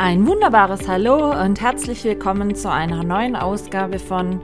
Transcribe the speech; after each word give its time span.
Ein 0.00 0.28
wunderbares 0.28 0.86
Hallo 0.86 1.32
und 1.42 1.60
herzlich 1.60 2.04
willkommen 2.04 2.54
zu 2.54 2.70
einer 2.70 3.02
neuen 3.02 3.34
Ausgabe 3.34 3.98
von 3.98 4.40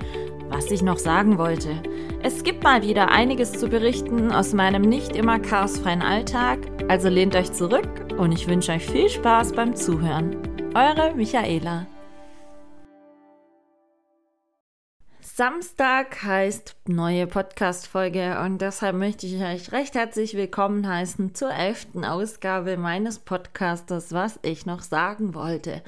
Was 0.48 0.68
ich 0.72 0.82
noch 0.82 0.98
sagen 0.98 1.38
wollte. 1.38 1.80
Es 2.24 2.42
gibt 2.42 2.64
mal 2.64 2.82
wieder 2.82 3.12
einiges 3.12 3.52
zu 3.52 3.68
berichten 3.68 4.32
aus 4.32 4.52
meinem 4.52 4.82
nicht 4.82 5.14
immer 5.14 5.38
chaosfreien 5.38 6.02
Alltag, 6.02 6.58
also 6.88 7.08
lehnt 7.08 7.36
euch 7.36 7.52
zurück 7.52 7.88
und 8.18 8.32
ich 8.32 8.48
wünsche 8.48 8.72
euch 8.72 8.84
viel 8.84 9.08
Spaß 9.08 9.52
beim 9.52 9.76
Zuhören. 9.76 10.36
Eure 10.74 11.14
Michaela. 11.14 11.86
Samstag 15.36 16.22
heißt 16.22 16.76
neue 16.86 17.26
Podcast-Folge 17.26 18.38
und 18.44 18.60
deshalb 18.60 18.94
möchte 18.94 19.26
ich 19.26 19.42
euch 19.42 19.72
recht 19.72 19.96
herzlich 19.96 20.36
willkommen 20.36 20.86
heißen 20.86 21.34
zur 21.34 21.52
elften 21.52 22.04
Ausgabe 22.04 22.76
meines 22.76 23.18
Podcasters, 23.18 24.12
was 24.12 24.38
ich 24.42 24.64
noch 24.64 24.82
sagen 24.82 25.34
wollte. 25.34 25.82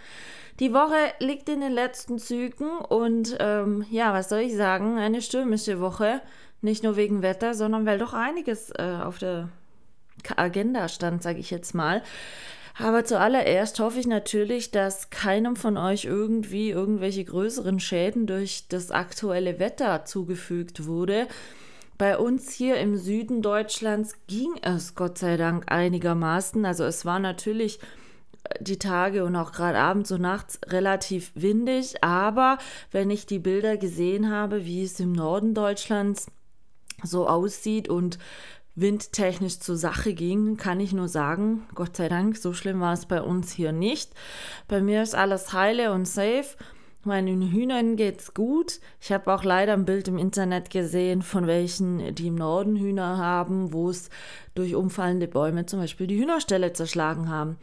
Die 0.59 0.75
Woche 0.75 0.97
liegt 1.21 1.49
in 1.49 1.61
den 1.61 1.71
letzten 1.71 2.19
Zügen 2.19 2.77
und 2.79 3.37
ähm, 3.39 3.87
ja, 3.89 4.13
was 4.13 4.31
soll 4.31 4.41
ich 4.41 4.57
sagen? 4.57 4.99
Eine 4.99 5.23
stürmische 5.23 5.79
Woche. 5.79 6.23
Nicht 6.61 6.83
nur 6.83 6.97
wegen 6.97 7.23
Wetter, 7.23 7.55
sondern 7.55 7.87
weil 7.87 7.99
doch 7.99 8.15
einiges 8.15 8.71
äh, 8.71 8.99
auf 9.01 9.19
der 9.19 9.49
Agenda 10.35 10.89
stand, 10.89 11.23
sage 11.23 11.39
ich 11.39 11.53
jetzt 11.53 11.73
mal. 11.73 12.03
Aber 12.79 13.05
zuallererst 13.05 13.81
hoffe 13.81 14.01
ich 14.01 14.07
natürlich, 14.07 14.71
dass 14.71 15.09
keinem 15.09 15.57
von 15.57 15.79
euch 15.79 16.05
irgendwie 16.05 16.71
irgendwelche 16.71 17.25
größeren 17.25 17.81
Schäden 17.81 18.27
durch 18.27 18.67
das 18.69 18.91
aktuelle 18.91 19.59
Wetter 19.59 20.05
zugefügt 20.05 20.87
wurde. 20.87 21.27
Bei 21.97 22.19
uns 22.19 22.53
hier 22.53 22.77
im 22.77 22.99
Süden 22.99 23.41
Deutschlands 23.41 24.15
ging 24.27 24.51
es 24.61 24.95
Gott 24.95 25.17
sei 25.17 25.39
Dank 25.39 25.73
einigermaßen. 25.73 26.67
Also 26.67 26.85
es 26.85 27.07
war 27.07 27.19
natürlich 27.19 27.81
äh, 28.45 28.63
die 28.63 28.79
Tage 28.79 29.25
und 29.25 29.35
auch 29.37 29.53
gerade 29.53 29.79
abends 29.79 30.13
und 30.13 30.21
nachts 30.21 30.61
relativ 30.67 31.33
windig, 31.35 32.05
aber 32.05 32.59
wenn 32.93 33.09
ich 33.09 33.25
die 33.25 33.39
Bilder 33.39 33.79
gesehen 33.79 34.31
habe, 34.31 34.67
wie 34.67 34.85
es 34.85 35.01
im 35.01 35.13
Norden 35.13 35.55
Deutschlands 35.55 36.27
so 37.03 37.27
aussieht 37.27 37.89
und 37.89 38.19
windtechnisch 38.77 39.59
zur 39.59 39.77
Sache 39.77 40.13
ging, 40.15 40.57
kann 40.57 40.81
ich 40.81 40.93
nur 40.93 41.09
sagen, 41.09 41.67
Gott 41.75 41.97
sei 41.97 42.09
Dank, 42.09 42.37
so 42.37 42.53
schlimm 42.53 42.81
war 42.81 42.93
es 42.93 43.07
bei 43.07 43.21
uns 43.21 43.51
hier 43.51 43.73
nicht. 43.73 44.13
Bei 44.69 44.81
mir 44.81 45.03
ist 45.03 45.15
alles 45.15 45.53
heile 45.53 45.93
und 45.93 46.07
safe. 46.07 46.57
Meinen 47.03 47.51
Hühnern 47.51 47.97
geht's 47.97 48.35
gut. 48.35 48.81
Ich 49.01 49.13
habe 49.13 49.33
auch 49.33 49.45
leider 49.45 49.73
ein 49.73 49.85
Bild 49.85 50.09
im 50.09 50.19
Internet 50.19 50.71
gesehen, 50.71 51.23
von 51.23 51.47
welchen, 51.47 52.15
die 52.15 52.27
im 52.27 52.35
Norden 52.35 52.77
Hühner 52.77 53.17
haben, 53.17 53.73
wo 53.73 53.89
es 53.89 54.11
durch 54.55 54.75
umfallende 54.75 55.29
Bäume 55.29 55.67
zum 55.67 55.81
Beispiel 55.81 56.09
die 56.09 56.19
Hühnerstelle 56.21 56.73
zerschlagen 56.73 57.29
haben. 57.31 57.57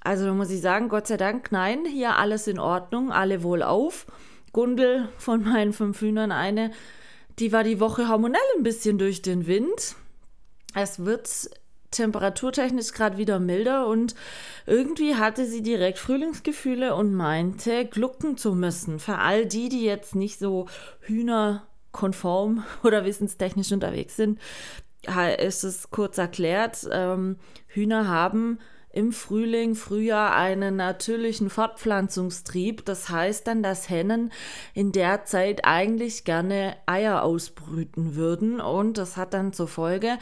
Also 0.00 0.24
da 0.24 0.32
muss 0.32 0.50
ich 0.50 0.60
sagen, 0.60 0.88
Gott 0.88 1.08
sei 1.08 1.16
Dank, 1.16 1.50
nein, 1.50 1.84
hier 1.84 2.16
alles 2.16 2.46
in 2.46 2.60
Ordnung, 2.60 3.10
alle 3.10 3.42
wohlauf. 3.42 4.06
Gundel 4.52 5.08
von 5.18 5.42
meinen 5.42 5.72
fünf 5.72 6.00
Hühnern, 6.00 6.30
eine, 6.30 6.70
die 7.40 7.52
war 7.52 7.64
die 7.64 7.80
Woche 7.80 8.08
hormonell 8.08 8.40
ein 8.56 8.62
bisschen 8.62 8.98
durch 8.98 9.20
den 9.20 9.46
Wind. 9.48 9.96
Es 10.76 11.06
wird 11.06 11.30
temperaturtechnisch 11.90 12.92
gerade 12.92 13.16
wieder 13.16 13.38
milder 13.38 13.86
und 13.86 14.14
irgendwie 14.66 15.14
hatte 15.14 15.46
sie 15.46 15.62
direkt 15.62 15.98
Frühlingsgefühle 15.98 16.94
und 16.94 17.14
meinte, 17.14 17.86
glucken 17.86 18.36
zu 18.36 18.54
müssen. 18.54 18.98
Für 18.98 19.16
all 19.16 19.46
die, 19.46 19.70
die 19.70 19.84
jetzt 19.84 20.14
nicht 20.14 20.38
so 20.38 20.66
hühnerkonform 21.00 22.62
oder 22.84 23.06
wissenstechnisch 23.06 23.72
unterwegs 23.72 24.16
sind, 24.16 24.38
ist 25.38 25.64
es 25.64 25.90
kurz 25.90 26.18
erklärt, 26.18 26.86
ähm, 26.92 27.38
Hühner 27.68 28.08
haben 28.08 28.58
im 28.96 29.12
Frühling, 29.12 29.74
Frühjahr 29.74 30.34
einen 30.34 30.76
natürlichen 30.76 31.50
Fortpflanzungstrieb. 31.50 32.82
Das 32.86 33.10
heißt 33.10 33.46
dann, 33.46 33.62
dass 33.62 33.90
Hennen 33.90 34.32
in 34.72 34.90
der 34.90 35.26
Zeit 35.26 35.66
eigentlich 35.66 36.24
gerne 36.24 36.76
Eier 36.86 37.22
ausbrüten 37.22 38.16
würden. 38.16 38.58
Und 38.58 38.96
das 38.96 39.18
hat 39.18 39.34
dann 39.34 39.52
zur 39.52 39.68
Folge, 39.68 40.18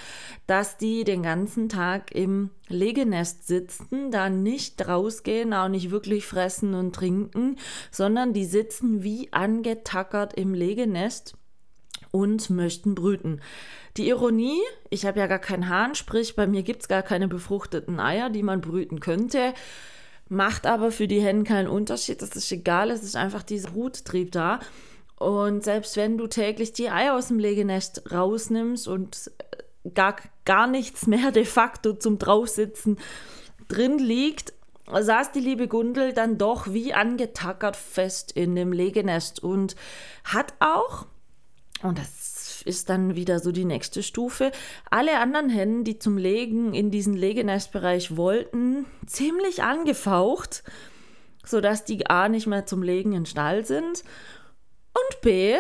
dass 0.48 0.76
die 0.76 1.04
den 1.04 1.22
ganzen 1.22 1.68
Tag 1.68 2.12
im 2.12 2.50
Legenest 2.66 3.46
sitzen, 3.46 4.10
da 4.10 4.28
nicht 4.28 4.88
rausgehen, 4.88 5.54
auch 5.54 5.68
nicht 5.68 5.92
wirklich 5.92 6.26
fressen 6.26 6.74
und 6.74 6.96
trinken, 6.96 7.56
sondern 7.92 8.32
die 8.32 8.44
sitzen 8.44 9.04
wie 9.04 9.32
angetackert 9.32 10.34
im 10.34 10.52
Legenest 10.52 11.36
und 12.10 12.50
möchten 12.50 12.94
brüten. 12.96 13.40
Die 13.96 14.08
Ironie, 14.08 14.60
ich 14.90 15.06
habe 15.06 15.20
ja 15.20 15.28
gar 15.28 15.38
keinen 15.38 15.68
Hahn, 15.68 15.94
sprich 15.94 16.34
bei 16.34 16.46
mir 16.46 16.64
gibt 16.64 16.82
es 16.82 16.88
gar 16.88 17.02
keine 17.02 17.28
befruchteten 17.28 18.00
Eier, 18.00 18.28
die 18.28 18.42
man 18.42 18.60
brüten 18.60 18.98
könnte, 18.98 19.54
macht 20.28 20.66
aber 20.66 20.90
für 20.90 21.06
die 21.06 21.20
Hennen 21.20 21.44
keinen 21.44 21.68
Unterschied. 21.68 22.20
Das 22.20 22.30
ist 22.30 22.50
egal, 22.50 22.90
es 22.90 23.04
ist 23.04 23.14
einfach 23.14 23.44
dieser 23.44 23.70
Bruttrieb 23.70 24.32
da. 24.32 24.58
Und 25.16 25.62
selbst 25.62 25.96
wenn 25.96 26.18
du 26.18 26.26
täglich 26.26 26.72
die 26.72 26.90
Eier 26.90 27.14
aus 27.14 27.28
dem 27.28 27.38
Legenest 27.38 28.10
rausnimmst 28.10 28.88
und 28.88 29.30
äh, 29.38 29.90
gar, 29.90 30.16
gar 30.44 30.66
nichts 30.66 31.06
mehr 31.06 31.30
de 31.30 31.44
facto 31.44 31.92
zum 31.92 32.18
Draufsitzen 32.18 32.98
drin 33.68 33.98
liegt, 33.98 34.54
saß 34.90 35.30
die 35.30 35.40
liebe 35.40 35.68
Gundel 35.68 36.12
dann 36.12 36.36
doch 36.36 36.72
wie 36.72 36.94
angetackert 36.94 37.76
fest 37.76 38.32
in 38.32 38.56
dem 38.56 38.72
Legenest 38.72 39.42
und 39.42 39.76
hat 40.24 40.52
auch 40.58 41.06
und 41.82 41.98
das 41.98 42.33
ist 42.64 42.88
dann 42.88 43.16
wieder 43.16 43.38
so 43.40 43.52
die 43.52 43.64
nächste 43.64 44.02
Stufe. 44.02 44.52
Alle 44.90 45.18
anderen 45.18 45.50
Hennen, 45.50 45.84
die 45.84 45.98
zum 45.98 46.16
Legen 46.16 46.74
in 46.74 46.90
diesen 46.90 47.14
Legenestbereich 47.14 48.16
wollten, 48.16 48.86
ziemlich 49.06 49.62
angefaucht, 49.62 50.64
sodass 51.44 51.84
die 51.84 52.06
A 52.06 52.28
nicht 52.28 52.46
mehr 52.46 52.66
zum 52.66 52.82
Legen 52.82 53.12
in 53.12 53.26
Stall 53.26 53.64
sind. 53.64 54.04
Und 54.92 55.20
B, 55.22 55.54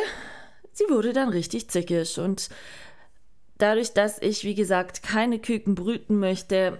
sie 0.72 0.84
wurde 0.88 1.12
dann 1.12 1.28
richtig 1.28 1.68
zickig. 1.68 2.18
Und 2.18 2.48
dadurch, 3.58 3.92
dass 3.92 4.20
ich, 4.20 4.44
wie 4.44 4.54
gesagt, 4.54 5.02
keine 5.02 5.38
Küken 5.38 5.74
brüten 5.74 6.18
möchte, 6.18 6.78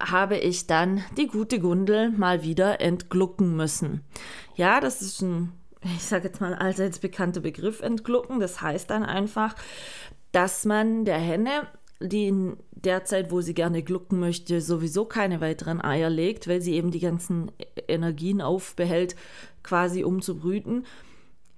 habe 0.00 0.36
ich 0.36 0.66
dann 0.66 1.02
die 1.16 1.26
gute 1.26 1.58
Gundel 1.58 2.10
mal 2.10 2.42
wieder 2.42 2.80
entglucken 2.80 3.56
müssen. 3.56 4.02
Ja, 4.54 4.80
das 4.80 5.00
ist 5.00 5.22
ein 5.22 5.52
ich 5.94 6.04
sage 6.04 6.28
jetzt 6.28 6.40
mal 6.40 6.54
allseits 6.54 6.98
bekannter 6.98 7.40
Begriff 7.40 7.80
entglucken. 7.80 8.40
Das 8.40 8.60
heißt 8.60 8.90
dann 8.90 9.04
einfach, 9.04 9.54
dass 10.32 10.64
man 10.64 11.04
der 11.04 11.18
Henne, 11.18 11.68
die 12.00 12.28
in 12.28 12.56
der 12.72 13.04
Zeit, 13.04 13.30
wo 13.30 13.40
sie 13.40 13.54
gerne 13.54 13.82
glucken 13.82 14.20
möchte, 14.20 14.60
sowieso 14.60 15.04
keine 15.04 15.40
weiteren 15.40 15.80
Eier 15.80 16.10
legt, 16.10 16.48
weil 16.48 16.60
sie 16.60 16.74
eben 16.74 16.90
die 16.90 17.00
ganzen 17.00 17.50
Energien 17.88 18.42
aufbehält, 18.42 19.16
quasi 19.62 20.04
um 20.04 20.22
zu 20.22 20.38
brüten, 20.38 20.84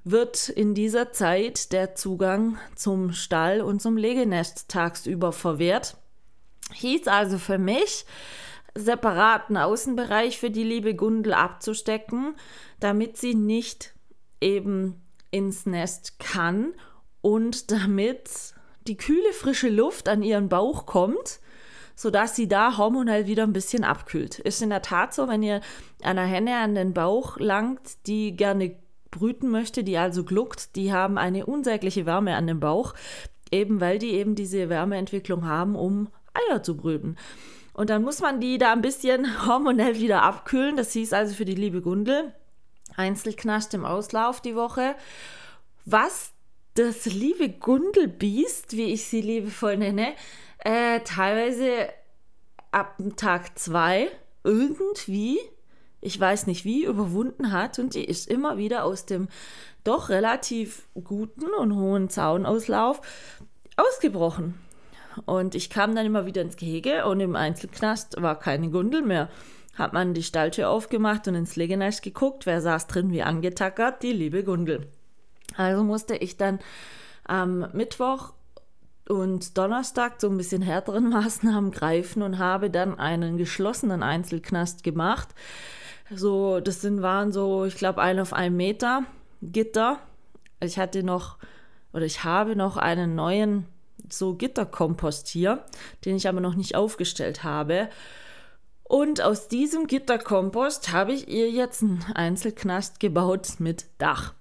wird 0.05 0.49
in 0.49 0.75
dieser 0.75 1.13
Zeit 1.13 1.73
der 1.73 1.95
Zugang 1.95 2.57
zum 2.77 3.13
Stall 3.13 3.61
und 3.61 3.83
zum 3.83 3.97
Legenest 3.97 4.69
tagsüber 4.69 5.33
verwehrt. 5.33 5.97
Hieß 6.73 7.09
also 7.09 7.39
für 7.39 7.59
mich, 7.59 8.07
separaten 8.75 9.57
Außenbereich 9.57 10.39
für 10.39 10.51
die 10.51 10.65
liebe 10.65 10.95
Gundel 10.95 11.35
abzustecken, 11.35 12.37
damit 12.81 13.17
sie 13.17 13.35
nicht 13.35 13.95
eben 14.41 15.01
ins 15.31 15.67
Nest 15.67 16.19
kann 16.19 16.75
und 17.21 17.71
damit 17.71 18.55
die 18.87 18.97
kühle, 18.97 19.33
frische 19.33 19.69
Luft 19.69 20.09
an 20.09 20.23
ihren 20.23 20.49
Bauch 20.49 20.87
kommt, 20.87 21.41
sodass 21.95 22.37
sie 22.37 22.49
da 22.49 22.79
hormonell 22.79 23.27
wieder 23.27 23.43
ein 23.43 23.53
bisschen 23.53 23.85
abkühlt. 23.85 24.39
Ist 24.39 24.63
in 24.63 24.71
der 24.71 24.83
Tat 24.83 25.13
so, 25.13 25.29
wenn 25.29 25.43
ihr 25.43 25.61
einer 26.03 26.25
Henne 26.25 26.57
an 26.57 26.75
den 26.75 26.95
Bauch 26.95 27.39
langt, 27.39 28.07
die 28.07 28.37
gerne 28.37 28.77
brüten 29.11 29.49
möchte, 29.49 29.85
die 29.85 29.99
also 29.99 30.25
gluckt, 30.25 30.77
die 30.77 30.93
haben 30.93 31.19
eine 31.19 31.47
unsägliche 31.47 32.07
Wärme 32.07 32.37
an 32.37 32.47
dem 32.47 32.61
Bauch, 32.61 32.95
eben 33.51 33.81
weil 33.81 33.99
die 33.99 34.13
eben 34.13 34.35
diese 34.35 34.69
Wärmeentwicklung 34.69 35.47
haben, 35.47 35.75
um 35.75 36.09
Eier 36.35 36.63
zu 36.63 36.77
brüten. 36.77 37.17
Und 37.73 37.91
dann 37.91 38.03
muss 38.03 38.21
man 38.21 38.41
die 38.41 38.59
da 38.59 38.73
ein 38.73 38.83
bisschen 38.83 39.47
hormonell 39.47 39.99
wieder 39.99 40.23
abkühlen. 40.23 40.77
Das 40.77 40.93
hieß 40.93 41.13
also 41.13 41.35
für 41.35 41.45
die 41.45 41.55
liebe 41.55 41.81
Gundel, 41.81 42.33
Einzelknast 42.99 43.75
im 43.75 43.85
Auslauf 43.85 44.41
die 44.41 44.57
Woche, 44.57 44.95
was 45.85 46.33
das 46.75 47.07
liebe 47.07 47.49
Gundelbiest, 47.49 48.77
wie 48.77 48.93
ich 48.93 49.07
sie 49.07 49.21
liebevoll 49.21 49.77
nenne, 49.77 50.15
äh, 50.59 51.01
teilweise 51.01 51.89
ab 52.71 52.97
Tag 53.17 53.59
zwei 53.59 54.11
irgendwie, 54.45 55.39
ich 56.01 56.19
weiß 56.19 56.47
nicht 56.47 56.65
wie, 56.65 56.85
überwunden 56.85 57.53
hat 57.53 57.79
und 57.79 57.95
die 57.95 58.05
ist 58.05 58.29
immer 58.29 58.57
wieder 58.57 58.85
aus 58.85 59.07
dem 59.07 59.29
doch 59.85 60.09
relativ 60.09 60.87
guten 61.03 61.47
und 61.59 61.75
hohen 61.75 62.09
Zaunauslauf 62.09 63.01
ausgebrochen. 63.77 64.55
Und 65.25 65.55
ich 65.55 65.71
kam 65.71 65.95
dann 65.97 66.07
immer 66.07 66.27
wieder 66.27 66.43
ins 66.43 66.57
Gehege 66.57 67.07
und 67.07 67.21
im 67.21 67.35
Einzelknast 67.35 68.21
war 68.21 68.39
keine 68.39 68.71
Gundel 68.71 69.03
mehr 69.03 69.29
hat 69.79 69.93
man 69.93 70.13
die 70.13 70.23
Stalltür 70.23 70.69
aufgemacht 70.69 71.29
und 71.29 71.35
ins 71.35 71.57
Legenest 71.57 72.03
geguckt. 72.03 72.47
Wer 72.47 72.61
saß 72.61 72.89
drin 72.89 73.13
wie 73.13 73.23
angetackert? 73.23 74.03
Die 74.03 74.13
liebe 74.13 74.43
Gundel. 74.45 74.89
Also 75.57 75.85
musste 75.85 76.17
ich 76.17 76.37
dann 76.37 76.59
am 77.25 77.69
Mittwoch 77.73 78.33
und 79.09 79.57
Donnerstag 79.57 80.21
zu 80.21 80.29
ein 80.29 80.37
bisschen 80.37 80.63
härteren 80.63 81.09
Maßnahmen 81.11 81.71
greifen 81.71 82.23
und 82.23 82.39
habe 82.39 82.71
dann 82.71 82.99
einen 82.99 83.39
geschlossenen 83.39 84.03
Einzelknast 84.03 84.83
gemacht. 84.83 85.29
So, 86.11 86.61
das 86.61 86.81
sind, 86.81 87.03
waren 87.03 87.33
so, 87.33 87.65
ich 87.65 87.77
glaube, 87.77 88.01
ein 88.01 88.19
auf 88.19 88.33
einem 88.33 88.57
Meter 88.57 89.05
Gitter. 89.43 89.99
Ich 90.61 90.79
hatte 90.79 91.03
noch, 91.03 91.37
oder 91.93 92.05
ich 92.05 92.25
habe 92.25 92.57
noch 92.57 92.77
einen 92.77 93.15
neuen 93.15 93.67
so 94.11 94.35
Gitterkompost 94.35 95.29
hier, 95.29 95.65
den 96.05 96.17
ich 96.17 96.29
aber 96.29 96.41
noch 96.41 96.55
nicht 96.55 96.75
aufgestellt 96.75 97.45
habe. 97.45 97.89
Und 98.89 99.21
aus 99.21 99.49
diesem 99.49 99.87
Gitterkompost 99.87 100.93
habe 100.93 101.13
ich 101.13 101.29
ihr 101.29 101.51
jetzt 101.51 101.83
einen 101.83 102.05
Einzelknast 102.15 103.01
gebaut 103.01 103.57
mit 103.59 103.85
Dach. 103.99 104.33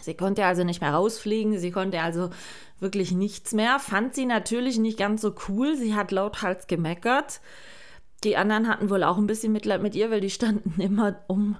Sie 0.00 0.14
konnte 0.14 0.46
also 0.46 0.64
nicht 0.64 0.80
mehr 0.80 0.94
rausfliegen, 0.94 1.58
sie 1.58 1.70
konnte 1.70 2.00
also 2.00 2.30
wirklich 2.80 3.12
nichts 3.12 3.52
mehr. 3.52 3.78
Fand 3.78 4.14
sie 4.14 4.24
natürlich 4.24 4.78
nicht 4.78 4.98
ganz 4.98 5.20
so 5.20 5.34
cool. 5.48 5.76
Sie 5.76 5.94
hat 5.94 6.10
lauthals 6.10 6.66
gemeckert. 6.66 7.40
Die 8.24 8.38
anderen 8.38 8.66
hatten 8.66 8.88
wohl 8.88 9.02
auch 9.04 9.18
ein 9.18 9.26
bisschen 9.26 9.52
Mitleid 9.52 9.82
mit 9.82 9.94
ihr, 9.94 10.10
weil 10.10 10.22
die 10.22 10.30
standen 10.30 10.80
immer 10.80 11.16
um 11.26 11.58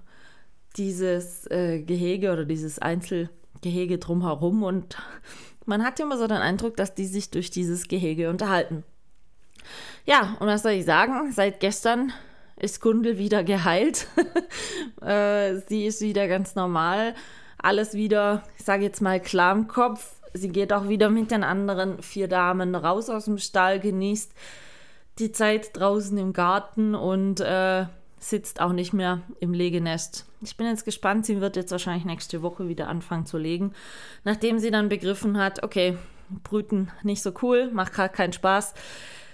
dieses 0.76 1.46
äh, 1.50 1.82
Gehege 1.82 2.32
oder 2.32 2.46
dieses 2.46 2.78
Einzelgehege 2.78 3.98
drumherum 3.98 4.62
und 4.62 4.96
man 5.64 5.84
hat 5.84 5.98
immer 6.00 6.16
so 6.16 6.26
den 6.26 6.36
Eindruck, 6.36 6.76
dass 6.76 6.94
die 6.94 7.06
sich 7.06 7.30
durch 7.30 7.50
dieses 7.50 7.88
Gehege 7.88 8.30
unterhalten. 8.30 8.84
Ja, 10.04 10.36
und 10.40 10.46
was 10.46 10.62
soll 10.62 10.72
ich 10.72 10.84
sagen? 10.84 11.32
Seit 11.32 11.60
gestern 11.60 12.12
ist 12.56 12.80
Gundel 12.80 13.18
wieder 13.18 13.44
geheilt. 13.44 14.08
äh, 15.02 15.56
sie 15.68 15.86
ist 15.86 16.00
wieder 16.00 16.28
ganz 16.28 16.54
normal. 16.54 17.14
Alles 17.58 17.94
wieder, 17.94 18.42
ich 18.58 18.64
sage 18.64 18.84
jetzt 18.84 19.00
mal, 19.00 19.20
klar 19.20 19.54
im 19.54 19.68
Kopf. 19.68 20.12
Sie 20.32 20.48
geht 20.48 20.72
auch 20.72 20.88
wieder 20.88 21.08
mit 21.10 21.30
den 21.30 21.44
anderen 21.44 22.02
vier 22.02 22.28
Damen 22.28 22.74
raus 22.74 23.08
aus 23.08 23.24
dem 23.24 23.38
Stall, 23.38 23.80
genießt 23.80 24.32
die 25.18 25.32
Zeit 25.32 25.76
draußen 25.76 26.16
im 26.18 26.32
Garten 26.32 26.94
und 26.94 27.40
äh, 27.40 27.86
sitzt 28.18 28.60
auch 28.60 28.72
nicht 28.72 28.92
mehr 28.92 29.22
im 29.40 29.52
Legenest. 29.52 30.26
Ich 30.42 30.56
bin 30.56 30.66
jetzt 30.66 30.84
gespannt, 30.84 31.26
sie 31.26 31.40
wird 31.40 31.56
jetzt 31.56 31.70
wahrscheinlich 31.72 32.04
nächste 32.04 32.42
Woche 32.42 32.68
wieder 32.68 32.88
anfangen 32.88 33.26
zu 33.26 33.38
legen, 33.38 33.72
nachdem 34.24 34.58
sie 34.58 34.70
dann 34.70 34.88
begriffen 34.88 35.38
hat, 35.38 35.62
okay, 35.62 35.96
Brüten 36.42 36.90
nicht 37.02 37.22
so 37.22 37.32
cool, 37.42 37.70
macht 37.72 37.94
gerade 37.94 38.12
keinen 38.12 38.32
Spaß, 38.32 38.74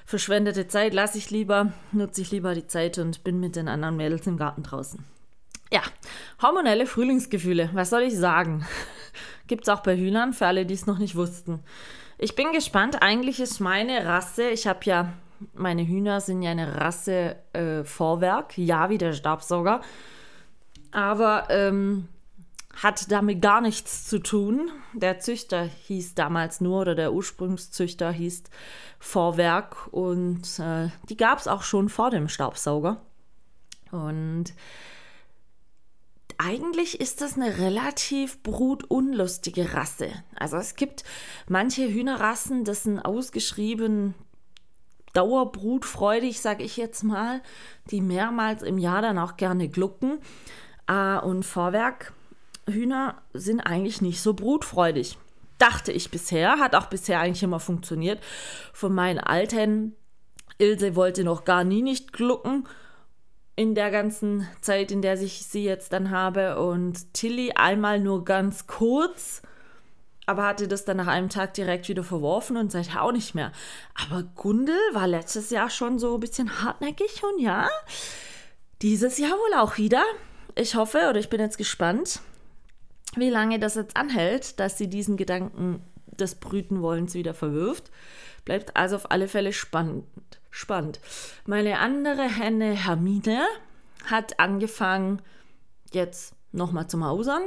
verschwendete 0.04 0.68
Zeit 0.68 0.94
lasse 0.94 1.18
ich 1.18 1.30
lieber, 1.30 1.72
nutze 1.92 2.20
ich 2.22 2.30
lieber 2.30 2.54
die 2.54 2.66
Zeit 2.66 2.98
und 2.98 3.24
bin 3.24 3.40
mit 3.40 3.56
den 3.56 3.68
anderen 3.68 3.96
Mädels 3.96 4.26
im 4.26 4.36
Garten 4.36 4.62
draußen. 4.62 5.04
Ja, 5.72 5.82
hormonelle 6.42 6.86
Frühlingsgefühle, 6.86 7.70
was 7.72 7.90
soll 7.90 8.02
ich 8.02 8.16
sagen? 8.16 8.66
Gibt 9.46 9.64
es 9.64 9.68
auch 9.68 9.80
bei 9.80 9.96
Hühnern, 9.96 10.32
für 10.32 10.46
alle, 10.46 10.66
die 10.66 10.74
es 10.74 10.86
noch 10.86 10.98
nicht 10.98 11.16
wussten. 11.16 11.60
Ich 12.18 12.36
bin 12.36 12.52
gespannt. 12.52 13.02
Eigentlich 13.02 13.40
ist 13.40 13.58
meine 13.58 14.06
Rasse, 14.06 14.50
ich 14.50 14.66
habe 14.66 14.80
ja, 14.84 15.12
meine 15.54 15.86
Hühner 15.86 16.20
sind 16.20 16.42
ja 16.42 16.50
eine 16.50 16.80
Rasse 16.80 17.36
äh, 17.52 17.84
Vorwerk, 17.84 18.56
ja, 18.58 18.90
wie 18.90 18.98
der 18.98 19.12
Stabsauger. 19.12 19.80
Aber 20.92 21.46
ähm, 21.48 22.06
hat 22.80 23.10
damit 23.10 23.42
gar 23.42 23.60
nichts 23.60 24.06
zu 24.06 24.18
tun. 24.18 24.70
Der 24.94 25.18
Züchter 25.18 25.64
hieß 25.64 26.14
damals 26.14 26.60
nur, 26.60 26.80
oder 26.80 26.94
der 26.94 27.12
Ursprungszüchter 27.12 28.12
hieß 28.12 28.44
Vorwerk 28.98 29.88
und 29.90 30.58
äh, 30.58 30.88
die 31.08 31.16
gab 31.16 31.38
es 31.38 31.48
auch 31.48 31.62
schon 31.62 31.88
vor 31.88 32.10
dem 32.10 32.28
Staubsauger. 32.28 33.02
Und 33.90 34.54
eigentlich 36.38 37.00
ist 37.00 37.20
das 37.20 37.36
eine 37.36 37.58
relativ 37.58 38.42
brutunlustige 38.42 39.74
Rasse. 39.74 40.10
Also 40.36 40.56
es 40.56 40.74
gibt 40.74 41.04
manche 41.48 41.88
Hühnerrassen, 41.88 42.64
das 42.64 42.84
sind 42.84 43.00
ausgeschrieben 43.00 44.14
dauerbrutfreudig, 45.12 46.40
sage 46.40 46.64
ich 46.64 46.76
jetzt 46.76 47.02
mal, 47.02 47.42
die 47.90 48.00
mehrmals 48.00 48.62
im 48.62 48.78
Jahr 48.78 49.02
dann 49.02 49.18
auch 49.18 49.36
gerne 49.36 49.68
glucken. 49.68 50.18
Äh, 50.88 51.18
und 51.18 51.44
Vorwerkhühner 52.64 53.22
sind 53.32 53.60
eigentlich 53.60 54.00
nicht 54.00 54.20
so 54.20 54.34
brutfreudig. 54.34 55.18
Dachte 55.58 55.92
ich 55.92 56.10
bisher, 56.10 56.58
hat 56.58 56.74
auch 56.74 56.86
bisher 56.86 57.20
eigentlich 57.20 57.42
immer 57.42 57.60
funktioniert. 57.60 58.20
Von 58.72 58.94
meinen 58.94 59.18
Alten, 59.18 59.94
Ilse 60.58 60.96
wollte 60.96 61.24
noch 61.24 61.44
gar 61.44 61.64
nie 61.64 61.82
nicht 61.82 62.12
glucken 62.12 62.66
in 63.54 63.74
der 63.74 63.90
ganzen 63.90 64.48
Zeit, 64.60 64.90
in 64.90 65.02
der 65.02 65.20
ich 65.20 65.46
sie 65.46 65.64
jetzt 65.64 65.92
dann 65.92 66.10
habe. 66.10 66.58
Und 66.58 67.14
Tilly 67.14 67.52
einmal 67.52 68.00
nur 68.00 68.24
ganz 68.24 68.66
kurz, 68.66 69.42
aber 70.26 70.44
hatte 70.44 70.68
das 70.68 70.84
dann 70.84 70.96
nach 70.96 71.06
einem 71.06 71.28
Tag 71.28 71.54
direkt 71.54 71.88
wieder 71.88 72.02
verworfen 72.02 72.56
und 72.56 72.72
seither 72.72 73.02
auch 73.02 73.12
nicht 73.12 73.34
mehr. 73.34 73.52
Aber 73.94 74.22
Gundel 74.22 74.78
war 74.92 75.06
letztes 75.06 75.50
Jahr 75.50 75.70
schon 75.70 75.98
so 75.98 76.14
ein 76.14 76.20
bisschen 76.20 76.62
hartnäckig 76.62 77.22
und 77.22 77.40
ja, 77.40 77.68
dieses 78.80 79.18
Jahr 79.18 79.32
wohl 79.32 79.58
auch 79.58 79.78
wieder. 79.78 80.02
Ich 80.54 80.74
hoffe 80.74 81.06
oder 81.08 81.18
ich 81.18 81.30
bin 81.30 81.40
jetzt 81.40 81.56
gespannt, 81.56 82.20
wie 83.16 83.30
lange 83.30 83.58
das 83.58 83.74
jetzt 83.74 83.96
anhält, 83.96 84.58
dass 84.60 84.78
sie 84.78 84.88
diesen 84.88 85.16
Gedanken 85.16 85.82
des 86.06 86.34
Brütenwollens 86.36 87.14
wieder 87.14 87.34
verwirft. 87.34 87.90
Bleibt 88.44 88.76
also 88.76 88.96
auf 88.96 89.10
alle 89.10 89.28
Fälle 89.28 89.52
spannend 89.52 90.04
spannend. 90.52 91.00
Meine 91.46 91.78
andere 91.80 92.22
Henne 92.22 92.72
Hermine 92.72 93.40
hat 94.04 94.38
angefangen, 94.38 95.20
jetzt 95.92 96.34
nochmal 96.52 96.86
zu 96.86 96.96
mausern. 96.96 97.42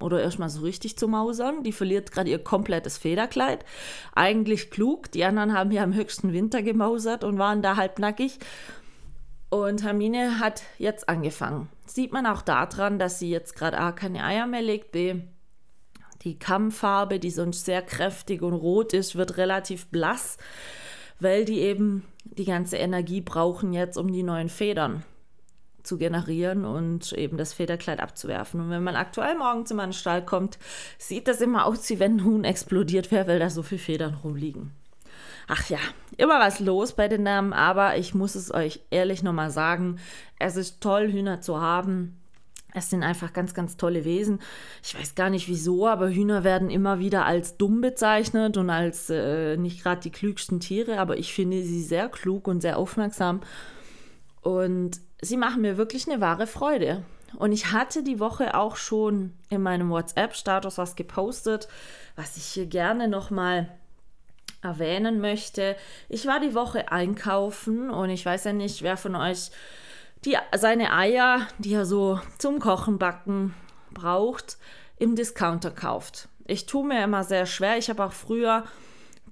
Oder 0.00 0.22
erstmal 0.22 0.48
so 0.48 0.62
richtig 0.62 0.96
zu 0.96 1.08
mausern. 1.08 1.62
Die 1.62 1.72
verliert 1.72 2.10
gerade 2.10 2.30
ihr 2.30 2.42
komplettes 2.42 2.96
Federkleid. 2.96 3.66
Eigentlich 4.14 4.70
klug. 4.70 5.12
Die 5.12 5.24
anderen 5.24 5.52
haben 5.52 5.70
ja 5.72 5.84
im 5.84 5.94
höchsten 5.94 6.32
Winter 6.32 6.62
gemausert 6.62 7.22
und 7.22 7.38
waren 7.38 7.60
da 7.60 7.76
halbnackig. 7.76 8.38
Und 9.50 9.82
Hermine 9.82 10.38
hat 10.38 10.62
jetzt 10.78 11.08
angefangen. 11.08 11.68
Sieht 11.84 12.12
man 12.12 12.24
auch 12.26 12.42
daran, 12.42 12.98
dass 12.98 13.18
sie 13.18 13.30
jetzt 13.30 13.56
gerade 13.56 13.78
A 13.78 13.92
keine 13.92 14.24
Eier 14.24 14.46
mehr 14.46 14.62
legt, 14.62 14.92
B 14.92 15.16
die 16.22 16.38
Kammfarbe, 16.38 17.18
die 17.18 17.30
sonst 17.30 17.64
sehr 17.64 17.80
kräftig 17.80 18.42
und 18.42 18.52
rot 18.52 18.92
ist, 18.92 19.16
wird 19.16 19.38
relativ 19.38 19.86
blass 19.86 20.36
weil 21.20 21.44
die 21.44 21.60
eben 21.60 22.04
die 22.24 22.44
ganze 22.44 22.78
Energie 22.78 23.20
brauchen 23.20 23.72
jetzt, 23.72 23.96
um 23.96 24.10
die 24.10 24.22
neuen 24.22 24.48
Federn 24.48 25.04
zu 25.82 25.96
generieren 25.96 26.64
und 26.64 27.12
eben 27.12 27.36
das 27.36 27.52
Federkleid 27.52 28.00
abzuwerfen. 28.00 28.60
Und 28.60 28.70
wenn 28.70 28.82
man 28.82 28.96
aktuell 28.96 29.36
morgens 29.36 29.70
in 29.70 29.76
meinen 29.76 29.92
Stall 29.92 30.24
kommt, 30.24 30.58
sieht 30.98 31.28
das 31.28 31.40
immer 31.40 31.66
aus, 31.66 31.88
wie 31.88 31.98
wenn 31.98 32.16
ein 32.16 32.24
Huhn 32.24 32.44
explodiert 32.44 33.10
wäre, 33.10 33.28
weil 33.28 33.38
da 33.38 33.48
so 33.48 33.62
viele 33.62 33.80
Federn 33.80 34.14
rumliegen. 34.14 34.72
Ach 35.52 35.68
ja, 35.68 35.80
immer 36.16 36.38
was 36.38 36.60
los 36.60 36.92
bei 36.92 37.08
den 37.08 37.24
Namen, 37.24 37.52
aber 37.52 37.96
ich 37.98 38.14
muss 38.14 38.36
es 38.36 38.54
euch 38.54 38.82
ehrlich 38.90 39.24
nochmal 39.24 39.50
sagen, 39.50 39.98
es 40.38 40.54
ist 40.54 40.80
toll, 40.80 41.10
Hühner 41.10 41.40
zu 41.40 41.60
haben. 41.60 42.20
Es 42.72 42.88
sind 42.88 43.02
einfach 43.02 43.32
ganz, 43.32 43.52
ganz 43.52 43.76
tolle 43.76 44.04
Wesen. 44.04 44.38
Ich 44.84 44.96
weiß 44.96 45.16
gar 45.16 45.28
nicht 45.28 45.48
wieso, 45.48 45.88
aber 45.88 46.08
Hühner 46.08 46.44
werden 46.44 46.70
immer 46.70 47.00
wieder 47.00 47.26
als 47.26 47.56
dumm 47.56 47.80
bezeichnet 47.80 48.58
und 48.58 48.70
als 48.70 49.10
äh, 49.10 49.56
nicht 49.56 49.82
gerade 49.82 50.02
die 50.02 50.12
klügsten 50.12 50.60
Tiere, 50.60 51.00
aber 51.00 51.18
ich 51.18 51.34
finde 51.34 51.64
sie 51.64 51.82
sehr 51.82 52.08
klug 52.08 52.46
und 52.46 52.60
sehr 52.60 52.78
aufmerksam. 52.78 53.40
Und 54.42 55.00
sie 55.20 55.36
machen 55.36 55.62
mir 55.62 55.76
wirklich 55.76 56.08
eine 56.08 56.20
wahre 56.20 56.46
Freude. 56.46 57.02
Und 57.36 57.50
ich 57.50 57.72
hatte 57.72 58.04
die 58.04 58.20
Woche 58.20 58.54
auch 58.54 58.76
schon 58.76 59.32
in 59.48 59.62
meinem 59.62 59.90
WhatsApp-Status 59.90 60.78
was 60.78 60.94
gepostet, 60.94 61.66
was 62.14 62.36
ich 62.36 62.44
hier 62.44 62.66
gerne 62.66 63.08
nochmal 63.08 63.68
erwähnen 64.62 65.20
möchte. 65.20 65.76
Ich 66.08 66.26
war 66.26 66.40
die 66.40 66.54
Woche 66.54 66.92
einkaufen 66.92 67.90
und 67.90 68.10
ich 68.10 68.24
weiß 68.24 68.44
ja 68.44 68.52
nicht, 68.52 68.82
wer 68.82 68.96
von 68.96 69.16
euch 69.16 69.50
die, 70.24 70.36
seine 70.56 70.92
Eier, 70.92 71.46
die 71.58 71.74
er 71.74 71.86
so 71.86 72.20
zum 72.38 72.58
Kochen, 72.58 72.98
Backen 72.98 73.54
braucht, 73.92 74.58
im 74.98 75.16
Discounter 75.16 75.70
kauft. 75.70 76.28
Ich 76.46 76.66
tue 76.66 76.86
mir 76.86 77.02
immer 77.02 77.24
sehr 77.24 77.46
schwer. 77.46 77.78
Ich 77.78 77.88
habe 77.88 78.04
auch 78.04 78.12
früher 78.12 78.64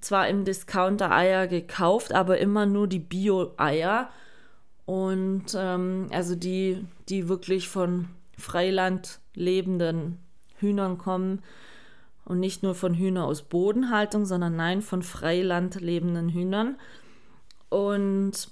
zwar 0.01 0.27
im 0.27 0.45
Discounter 0.45 1.11
Eier 1.11 1.47
gekauft, 1.47 2.13
aber 2.13 2.39
immer 2.39 2.65
nur 2.65 2.87
die 2.87 2.99
Bio-Eier. 2.99 4.09
Und 4.85 5.45
ähm, 5.55 6.07
also 6.11 6.35
die, 6.35 6.85
die 7.09 7.29
wirklich 7.29 7.69
von 7.69 8.07
Freiland 8.37 9.19
lebenden 9.35 10.17
Hühnern 10.55 10.97
kommen. 10.97 11.43
Und 12.29 12.39
nicht 12.39 12.63
nur 12.63 12.75
von 12.75 12.93
Hühnern 12.93 13.25
aus 13.25 13.41
Bodenhaltung, 13.41 14.23
sondern 14.23 14.55
nein, 14.55 14.81
von 14.81 15.01
Freiland 15.01 15.81
lebenden 15.81 16.29
Hühnern. 16.29 16.77
Und 17.69 18.49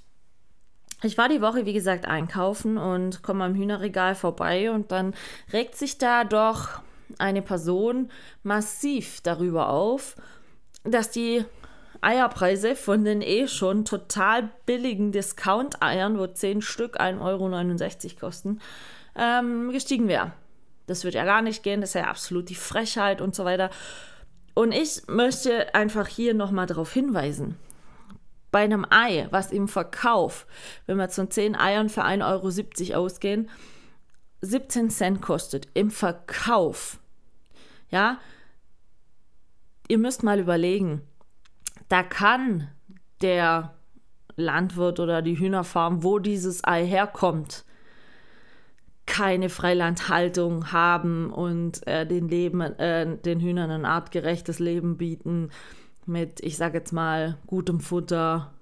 ich 1.03 1.17
war 1.17 1.29
die 1.29 1.41
Woche, 1.41 1.67
wie 1.67 1.74
gesagt, 1.74 2.05
einkaufen 2.05 2.77
und 2.77 3.22
komme 3.22 3.43
am 3.43 3.53
Hühnerregal 3.53 4.15
vorbei 4.15 4.72
und 4.72 4.91
dann 4.91 5.13
regt 5.53 5.75
sich 5.75 6.00
da 6.00 6.24
doch 6.24 6.81
eine 7.19 7.43
Person 7.43 8.10
massiv 8.41 9.22
darüber 9.22 9.69
auf, 9.69 10.15
dass 10.84 11.12
die 11.12 11.46
Eierpreise 12.01 12.75
von 12.75 13.03
den 13.03 13.22
eh 13.22 13.48
schon 13.48 13.86
total 13.86 14.50
billigen 14.65 15.12
Discount-Eiern, 15.12 16.17
wo 16.17 16.25
10 16.25 16.63
Stück 16.63 17.00
1,69 17.00 18.05
Euro 18.05 18.19
kosten, 18.19 18.60
ähm, 19.15 19.72
gestiegen 19.72 20.07
wären. 20.07 20.34
Das 20.88 21.03
wird 21.03 21.13
ja 21.13 21.25
gar 21.25 21.41
nicht 21.41 21.63
gehen, 21.63 21.82
das 21.82 21.91
ist 21.91 22.01
ja 22.01 22.06
absolut 22.06 22.50
die 22.50 22.56
Frechheit 22.56 23.22
und 23.22 23.36
so 23.36 23.46
weiter. 23.46 23.70
Und 24.56 24.72
ich 24.72 25.03
möchte 25.08 25.75
einfach 25.75 26.08
hier 26.08 26.34
nochmal 26.34 26.65
darauf 26.65 26.91
hinweisen. 26.91 27.60
Bei 28.50 28.63
einem 28.63 28.88
Ei, 28.89 29.27
was 29.29 29.51
im 29.51 29.67
Verkauf, 29.67 30.48
wenn 30.88 30.98
wir 30.98 31.10
von 31.10 31.29
10 31.29 31.56
Eiern 31.56 31.89
für 31.89 32.03
1,70 32.03 32.91
Euro 32.91 33.06
ausgehen, 33.06 33.50
17 34.41 34.89
Cent 34.89 35.22
kostet 35.22 35.67
im 35.74 35.91
Verkauf, 35.91 37.00
ja, 37.89 38.20
ihr 39.88 39.98
müsst 39.98 40.24
mal 40.24 40.39
überlegen, 40.39 41.01
da 41.89 42.03
kann 42.03 42.70
der 43.22 43.75
Landwirt 44.36 45.00
oder 45.00 45.22
die 45.22 45.38
Hühnerfarm, 45.38 46.03
wo 46.03 46.20
dieses 46.20 46.63
Ei 46.63 46.86
herkommt, 46.86 47.65
keine 49.08 49.50
Freilandhaltung 49.50 50.72
haben 50.72 51.32
und 51.32 51.88
äh, 51.88 52.06
den, 52.06 52.28
Leben, 52.28 52.62
äh, 52.62 53.18
den 53.18 53.40
Hühnern 53.40 53.72
ein 53.72 53.86
artgerechtes 53.86 54.60
Leben 54.60 54.98
bieten 54.98 55.50
mit, 56.06 56.40
ich 56.42 56.58
sage 56.58 56.78
jetzt 56.78 56.94
mal, 56.94 57.38
gutem 57.48 57.80
Futter, 57.80 58.54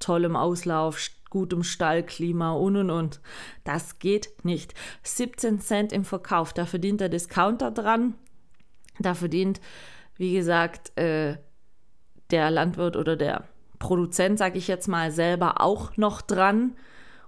tollem 0.00 0.36
Auslauf, 0.36 0.98
gutem 1.30 1.62
Stallklima 1.62 2.52
und 2.52 2.76
und 2.76 2.90
und. 2.90 3.20
Das 3.64 3.98
geht 3.98 4.44
nicht. 4.44 4.74
17 5.04 5.60
Cent 5.60 5.92
im 5.92 6.04
Verkauf, 6.04 6.52
da 6.52 6.66
verdient 6.66 7.00
der 7.00 7.08
Discounter 7.08 7.70
dran. 7.70 8.14
Da 8.98 9.14
verdient, 9.14 9.60
wie 10.16 10.34
gesagt, 10.34 10.96
äh, 10.98 11.36
der 12.30 12.50
Landwirt 12.50 12.96
oder 12.96 13.16
der 13.16 13.44
Produzent, 13.78 14.38
sage 14.38 14.58
ich 14.58 14.68
jetzt 14.68 14.88
mal, 14.88 15.10
selber 15.10 15.60
auch 15.60 15.96
noch 15.96 16.20
dran. 16.20 16.74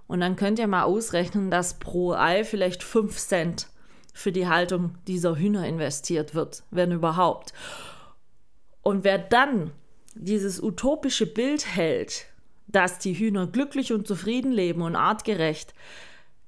Und 0.07 0.21
dann 0.21 0.35
könnt 0.35 0.59
ihr 0.59 0.67
mal 0.67 0.83
ausrechnen, 0.83 1.51
dass 1.51 1.79
pro 1.79 2.13
Ei 2.13 2.43
vielleicht 2.43 2.83
5 2.83 3.17
Cent 3.17 3.67
für 4.13 4.31
die 4.31 4.47
Haltung 4.47 4.95
dieser 5.05 5.35
Hühner 5.37 5.67
investiert 5.67 6.33
wird, 6.33 6.63
wenn 6.71 6.91
überhaupt. 6.91 7.53
Und 8.81 9.03
wer 9.03 9.17
dann 9.17 9.71
dieses 10.15 10.61
utopische 10.61 11.27
Bild 11.27 11.67
hält, 11.75 12.25
dass 12.67 12.99
die 12.99 13.13
Hühner 13.13 13.47
glücklich 13.47 13.93
und 13.93 14.07
zufrieden 14.07 14.51
leben 14.51 14.81
und 14.81 14.95
artgerecht, 14.95 15.73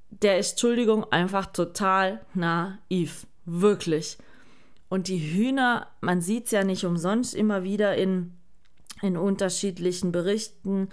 der 0.10 0.40
ist, 0.40 0.52
Entschuldigung, 0.52 1.04
einfach 1.12 1.46
total 1.48 2.22
naiv. 2.34 3.28
Wirklich. 3.46 4.18
Und 4.90 5.08
die 5.08 5.20
Hühner, 5.20 5.88
man 6.02 6.22
sieht 6.22 6.46
es 6.46 6.52
ja 6.52 6.64
nicht 6.64 6.86
umsonst 6.86 7.36
immer 7.36 7.64
wieder 7.64 7.96
in, 7.96 8.34
in 9.02 9.18
unterschiedlichen 9.18 10.12
Berichten, 10.12 10.90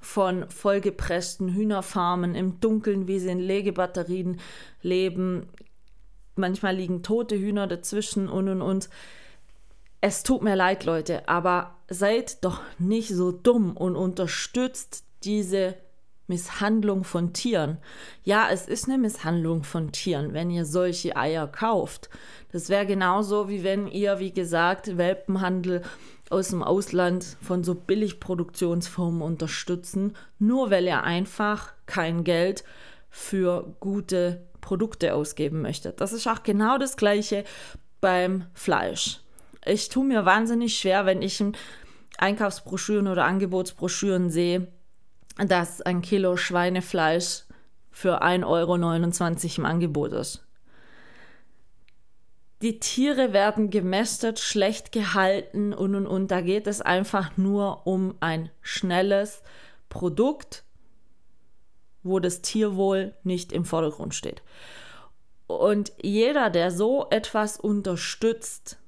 von 0.00 0.48
vollgepressten 0.48 1.54
Hühnerfarmen 1.54 2.34
im 2.34 2.58
Dunkeln, 2.60 3.06
wie 3.06 3.18
sie 3.18 3.28
in 3.28 3.38
Legebatterien 3.38 4.40
leben. 4.82 5.48
Manchmal 6.36 6.76
liegen 6.76 7.02
tote 7.02 7.36
Hühner 7.38 7.66
dazwischen 7.66 8.28
und 8.28 8.48
und 8.48 8.62
und. 8.62 8.88
Es 10.00 10.22
tut 10.22 10.42
mir 10.42 10.56
leid, 10.56 10.84
Leute, 10.84 11.28
aber 11.28 11.76
seid 11.88 12.42
doch 12.42 12.62
nicht 12.78 13.10
so 13.10 13.32
dumm 13.32 13.76
und 13.76 13.96
unterstützt 13.96 15.04
diese 15.24 15.74
Misshandlung 16.30 17.04
von 17.04 17.34
Tieren. 17.34 17.78
Ja, 18.22 18.48
es 18.50 18.66
ist 18.66 18.88
eine 18.88 18.96
Misshandlung 18.96 19.64
von 19.64 19.92
Tieren, 19.92 20.32
wenn 20.32 20.48
ihr 20.48 20.64
solche 20.64 21.16
Eier 21.16 21.46
kauft. 21.48 22.08
Das 22.52 22.70
wäre 22.70 22.86
genauso, 22.86 23.48
wie 23.50 23.64
wenn 23.64 23.86
ihr, 23.88 24.20
wie 24.20 24.32
gesagt, 24.32 24.96
Welpenhandel 24.96 25.82
aus 26.30 26.48
dem 26.48 26.62
Ausland 26.62 27.36
von 27.42 27.64
so 27.64 27.74
Billigproduktionsfirmen 27.74 29.20
unterstützen, 29.20 30.16
nur 30.38 30.70
weil 30.70 30.86
er 30.86 31.04
einfach 31.04 31.72
kein 31.86 32.24
Geld 32.24 32.64
für 33.10 33.74
gute 33.80 34.46
Produkte 34.60 35.14
ausgeben 35.14 35.60
möchte. 35.60 35.92
Das 35.92 36.12
ist 36.12 36.28
auch 36.28 36.42
genau 36.42 36.78
das 36.78 36.96
gleiche 36.96 37.44
beim 38.00 38.46
Fleisch. 38.54 39.20
Ich 39.66 39.88
tue 39.88 40.06
mir 40.06 40.24
wahnsinnig 40.24 40.78
schwer, 40.78 41.04
wenn 41.04 41.20
ich 41.20 41.40
in 41.40 41.56
Einkaufsbroschüren 42.18 43.08
oder 43.08 43.24
Angebotsbroschüren 43.24 44.30
sehe, 44.30 44.68
dass 45.36 45.82
ein 45.82 46.00
Kilo 46.00 46.36
Schweinefleisch 46.36 47.44
für 47.90 48.22
1,29 48.22 48.44
Euro 48.46 49.56
im 49.56 49.66
Angebot 49.66 50.12
ist. 50.12 50.44
Die 52.62 52.78
Tiere 52.78 53.32
werden 53.32 53.70
gemästet, 53.70 54.38
schlecht 54.38 54.92
gehalten 54.92 55.72
und 55.72 55.94
und 55.94 56.06
und. 56.06 56.30
Da 56.30 56.42
geht 56.42 56.66
es 56.66 56.82
einfach 56.82 57.36
nur 57.38 57.86
um 57.86 58.14
ein 58.20 58.50
schnelles 58.60 59.42
Produkt, 59.88 60.64
wo 62.02 62.18
das 62.18 62.42
Tierwohl 62.42 63.14
nicht 63.24 63.52
im 63.52 63.64
Vordergrund 63.64 64.14
steht. 64.14 64.42
Und 65.46 65.92
jeder, 66.02 66.50
der 66.50 66.70
so 66.70 67.06
etwas 67.10 67.58
unterstützt, 67.58 68.78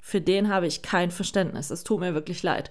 für 0.00 0.20
den 0.20 0.48
habe 0.48 0.66
ich 0.66 0.82
kein 0.82 1.10
Verständnis. 1.10 1.70
Es 1.70 1.82
tut 1.82 2.00
mir 2.00 2.14
wirklich 2.14 2.42
leid. 2.42 2.70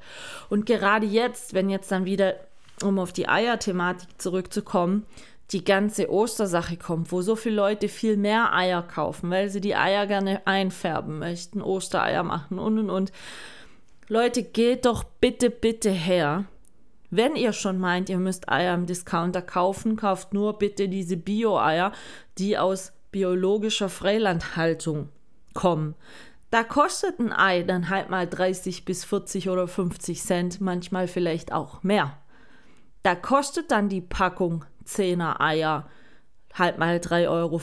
Und 0.49 0.65
gerade 0.65 1.05
jetzt, 1.05 1.53
wenn 1.53 1.69
jetzt 1.69 1.91
dann 1.91 2.05
wieder, 2.05 2.35
um 2.81 2.99
auf 2.99 3.11
die 3.11 3.27
Eier-Thematik 3.27 4.21
zurückzukommen, 4.21 5.05
die 5.51 5.63
ganze 5.63 6.09
Ostersache 6.09 6.77
kommt, 6.77 7.11
wo 7.11 7.21
so 7.21 7.35
viele 7.35 7.55
Leute 7.55 7.87
viel 7.87 8.17
mehr 8.17 8.53
Eier 8.53 8.81
kaufen, 8.81 9.29
weil 9.29 9.49
sie 9.49 9.61
die 9.61 9.75
Eier 9.75 10.07
gerne 10.07 10.45
einfärben 10.45 11.19
möchten, 11.19 11.61
Ostereier 11.61 12.23
machen 12.23 12.59
und 12.59 12.79
und 12.79 12.89
und. 12.89 13.11
Leute, 14.07 14.43
geht 14.43 14.85
doch 14.85 15.03
bitte, 15.03 15.49
bitte 15.49 15.89
her. 15.89 16.45
Wenn 17.09 17.35
ihr 17.35 17.53
schon 17.53 17.77
meint, 17.77 18.09
ihr 18.09 18.17
müsst 18.17 18.49
Eier 18.49 18.73
im 18.73 18.87
Discounter 18.87 19.41
kaufen, 19.41 19.95
kauft 19.95 20.33
nur 20.33 20.57
bitte 20.57 20.89
diese 20.89 21.15
Bio-Eier, 21.15 21.91
die 22.39 22.57
aus 22.57 22.91
biologischer 23.11 23.89
Freilandhaltung 23.89 25.09
kommen. 25.53 25.93
Da 26.49 26.63
kostet 26.63 27.19
ein 27.19 27.31
Ei 27.31 27.63
dann 27.63 27.89
halt 27.89 28.09
mal 28.09 28.27
30 28.27 28.85
bis 28.85 29.05
40 29.05 29.49
oder 29.49 29.67
50 29.67 30.21
Cent, 30.21 30.61
manchmal 30.61 31.07
vielleicht 31.07 31.51
auch 31.51 31.83
mehr. 31.83 32.17
Da 33.03 33.15
kostet 33.15 33.71
dann 33.71 33.89
die 33.89 34.01
Packung 34.01 34.65
10er 34.87 35.39
Eier 35.39 35.89
halt 36.53 36.77
mal 36.77 36.97
3,50 36.97 37.29
Euro 37.29 37.61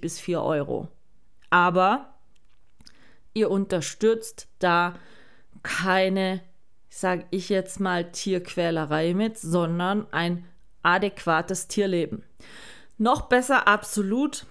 bis 0.00 0.20
4 0.20 0.42
Euro. 0.42 0.88
Aber 1.50 2.14
ihr 3.32 3.50
unterstützt 3.50 4.48
da 4.58 4.94
keine, 5.62 6.40
sage 6.88 7.24
ich 7.30 7.48
jetzt 7.48 7.80
mal, 7.80 8.10
Tierquälerei 8.10 9.14
mit, 9.14 9.38
sondern 9.38 10.06
ein 10.12 10.44
adäquates 10.82 11.68
Tierleben. 11.68 12.22
Noch 12.98 13.22
besser 13.22 13.66
absolut 13.66 14.46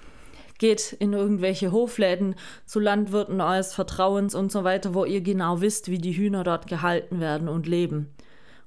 geht 0.57 0.93
in 0.93 1.13
irgendwelche 1.13 1.71
Hofläden 1.71 2.35
zu 2.65 2.79
Landwirten 2.79 3.41
eures 3.41 3.73
Vertrauens 3.73 4.33
und 4.35 4.51
so 4.51 4.63
weiter, 4.63 4.93
wo 4.93 5.03
ihr 5.05 5.21
genau 5.21 5.61
wisst, 5.61 5.89
wie 5.89 5.97
die 5.97 6.15
Hühner 6.15 6.43
dort 6.43 6.67
gehalten 6.67 7.19
werden 7.19 7.49
und 7.49 7.67
leben 7.67 8.13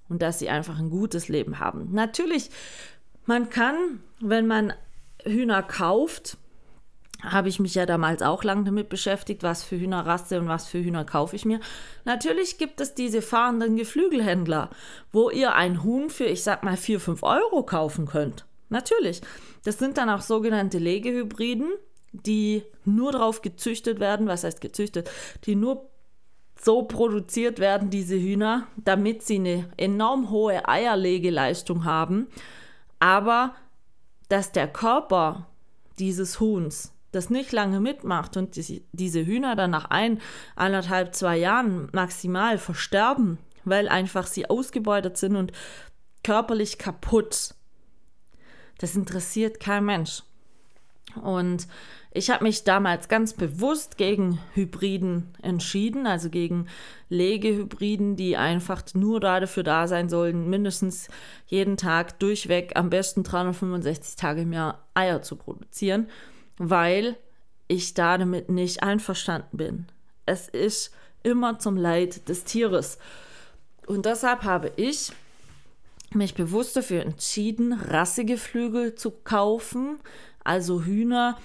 und 0.08 0.22
dass 0.22 0.38
sie 0.38 0.48
einfach 0.48 0.78
ein 0.78 0.90
gutes 0.90 1.28
Leben 1.28 1.58
haben. 1.58 1.88
Natürlich, 1.92 2.50
man 3.26 3.50
kann, 3.50 4.02
wenn 4.21 4.47
man 4.47 4.73
Hühner 5.25 5.62
kauft, 5.62 6.38
habe 7.23 7.49
ich 7.49 7.59
mich 7.59 7.75
ja 7.75 7.87
damals 7.87 8.23
auch 8.23 8.45
lang 8.45 8.64
damit 8.64 8.88
beschäftigt, 8.88 9.42
was 9.42 9.64
für 9.64 9.78
Hühnerrasse 9.78 10.38
und 10.38 10.49
was 10.49 10.68
für 10.68 10.83
Hühner 10.83 11.04
kaufe 11.04 11.35
ich 11.35 11.45
mir. 11.45 11.61
Natürlich 12.04 12.59
gibt 12.59 12.80
es 12.80 12.95
diese 12.95 13.23
fahrenden 13.23 13.76
Geflügelhändler, 13.76 14.71
wo 15.12 15.30
ihr 15.30 15.54
ein 15.54 15.83
Huhn 15.83 16.11
für, 16.11 16.25
ich 16.25 16.42
sag 16.42 16.62
mal, 16.62 16.76
4, 16.76 17.00
5 17.00 17.23
Euro 17.23 17.62
kaufen 17.62 18.06
könnt. 18.06 18.45
Natürlich. 18.68 19.23
Das 19.64 19.78
sind 19.78 19.97
dann 19.97 20.11
auch 20.11 20.21
sogenannte 20.21 20.78
Legehybriden, 20.78 21.73
die 22.12 22.62
nur 22.85 23.12
darauf 23.12 23.42
gezüchtet 23.42 24.00
werden, 24.00 24.26
was 24.26 24.45
heißt 24.45 24.61
gezüchtet, 24.61 25.11
die 25.45 25.54
nur 25.54 25.88
so 26.61 26.83
produziert 26.83 27.59
werden, 27.59 27.90
diese 27.90 28.16
Hühner, 28.16 28.66
damit 28.76 29.23
sie 29.23 29.37
eine 29.37 29.68
enorm 29.76 30.30
hohe 30.30 30.68
Eierlegeleistung 30.68 31.85
haben, 31.85 32.28
aber 33.00 33.54
dass 34.28 34.52
der 34.52 34.68
Körper 34.68 35.46
dieses 35.98 36.40
Huhns 36.40 36.92
das 37.12 37.30
nicht 37.30 37.52
lange 37.52 37.80
mitmacht 37.80 38.36
und 38.36 38.56
die, 38.56 38.84
diese 38.92 39.24
Hühner 39.24 39.56
dann 39.56 39.70
nach 39.70 39.86
ein, 39.86 40.20
anderthalb, 40.54 41.14
zwei 41.14 41.36
Jahren 41.36 41.88
maximal 41.92 42.58
versterben, 42.58 43.38
weil 43.64 43.88
einfach 43.88 44.26
sie 44.26 44.50
ausgebeutet 44.50 45.16
sind 45.16 45.36
und 45.36 45.52
körperlich 46.22 46.78
kaputt. 46.78 47.54
Das 48.78 48.94
interessiert 48.94 49.60
kein 49.60 49.84
Mensch. 49.84 50.22
Und 51.22 51.66
ich 52.16 52.30
habe 52.30 52.44
mich 52.44 52.64
damals 52.64 53.08
ganz 53.08 53.35
bewusst 53.35 53.99
gegen 53.99 54.38
Hybriden 54.54 55.35
entschieden, 55.42 56.06
also 56.06 56.30
gegen 56.30 56.66
Legehybriden, 57.11 58.16
die 58.16 58.37
einfach 58.37 58.82
nur 58.94 59.20
dafür 59.20 59.62
da 59.62 59.87
sein 59.87 60.08
sollen, 60.08 60.49
mindestens 60.49 61.08
jeden 61.46 61.76
Tag 61.76 62.18
durchweg 62.18 62.73
am 62.75 62.88
besten 62.88 63.23
365 63.23 64.16
Tage 64.16 64.42
im 64.42 64.52
Jahr 64.52 64.87
Eier 64.94 65.20
zu 65.20 65.37
produzieren, 65.37 66.08
weil 66.56 67.16
ich 67.68 67.92
da 67.92 68.16
damit 68.16 68.49
nicht 68.49 68.82
einverstanden 68.82 69.56
bin. 69.56 69.87
Es 70.25 70.49
ist 70.49 70.92
immer 71.23 71.58
zum 71.58 71.76
Leid 71.76 72.28
des 72.28 72.44
Tieres. 72.44 72.99
Und 73.87 74.06
deshalb 74.06 74.44
habe 74.44 74.73
ich 74.76 75.12
mich 76.14 76.35
bewusst 76.35 76.76
dafür 76.76 77.02
entschieden, 77.02 77.75
rassige 77.75 78.38
Flügel 78.38 78.94
zu 78.94 79.11
kaufen, 79.11 79.99
also 80.42 80.85
Hühner, 80.85 81.37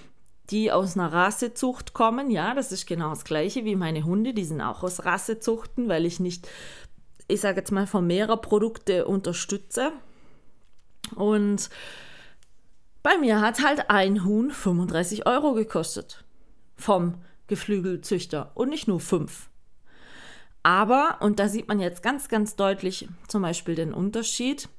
die 0.52 0.72
aus 0.72 0.98
einer 0.98 1.12
Rassezucht 1.12 1.94
kommen. 1.94 2.30
Ja, 2.30 2.54
das 2.54 2.72
ist 2.72 2.86
genau 2.86 3.10
das 3.10 3.24
gleiche 3.24 3.66
wie 3.66 3.76
meine 3.76 4.04
Hunde, 4.04 4.34
die 4.34 4.46
sind 4.46 4.62
auch 4.62 4.84
aus 4.84 5.06
Rassezuchten, 5.06 5.88
weil 5.88 6.06
ich 6.06 6.20
nicht, 6.20 6.48
ich 7.28 7.42
sage 7.42 7.60
jetzt 7.60 7.72
mal, 7.72 7.88
Vermehrerprodukte 7.88 9.06
unterstütze. 9.06 9.92
Und 11.16 11.70
Bei 13.04 13.18
mir 13.18 13.42
hat 13.42 13.64
halt 13.64 13.90
ein 13.90 14.24
Huhn 14.26 14.52
35 14.52 15.26
Euro 15.26 15.54
gekostet. 15.54 16.24
Vom 16.76 17.16
Geflügelzüchter 17.48 18.52
und 18.54 18.70
nicht 18.70 18.88
nur 18.88 19.00
fünf. 19.00 19.50
Aber, 20.64 21.18
und 21.22 21.40
da 21.40 21.48
sieht 21.48 21.68
man 21.68 21.80
jetzt 21.80 22.04
ganz, 22.04 22.30
ganz 22.30 22.56
deutlich 22.56 23.10
zum 23.28 23.42
Beispiel 23.42 23.76
den 23.76 23.94
Unterschied, 23.94 24.70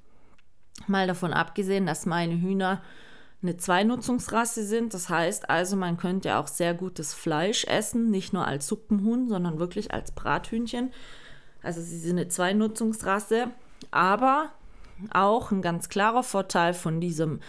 mal 0.86 1.06
davon 1.06 1.32
abgesehen, 1.32 1.86
dass 1.86 2.06
meine 2.06 2.40
Hühner 2.40 2.80
eine 3.42 3.56
Zweinutzungsrasse 3.56 4.64
sind. 4.64 4.94
Das 4.94 5.08
heißt 5.08 5.50
also, 5.50 5.76
man 5.76 5.96
könnte 5.96 6.36
auch 6.36 6.46
sehr 6.46 6.74
gutes 6.74 7.12
Fleisch 7.14 7.64
essen, 7.64 8.10
nicht 8.10 8.32
nur 8.32 8.46
als 8.46 8.66
Suppenhuhn, 8.68 9.28
sondern 9.28 9.58
wirklich 9.58 9.92
als 9.92 10.12
Brathühnchen. 10.12 10.92
Also 11.62 11.80
sie 11.80 11.98
sind 11.98 12.18
eine 12.18 12.28
Zweinutzungsrasse, 12.28 13.50
aber 13.90 14.50
auch 15.12 15.50
ein 15.50 15.62
ganz 15.62 15.88
klarer 15.88 16.22
Vorteil 16.22 16.74
von 16.74 17.00
diesem 17.00 17.40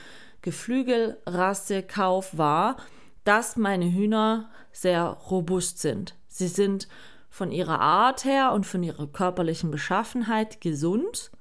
Geflügelrassekauf 0.42 2.38
war, 2.38 2.78
dass 3.24 3.56
meine 3.56 3.92
Hühner 3.92 4.50
sehr 4.72 5.04
robust 5.04 5.80
sind. 5.80 6.16
Sie 6.28 6.48
sind 6.48 6.88
von 7.30 7.52
ihrer 7.52 7.80
Art 7.80 8.26
her 8.26 8.52
und 8.52 8.66
von 8.66 8.84
ihrer 8.84 9.08
körperlichen 9.08 9.72
Beschaffenheit 9.72 10.62
gesund. 10.62 11.32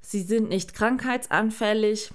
Sie 0.00 0.22
sind 0.22 0.48
nicht 0.48 0.74
krankheitsanfällig. 0.74 2.10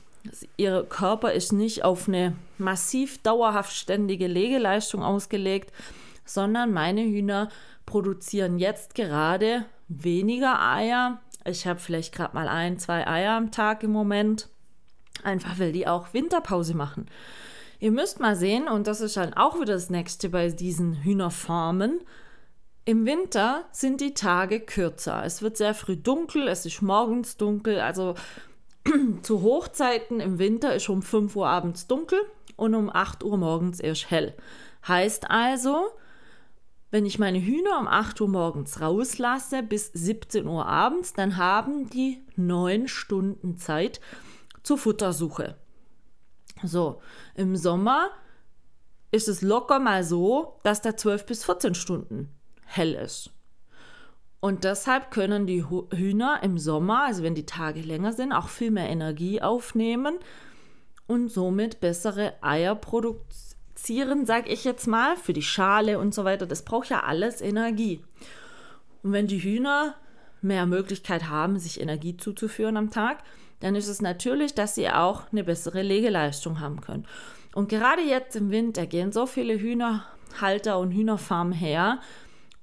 Ihr 0.58 0.84
Körper 0.84 1.34
ist 1.34 1.54
nicht 1.54 1.84
auf 1.84 2.08
eine 2.08 2.36
massiv 2.58 3.22
dauerhaft 3.24 3.74
ständige 3.74 4.28
Legeleistung 4.28 5.04
ausgelegt, 5.04 5.72
sondern 6.26 6.74
meine 6.74 7.02
Hühner 7.02 7.50
produzieren 7.86 8.60
jetzt 8.60 8.96
gerade 8.96 9.66
weniger 9.88 10.62
Eier. 10.62 11.22
Ich 11.46 11.66
habe 11.66 11.80
vielleicht 11.80 12.14
gerade 12.14 12.36
mal 12.36 12.48
ein, 12.48 12.78
zwei 12.78 13.08
Eier 13.08 13.34
am 13.34 13.52
Tag 13.52 13.84
im 13.84 13.92
Moment. 13.92 14.50
Einfach 15.24 15.60
weil 15.60 15.72
die 15.72 15.88
auch 15.88 16.14
Winterpause 16.14 16.76
machen. 16.76 17.08
Ihr 17.80 17.92
müsst 17.92 18.20
mal 18.20 18.36
sehen, 18.36 18.68
und 18.68 18.88
das 18.88 19.02
ist 19.02 19.18
dann 19.18 19.34
auch 19.34 19.56
wieder 19.56 19.74
das 19.74 19.90
nächste 19.90 20.30
bei 20.30 20.50
diesen 20.50 21.02
Hühnerfarmen. 21.04 22.02
Im 22.86 23.06
Winter 23.06 23.66
sind 23.72 24.02
die 24.02 24.14
Tage 24.14 24.60
kürzer. 24.60 25.24
Es 25.26 25.42
wird 25.42 25.58
sehr 25.58 25.74
früh 25.74 25.96
dunkel, 25.96 26.48
es 26.48 26.66
ist 26.66 26.82
morgens 26.82 27.38
dunkel. 27.38 27.80
Also 27.80 28.16
zu 29.22 29.42
Hochzeiten 29.42 30.20
im 30.20 30.40
Winter 30.40 30.76
ist 30.76 30.90
um 30.90 31.02
5 31.02 31.36
Uhr 31.36 31.48
abends 31.48 31.88
dunkel 31.88 32.20
und 32.56 32.76
um 32.76 32.90
8 32.90 33.24
Uhr 33.24 33.38
morgens 33.38 33.80
erst 33.80 34.10
hell. 34.10 34.36
Heißt 34.88 35.30
also, 35.30 35.88
wenn 36.92 37.06
ich 37.06 37.20
meine 37.20 37.40
Hühner 37.40 37.80
um 37.80 37.88
8 37.88 38.20
Uhr 38.22 38.30
morgens 38.30 38.82
rauslasse 38.82 39.62
bis 39.64 39.92
17 39.94 40.48
Uhr 40.48 40.66
abends, 40.66 41.14
dann 41.14 41.38
haben 41.38 41.90
die 41.90 42.24
9 42.36 42.88
Stunden 42.88 43.58
Zeit 43.58 44.00
zur 44.64 44.78
Futtersuche. 44.78 45.56
So, 46.64 47.02
im 47.36 47.56
Sommer 47.56 48.10
ist 49.12 49.28
es 49.28 49.42
locker 49.42 49.80
mal 49.80 50.04
so, 50.04 50.60
dass 50.64 50.82
da 50.82 50.96
12 50.96 51.26
bis 51.26 51.46
14 51.46 51.76
Stunden 51.76 52.30
hell 52.66 52.94
ist. 52.94 53.32
Und 54.42 54.64
deshalb 54.64 55.12
können 55.12 55.48
die 55.48 55.66
Hühner 55.66 56.40
im 56.44 56.58
Sommer, 56.58 57.04
also 57.04 57.24
wenn 57.24 57.36
die 57.36 57.46
Tage 57.46 57.82
länger 57.82 58.14
sind, 58.14 58.32
auch 58.32 58.48
viel 58.48 58.72
mehr 58.72 58.90
Energie 58.90 59.42
aufnehmen 59.42 60.16
und 61.08 61.30
somit 61.30 61.82
bessere 61.82 62.34
Eier 62.42 62.76
produzieren, 62.76 64.26
sag 64.26 64.50
ich 64.50 64.64
jetzt 64.64 64.88
mal, 64.88 65.18
für 65.18 65.34
die 65.34 65.42
Schale 65.42 66.00
und 66.00 66.14
so 66.14 66.24
weiter. 66.24 66.46
Das 66.46 66.64
braucht 66.64 66.90
ja 66.90 67.04
alles 67.04 67.42
Energie. 67.42 68.02
Und 69.04 69.12
wenn 69.12 69.28
die 69.28 69.44
Hühner 69.44 69.96
mehr 70.42 70.66
Möglichkeit 70.66 71.28
haben, 71.30 71.60
sich 71.60 71.82
Energie 71.82 72.16
zuzuführen 72.16 72.78
am 72.78 72.92
Tag, 72.92 73.24
dann 73.60 73.76
ist 73.76 73.90
es 73.90 74.02
natürlich, 74.02 74.56
dass 74.56 74.76
sie 74.76 74.90
auch 74.90 75.24
eine 75.32 75.44
bessere 75.44 75.82
Legeleistung 75.82 76.62
haben 76.62 76.80
können. 76.80 77.06
Und 77.54 77.68
gerade 77.68 78.02
jetzt 78.02 78.38
im 78.38 78.52
Winter 78.52 78.86
gehen 78.86 79.12
so 79.12 79.26
viele 79.26 79.60
Hühnerhalter 79.60 80.80
und 80.80 80.92
Hühnerfarmen 80.92 81.52
her, 81.52 82.00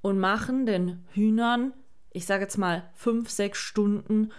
und 0.06 0.20
machen 0.20 0.66
den 0.66 1.04
Hühnern, 1.12 1.74
ich 2.12 2.26
sage 2.26 2.44
jetzt 2.44 2.58
mal, 2.58 2.88
fünf, 2.94 3.28
sechs 3.28 3.58
Stunden 3.58 4.30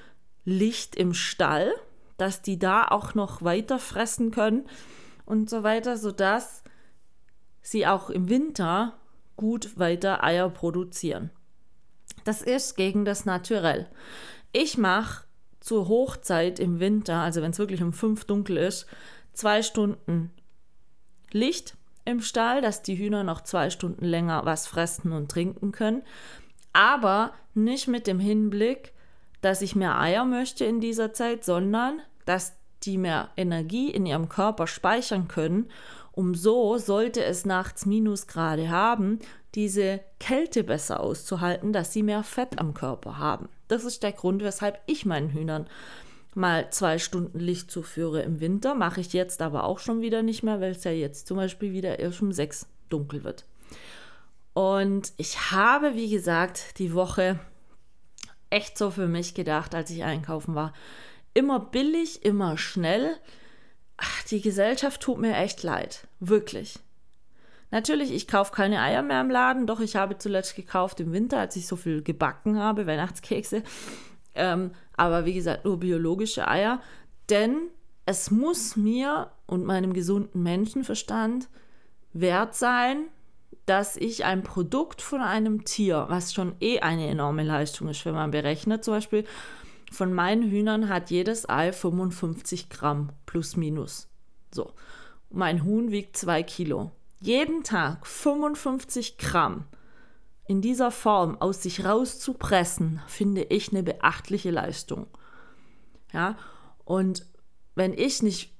Licht 0.45 0.95
im 0.95 1.13
Stall, 1.13 1.73
dass 2.15 2.41
die 2.41 2.57
da 2.57 2.87
auch 2.87 3.15
noch 3.15 3.41
weiter 3.41 3.77
fressen 3.77 4.31
können 4.31 4.65
und 5.25 5.49
so 5.49 5.63
weiter, 5.63 5.97
sodass 5.97 6.63
sie 7.61 7.85
auch 7.85 8.09
im 8.09 8.29
Winter 8.29 8.97
gut 9.35 9.77
weiter 9.77 10.23
Eier 10.23 10.49
produzieren. 10.49 11.31
Das 12.23 12.41
ist 12.41 12.75
gegen 12.75 13.03
das 13.03 13.25
Naturell. 13.25 13.89
Ich 14.53 14.77
mache 14.77 15.25
zur 15.59 15.89
Hochzeit 15.89 16.59
im 16.59 16.79
Winter, 16.79 17.17
also 17.17 17.41
wenn 17.41 17.51
es 17.51 17.59
wirklich 17.59 17.83
um 17.83 17.91
fünf 17.91 18.23
dunkel 18.23 18.55
ist, 18.55 18.87
zwei 19.33 19.61
Stunden 19.61 20.31
Licht 21.31 21.76
im 22.07 22.21
Stall, 22.21 22.61
dass 22.61 22.81
die 22.81 22.97
Hühner 22.97 23.23
noch 23.23 23.41
zwei 23.41 23.69
Stunden 23.69 24.05
länger 24.05 24.45
was 24.45 24.65
fressen 24.65 25.11
und 25.11 25.29
trinken 25.29 25.71
können. 25.71 26.03
Aber 26.73 27.33
nicht 27.53 27.87
mit 27.87 28.07
dem 28.07 28.19
Hinblick, 28.19 28.93
dass 29.41 29.61
ich 29.61 29.75
mehr 29.75 29.99
Eier 29.99 30.25
möchte 30.25 30.65
in 30.65 30.79
dieser 30.79 31.13
Zeit, 31.13 31.43
sondern 31.43 32.01
dass 32.25 32.57
die 32.83 32.97
mehr 32.97 33.29
Energie 33.35 33.89
in 33.89 34.05
ihrem 34.05 34.29
Körper 34.29 34.67
speichern 34.67 35.27
können, 35.27 35.69
um 36.11 36.33
so, 36.33 36.77
sollte 36.77 37.23
es 37.23 37.45
nachts 37.45 37.85
Minusgrade 37.85 38.69
haben, 38.69 39.19
diese 39.53 39.99
Kälte 40.19 40.63
besser 40.63 40.99
auszuhalten, 40.99 41.73
dass 41.73 41.93
sie 41.93 42.03
mehr 42.03 42.23
Fett 42.23 42.59
am 42.59 42.73
Körper 42.73 43.19
haben. 43.19 43.49
Das 43.67 43.83
ist 43.83 44.01
der 44.01 44.13
Grund, 44.13 44.43
weshalb 44.43 44.79
ich 44.87 45.05
meinen 45.05 45.29
Hühnern 45.29 45.67
mal 46.37 46.69
zwei 46.69 46.99
Stunden 46.99 47.39
Licht 47.39 47.69
zuführe 47.71 48.21
im 48.21 48.39
Winter. 48.39 48.75
Mache 48.75 49.01
ich 49.01 49.11
jetzt 49.13 49.41
aber 49.41 49.63
auch 49.63 49.79
schon 49.79 50.01
wieder 50.01 50.21
nicht 50.21 50.43
mehr, 50.43 50.61
weil 50.61 50.71
es 50.71 50.83
ja 50.83 50.91
jetzt 50.91 51.27
zum 51.27 51.37
Beispiel 51.37 51.73
wieder 51.73 51.99
erst 51.99 52.21
um 52.21 52.31
sechs 52.31 52.67
dunkel 52.89 53.23
wird. 53.23 53.45
Und 54.53 55.13
ich 55.17 55.51
habe, 55.51 55.95
wie 55.95 56.09
gesagt, 56.09 56.79
die 56.79 56.93
Woche 56.93 57.39
echt 58.49 58.77
so 58.77 58.89
für 58.89 59.07
mich 59.07 59.33
gedacht, 59.33 59.75
als 59.75 59.89
ich 59.91 60.03
einkaufen 60.03 60.55
war. 60.55 60.73
Immer 61.33 61.59
billig, 61.59 62.23
immer 62.23 62.57
schnell. 62.57 63.17
Ach, 63.97 64.23
die 64.23 64.41
Gesellschaft 64.41 65.01
tut 65.01 65.19
mir 65.19 65.35
echt 65.35 65.63
leid. 65.63 66.07
Wirklich. 66.19 66.79
Natürlich, 67.69 68.11
ich 68.11 68.27
kaufe 68.27 68.53
keine 68.53 68.81
Eier 68.81 69.01
mehr 69.01 69.21
im 69.21 69.29
Laden, 69.29 69.67
doch 69.67 69.81
ich 69.81 69.95
habe 69.95 70.17
zuletzt 70.17 70.55
gekauft 70.55 70.99
im 71.01 71.11
Winter, 71.11 71.39
als 71.39 71.55
ich 71.57 71.67
so 71.67 71.75
viel 71.75 72.01
gebacken 72.01 72.57
habe, 72.57 72.87
Weihnachtskekse. 72.87 73.61
Ähm, 74.35 74.71
aber 74.97 75.25
wie 75.25 75.33
gesagt, 75.33 75.63
nur 75.63 75.79
biologische 75.79 76.47
Eier. 76.47 76.81
Denn 77.29 77.69
es 78.05 78.31
muss 78.31 78.75
mir 78.75 79.31
und 79.45 79.65
meinem 79.65 79.93
gesunden 79.93 80.43
Menschenverstand 80.43 81.47
wert 82.13 82.55
sein, 82.55 83.05
dass 83.65 83.97
ich 83.97 84.25
ein 84.25 84.43
Produkt 84.43 85.01
von 85.01 85.21
einem 85.21 85.65
Tier, 85.65 86.05
was 86.09 86.33
schon 86.33 86.55
eh 86.59 86.79
eine 86.79 87.07
enorme 87.07 87.43
Leistung 87.43 87.89
ist, 87.89 88.05
wenn 88.05 88.15
man 88.15 88.31
berechnet, 88.31 88.83
zum 88.83 88.95
Beispiel 88.95 89.25
von 89.91 90.13
meinen 90.13 90.49
Hühnern 90.49 90.89
hat 90.89 91.11
jedes 91.11 91.47
Ei 91.47 91.71
55 91.71 92.69
Gramm 92.69 93.09
plus 93.25 93.55
minus. 93.55 94.09
So, 94.53 94.71
mein 95.29 95.63
Huhn 95.63 95.91
wiegt 95.91 96.17
2 96.17 96.43
Kilo. 96.43 96.91
Jeden 97.19 97.63
Tag 97.63 98.05
55 98.05 99.17
Gramm 99.17 99.65
in 100.47 100.61
dieser 100.61 100.91
Form 100.91 101.39
aus 101.39 101.61
sich 101.61 101.85
rauszupressen, 101.85 103.01
finde 103.07 103.43
ich 103.43 103.71
eine 103.71 103.83
beachtliche 103.83 104.51
Leistung. 104.51 105.07
Ja, 106.13 106.37
und 106.85 107.25
wenn 107.75 107.93
ich 107.93 108.23
nicht 108.23 108.53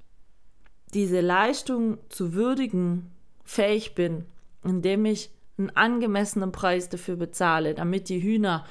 diese 0.92 1.20
Leistung 1.20 1.98
zu 2.10 2.34
würdigen 2.34 3.10
fähig 3.44 3.94
bin, 3.94 4.26
indem 4.62 5.06
ich 5.06 5.30
einen 5.56 5.70
angemessenen 5.70 6.52
Preis 6.52 6.88
dafür 6.88 7.16
bezahle, 7.16 7.74
damit 7.74 8.08
die 8.08 8.22
Hühner 8.22 8.64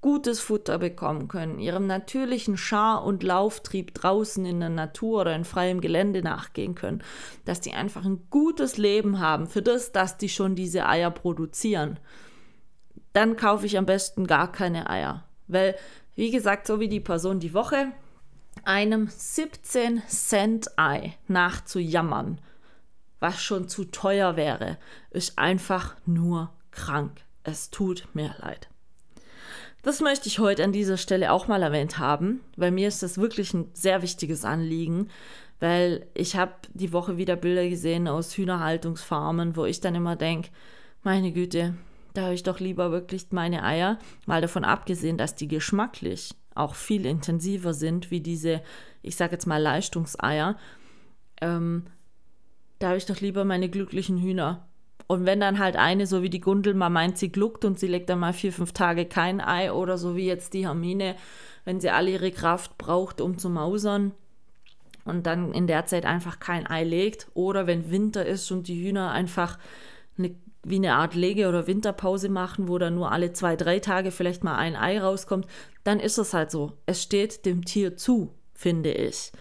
gutes 0.00 0.40
Futter 0.40 0.78
bekommen 0.78 1.28
können, 1.28 1.58
ihrem 1.58 1.86
natürlichen 1.86 2.56
Schar- 2.56 3.04
und 3.04 3.22
Lauftrieb 3.22 3.94
draußen 3.94 4.44
in 4.44 4.60
der 4.60 4.68
Natur 4.68 5.22
oder 5.22 5.34
in 5.34 5.44
freiem 5.44 5.80
Gelände 5.80 6.22
nachgehen 6.22 6.74
können, 6.74 7.02
dass 7.44 7.60
die 7.60 7.72
einfach 7.72 8.04
ein 8.04 8.26
gutes 8.30 8.76
Leben 8.76 9.20
haben 9.20 9.46
für 9.46 9.62
das, 9.62 9.92
dass 9.92 10.18
die 10.18 10.28
schon 10.28 10.54
diese 10.54 10.86
Eier 10.86 11.10
produzieren 11.10 11.98
dann 13.16 13.36
kaufe 13.36 13.64
ich 13.64 13.78
am 13.78 13.86
besten 13.86 14.26
gar 14.26 14.52
keine 14.52 14.90
Eier. 14.90 15.24
Weil, 15.48 15.74
wie 16.14 16.30
gesagt, 16.30 16.66
so 16.66 16.80
wie 16.80 16.88
die 16.88 17.00
Person 17.00 17.40
die 17.40 17.54
Woche, 17.54 17.92
einem 18.64 19.08
17 19.08 20.02
Cent 20.06 20.70
Ei 20.76 21.14
nachzujammern, 21.26 22.40
was 23.18 23.42
schon 23.42 23.68
zu 23.68 23.86
teuer 23.86 24.36
wäre, 24.36 24.76
ist 25.10 25.38
einfach 25.38 25.96
nur 26.04 26.52
krank. 26.70 27.22
Es 27.42 27.70
tut 27.70 28.06
mir 28.12 28.34
leid. 28.40 28.68
Das 29.82 30.00
möchte 30.00 30.28
ich 30.28 30.38
heute 30.38 30.64
an 30.64 30.72
dieser 30.72 30.98
Stelle 30.98 31.32
auch 31.32 31.48
mal 31.48 31.62
erwähnt 31.62 31.98
haben, 31.98 32.40
weil 32.56 32.70
mir 32.70 32.88
ist 32.88 33.02
das 33.02 33.18
wirklich 33.18 33.54
ein 33.54 33.70
sehr 33.72 34.02
wichtiges 34.02 34.44
Anliegen, 34.44 35.08
weil 35.58 36.06
ich 36.12 36.36
habe 36.36 36.52
die 36.74 36.92
Woche 36.92 37.16
wieder 37.16 37.36
Bilder 37.36 37.66
gesehen 37.66 38.08
aus 38.08 38.36
Hühnerhaltungsfarmen, 38.36 39.56
wo 39.56 39.64
ich 39.64 39.80
dann 39.80 39.94
immer 39.94 40.16
denke, 40.16 40.50
meine 41.02 41.32
Güte, 41.32 41.74
da 42.16 42.24
habe 42.24 42.34
ich 42.34 42.42
doch 42.42 42.60
lieber 42.60 42.90
wirklich 42.92 43.26
meine 43.30 43.62
Eier, 43.62 43.98
mal 44.26 44.40
davon 44.40 44.64
abgesehen, 44.64 45.18
dass 45.18 45.34
die 45.34 45.48
geschmacklich 45.48 46.34
auch 46.54 46.74
viel 46.74 47.04
intensiver 47.04 47.74
sind 47.74 48.10
wie 48.10 48.20
diese, 48.20 48.62
ich 49.02 49.16
sage 49.16 49.32
jetzt 49.32 49.46
mal 49.46 49.60
Leistungseier. 49.60 50.56
ähm, 51.40 51.84
da 52.78 52.88
habe 52.88 52.98
ich 52.98 53.06
doch 53.06 53.20
lieber 53.20 53.44
meine 53.44 53.68
glücklichen 53.70 54.18
Hühner. 54.18 54.66
Und 55.06 55.24
wenn 55.24 55.40
dann 55.40 55.58
halt 55.58 55.76
eine, 55.76 56.06
so 56.06 56.22
wie 56.22 56.30
die 56.30 56.40
Gundel, 56.40 56.74
mal 56.74 56.90
meint, 56.90 57.16
sie 57.16 57.30
gluckt 57.30 57.64
und 57.64 57.78
sie 57.78 57.86
legt 57.86 58.10
dann 58.10 58.18
mal 58.18 58.32
vier, 58.32 58.52
fünf 58.52 58.72
Tage 58.72 59.06
kein 59.06 59.40
Ei 59.40 59.72
oder 59.72 59.98
so 59.98 60.16
wie 60.16 60.26
jetzt 60.26 60.52
die 60.52 60.66
Hermine, 60.66 61.16
wenn 61.64 61.80
sie 61.80 61.90
alle 61.90 62.10
ihre 62.10 62.32
Kraft 62.32 62.76
braucht, 62.76 63.20
um 63.20 63.38
zu 63.38 63.48
mausern 63.48 64.12
und 65.04 65.26
dann 65.26 65.52
in 65.52 65.66
der 65.66 65.86
Zeit 65.86 66.04
einfach 66.04 66.40
kein 66.40 66.66
Ei 66.66 66.84
legt 66.84 67.28
oder 67.34 67.66
wenn 67.66 67.90
Winter 67.90 68.26
ist 68.26 68.50
und 68.50 68.68
die 68.68 68.82
Hühner 68.82 69.12
einfach 69.12 69.58
eine, 70.18 70.34
wie 70.68 70.76
eine 70.76 70.94
Art 70.94 71.14
Lege- 71.14 71.48
oder 71.48 71.66
Winterpause 71.66 72.28
machen, 72.28 72.68
wo 72.68 72.78
dann 72.78 72.96
nur 72.96 73.12
alle 73.12 73.32
zwei, 73.32 73.56
drei 73.56 73.78
Tage 73.78 74.10
vielleicht 74.10 74.42
mal 74.42 74.56
ein 74.56 74.76
Ei 74.76 75.00
rauskommt, 75.00 75.46
dann 75.84 76.00
ist 76.00 76.18
es 76.18 76.34
halt 76.34 76.50
so. 76.50 76.72
Es 76.86 77.02
steht 77.02 77.46
dem 77.46 77.64
Tier 77.64 77.96
zu, 77.96 78.34
finde 78.52 78.92
ich. 78.92 79.32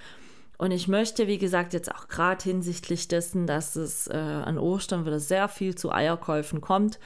Und 0.58 0.72
ich 0.72 0.88
möchte, 0.88 1.28
wie 1.28 1.38
gesagt, 1.38 1.74
jetzt 1.74 1.94
auch 1.94 2.08
gerade 2.08 2.44
hinsichtlich 2.44 3.08
dessen, 3.08 3.48
dass 3.48 3.76
es 3.76 4.08
äh, 4.08 4.14
an 4.14 4.58
Ostern 4.58 5.06
wieder 5.06 5.20
sehr 5.20 5.50
viel 5.50 5.76
zu 5.76 5.92
Eierkäufen 5.92 6.62
kommt, 6.62 7.00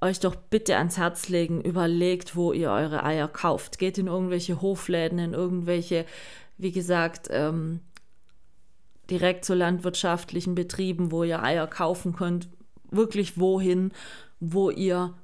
euch 0.00 0.20
doch 0.20 0.34
bitte 0.34 0.76
ans 0.76 0.98
Herz 0.98 1.28
legen, 1.28 1.62
überlegt, 1.62 2.36
wo 2.36 2.52
ihr 2.52 2.70
eure 2.70 3.02
Eier 3.02 3.28
kauft. 3.28 3.78
Geht 3.78 3.96
in 3.96 4.08
irgendwelche 4.08 4.60
Hofläden, 4.60 5.18
in 5.18 5.32
irgendwelche, 5.32 6.04
wie 6.58 6.72
gesagt, 6.72 7.28
ähm, 7.30 7.80
direkt 9.08 9.44
zu 9.44 9.54
landwirtschaftlichen 9.54 10.54
Betrieben, 10.54 11.12
wo 11.12 11.22
ihr 11.24 11.42
Eier 11.42 11.66
kaufen 11.66 12.14
könnt. 12.14 12.48
Wirklich 12.90 13.38
wohin, 13.38 13.92
wo 14.40 14.70
ihr 14.70 15.14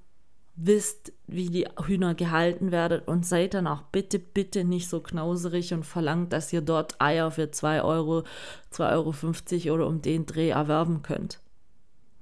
wisst, 0.55 1.13
wie 1.27 1.49
die 1.49 1.67
Hühner 1.87 2.15
gehalten 2.15 2.73
werden 2.73 3.01
und 3.07 3.25
seid 3.25 3.55
dann 3.55 3.67
auch 3.67 3.83
bitte, 3.83 4.19
bitte 4.19 4.65
nicht 4.65 4.89
so 4.89 5.01
knauserig 5.01 5.73
und 5.73 5.85
verlangt, 5.85 6.33
dass 6.33 6.53
ihr 6.53 6.61
dort 6.61 7.01
Eier 7.01 7.31
für 7.31 7.51
2 7.51 7.83
Euro, 7.83 8.25
2,50 8.73 9.67
Euro 9.67 9.75
oder 9.75 9.87
um 9.87 10.03
den 10.03 10.27
Dreh 10.27 10.51
erwerben 10.51 11.03
könnt. 11.03 11.41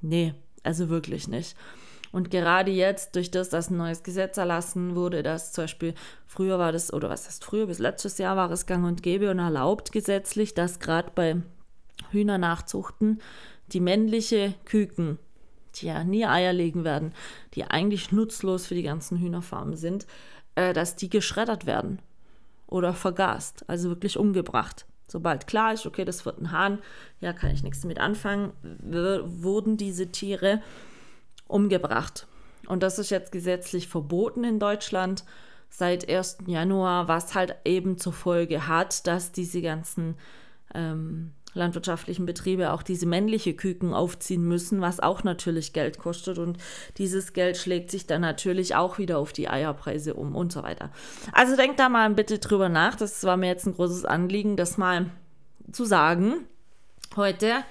Nee, 0.00 0.34
also 0.62 0.88
wirklich 0.88 1.28
nicht. 1.28 1.56
Und 2.12 2.30
gerade 2.30 2.70
jetzt, 2.70 3.14
durch 3.14 3.30
das, 3.30 3.50
dass 3.50 3.70
ein 3.70 3.76
neues 3.76 4.02
Gesetz 4.02 4.36
erlassen 4.36 4.96
wurde, 4.96 5.22
dass 5.22 5.52
zum 5.52 5.64
Beispiel 5.64 5.94
früher 6.26 6.58
war 6.58 6.72
das, 6.72 6.92
oder 6.92 7.08
was 7.08 7.26
heißt 7.26 7.44
früher, 7.44 7.66
bis 7.66 7.78
letztes 7.78 8.18
Jahr 8.18 8.36
war 8.36 8.50
es 8.50 8.66
gang 8.66 8.84
und 8.84 9.02
gäbe 9.02 9.30
und 9.30 9.38
erlaubt 9.38 9.92
gesetzlich, 9.92 10.54
dass 10.54 10.80
gerade 10.80 11.12
bei 11.14 11.36
Hühnernachzuchten 12.10 13.20
die 13.68 13.80
männliche 13.80 14.54
Küken 14.64 15.18
die 15.76 15.86
ja 15.86 16.04
nie 16.04 16.26
Eier 16.26 16.52
legen 16.52 16.84
werden, 16.84 17.12
die 17.54 17.64
eigentlich 17.64 18.12
nutzlos 18.12 18.66
für 18.66 18.74
die 18.74 18.82
ganzen 18.82 19.18
Hühnerfarmen 19.18 19.76
sind, 19.76 20.06
äh, 20.54 20.72
dass 20.72 20.96
die 20.96 21.10
geschreddert 21.10 21.66
werden 21.66 22.00
oder 22.66 22.94
vergast, 22.94 23.64
also 23.68 23.88
wirklich 23.88 24.16
umgebracht. 24.16 24.86
Sobald 25.08 25.46
klar 25.46 25.72
ist, 25.72 25.86
okay, 25.86 26.04
das 26.04 26.24
wird 26.24 26.40
ein 26.40 26.52
Hahn, 26.52 26.78
ja, 27.20 27.32
kann 27.32 27.50
ich 27.50 27.64
nichts 27.64 27.80
damit 27.80 27.98
anfangen, 27.98 28.52
wurden 28.62 29.76
diese 29.76 30.06
Tiere 30.06 30.62
umgebracht. 31.48 32.28
Und 32.68 32.84
das 32.84 33.00
ist 33.00 33.10
jetzt 33.10 33.32
gesetzlich 33.32 33.88
verboten 33.88 34.44
in 34.44 34.60
Deutschland 34.60 35.24
seit 35.68 36.08
1. 36.08 36.38
Januar, 36.46 37.08
was 37.08 37.34
halt 37.34 37.56
eben 37.64 37.98
zur 37.98 38.12
Folge 38.12 38.68
hat, 38.68 39.06
dass 39.08 39.32
diese 39.32 39.62
ganzen 39.62 40.16
ähm, 40.74 41.32
landwirtschaftlichen 41.54 42.26
Betriebe 42.26 42.72
auch 42.72 42.82
diese 42.82 43.06
männliche 43.06 43.54
Küken 43.54 43.92
aufziehen 43.92 44.46
müssen, 44.46 44.80
was 44.80 45.00
auch 45.00 45.24
natürlich 45.24 45.72
Geld 45.72 45.98
kostet 45.98 46.38
und 46.38 46.58
dieses 46.98 47.32
Geld 47.32 47.56
schlägt 47.56 47.90
sich 47.90 48.06
dann 48.06 48.20
natürlich 48.20 48.74
auch 48.74 48.98
wieder 48.98 49.18
auf 49.18 49.32
die 49.32 49.48
Eierpreise 49.48 50.14
um 50.14 50.34
und 50.34 50.52
so 50.52 50.62
weiter. 50.62 50.90
Also 51.32 51.56
denkt 51.56 51.80
da 51.80 51.88
mal 51.88 52.10
bitte 52.10 52.38
drüber 52.38 52.68
nach, 52.68 52.94
das 52.94 53.24
war 53.24 53.36
mir 53.36 53.48
jetzt 53.48 53.66
ein 53.66 53.74
großes 53.74 54.04
Anliegen, 54.04 54.56
das 54.56 54.78
mal 54.78 55.06
zu 55.72 55.84
sagen 55.84 56.46
heute. 57.16 57.64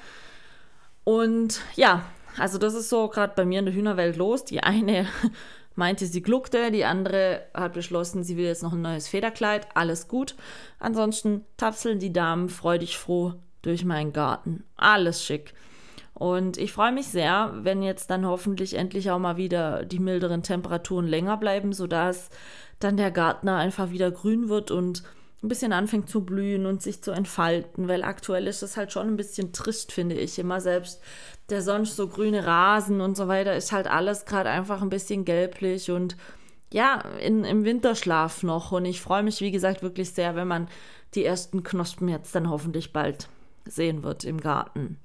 Und 1.04 1.62
ja, 1.76 2.04
also 2.38 2.58
das 2.58 2.74
ist 2.74 2.90
so 2.90 3.08
gerade 3.08 3.34
bei 3.36 3.46
mir 3.46 3.60
in 3.60 3.66
der 3.66 3.74
Hühnerwelt 3.74 4.18
los. 4.18 4.46
Die 4.46 4.62
eine 4.62 5.08
meinte, 5.76 6.06
sie 6.06 6.22
gluckte, 6.22 6.72
die 6.72 6.86
andere 6.86 7.46
hat 7.54 7.74
beschlossen, 7.74 8.24
sie 8.24 8.38
will 8.38 8.46
jetzt 8.46 8.64
noch 8.64 8.74
ein 8.74 8.82
neues 8.82 9.08
Federkleid, 9.08 9.68
alles 9.76 10.08
gut. 10.08 10.36
Ansonsten 10.80 11.46
tapseln 11.58 12.00
die 12.00 12.14
Damen 12.14 12.50
freudig 12.50 12.98
froh 12.98 13.36
durch 13.62 13.86
meinen 13.86 14.14
Garten. 14.14 14.64
Alles 14.76 15.24
schick. 15.24 15.54
Und 16.14 16.58
ich 16.58 16.74
freue 16.74 16.92
mich 16.92 17.08
sehr, 17.08 17.54
wenn 17.62 17.82
jetzt 17.82 18.10
dann 18.10 18.26
hoffentlich 18.26 18.76
endlich 18.76 19.10
auch 19.10 19.20
mal 19.20 19.38
wieder 19.38 19.86
die 19.86 20.00
milderen 20.00 20.44
Temperaturen 20.44 21.08
länger 21.08 21.38
bleiben, 21.38 21.72
sodass 21.72 22.30
dann 22.80 22.98
der 22.98 23.12
Gartner 23.12 23.56
einfach 23.56 23.92
wieder 23.92 24.12
grün 24.12 24.50
wird 24.50 24.70
und 24.70 25.04
ein 25.42 25.48
bisschen 25.48 25.72
anfängt 25.72 26.10
zu 26.10 26.26
blühen 26.26 26.66
und 26.66 26.82
sich 26.82 27.02
zu 27.02 27.12
entfalten, 27.12 27.88
weil 27.88 28.04
aktuell 28.04 28.48
ist 28.48 28.62
das 28.62 28.76
halt 28.76 28.92
schon 28.92 29.08
ein 29.08 29.16
bisschen 29.16 29.54
trist, 29.54 29.94
finde 29.94 30.16
ich. 30.16 30.38
Immer 30.38 30.60
selbst 30.60 31.02
der 31.50 31.62
sonst 31.62 31.96
so 31.96 32.10
grüne 32.10 32.46
Rasen 32.46 33.00
und 33.00 33.16
so 33.16 33.28
weiter 33.30 33.56
ist 33.56 33.72
halt 33.72 33.88
alles 33.88 34.26
gerade 34.26 34.50
einfach 34.50 34.82
ein 34.82 34.90
bisschen 34.90 35.24
gelblich 35.24 35.90
und 35.90 36.18
ja, 36.72 37.02
in, 37.22 37.46
im 37.46 37.64
Winterschlaf 37.64 38.44
noch. 38.44 38.74
Und 38.74 38.86
ich 38.86 39.02
freue 39.02 39.24
mich, 39.24 39.42
wie 39.42 39.52
gesagt, 39.52 39.82
wirklich 39.82 40.12
sehr, 40.12 40.36
wenn 40.36 40.48
man 40.48 40.68
die 41.16 41.26
ersten 41.26 41.64
Knospen 41.64 42.10
jetzt 42.10 42.36
dann 42.36 42.50
hoffentlich 42.50 42.92
bald 42.94 43.30
sehen 43.70 44.04
wird 44.04 44.24
im 44.24 44.40
Garten. 44.40 45.00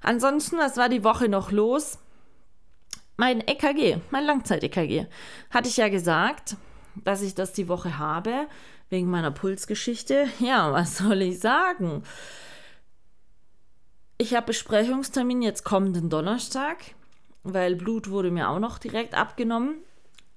Ansonsten, 0.00 0.58
was 0.58 0.76
war 0.76 0.88
die 0.88 1.04
Woche 1.04 1.28
noch 1.28 1.50
los? 1.50 1.98
Mein 3.16 3.40
EKG, 3.46 3.98
mein 4.10 4.24
Langzeit-EKG. 4.24 5.06
Hatte 5.50 5.68
ich 5.68 5.76
ja 5.76 5.88
gesagt, 5.88 6.56
dass 7.04 7.22
ich 7.22 7.34
das 7.34 7.52
die 7.52 7.68
Woche 7.68 7.98
habe, 7.98 8.46
wegen 8.88 9.10
meiner 9.10 9.30
Pulsgeschichte. 9.30 10.28
Ja, 10.38 10.72
was 10.72 10.98
soll 10.98 11.22
ich 11.22 11.40
sagen? 11.40 12.02
Ich 14.18 14.34
habe 14.34 14.46
Besprechungstermin 14.46 15.42
jetzt 15.42 15.64
kommenden 15.64 16.10
Donnerstag, 16.10 16.78
weil 17.42 17.76
Blut 17.76 18.10
wurde 18.10 18.30
mir 18.30 18.48
auch 18.50 18.58
noch 18.58 18.78
direkt 18.78 19.14
abgenommen. 19.14 19.76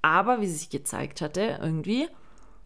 Aber 0.02 0.41
wie 0.41 0.48
sich 0.48 0.69
gezeigt 0.69 1.22
hatte, 1.22 1.60
irgendwie 1.62 2.08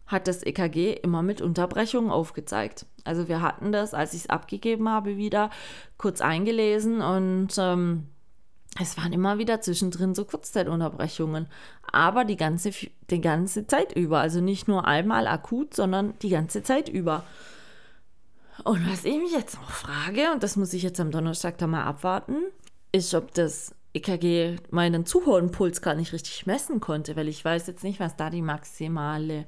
hat 0.08 0.26
das 0.26 0.42
EKG 0.42 0.94
immer 0.94 1.22
mit 1.22 1.40
Unterbrechungen 1.40 2.10
aufgezeigt. 2.10 2.86
Also 3.04 3.28
wir 3.28 3.40
hatten 3.42 3.70
das, 3.72 3.94
als 3.94 4.14
ich 4.14 4.22
es 4.22 4.30
abgegeben 4.30 4.88
habe, 4.88 5.16
wieder 5.16 5.50
kurz 5.98 6.20
eingelesen 6.20 7.00
und 7.00 7.50
ähm, 7.58 8.08
es 8.80 8.96
waren 8.96 9.12
immer 9.12 9.38
wieder 9.38 9.60
zwischendrin 9.60 10.14
so 10.14 10.24
Kurzzeitunterbrechungen, 10.24 11.46
aber 11.92 12.24
die 12.24 12.36
ganze, 12.36 12.70
die 13.10 13.20
ganze 13.20 13.66
Zeit 13.66 13.94
über. 13.94 14.20
Also 14.20 14.40
nicht 14.40 14.66
nur 14.66 14.86
einmal 14.86 15.26
akut, 15.26 15.74
sondern 15.74 16.14
die 16.20 16.30
ganze 16.30 16.62
Zeit 16.62 16.88
über. 16.88 17.24
Und 18.64 18.90
was 18.90 19.04
ich 19.04 19.16
mich 19.18 19.32
jetzt 19.32 19.54
noch 19.54 19.70
frage, 19.70 20.32
und 20.32 20.42
das 20.42 20.56
muss 20.56 20.72
ich 20.72 20.82
jetzt 20.82 21.00
am 21.00 21.10
Donnerstag 21.10 21.58
da 21.58 21.66
mal 21.66 21.84
abwarten, 21.84 22.36
ist, 22.92 23.14
ob 23.14 23.34
das 23.34 23.74
EKG 23.94 24.56
meinen 24.70 25.06
zu 25.06 25.20
gar 25.82 25.94
nicht 25.94 26.12
richtig 26.12 26.46
messen 26.46 26.80
konnte, 26.80 27.16
weil 27.16 27.28
ich 27.28 27.44
weiß 27.44 27.66
jetzt 27.66 27.84
nicht, 27.84 28.00
was 28.00 28.16
da 28.16 28.30
die 28.30 28.42
maximale 28.42 29.46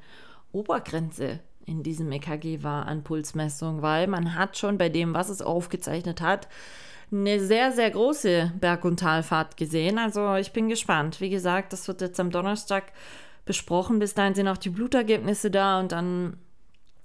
Obergrenze 0.52 1.40
in 1.66 1.82
diesem 1.82 2.10
EKG 2.10 2.62
war 2.62 2.86
an 2.86 3.04
Pulsmessung, 3.04 3.82
weil 3.82 4.06
man 4.06 4.34
hat 4.34 4.58
schon 4.58 4.78
bei 4.78 4.88
dem, 4.88 5.14
was 5.14 5.28
es 5.28 5.42
aufgezeichnet 5.42 6.20
hat, 6.20 6.48
eine 7.12 7.40
sehr, 7.40 7.72
sehr 7.72 7.90
große 7.90 8.52
Berg- 8.60 8.84
und 8.84 9.00
Talfahrt 9.00 9.56
gesehen. 9.56 9.98
Also 9.98 10.34
ich 10.36 10.52
bin 10.52 10.68
gespannt. 10.68 11.20
Wie 11.20 11.30
gesagt, 11.30 11.72
das 11.72 11.88
wird 11.88 12.00
jetzt 12.00 12.20
am 12.20 12.30
Donnerstag 12.30 12.92
besprochen. 13.44 13.98
Bis 13.98 14.14
dahin 14.14 14.34
sind 14.34 14.48
auch 14.48 14.56
die 14.56 14.70
Blutergebnisse 14.70 15.50
da 15.50 15.80
und 15.80 15.92
dann 15.92 16.36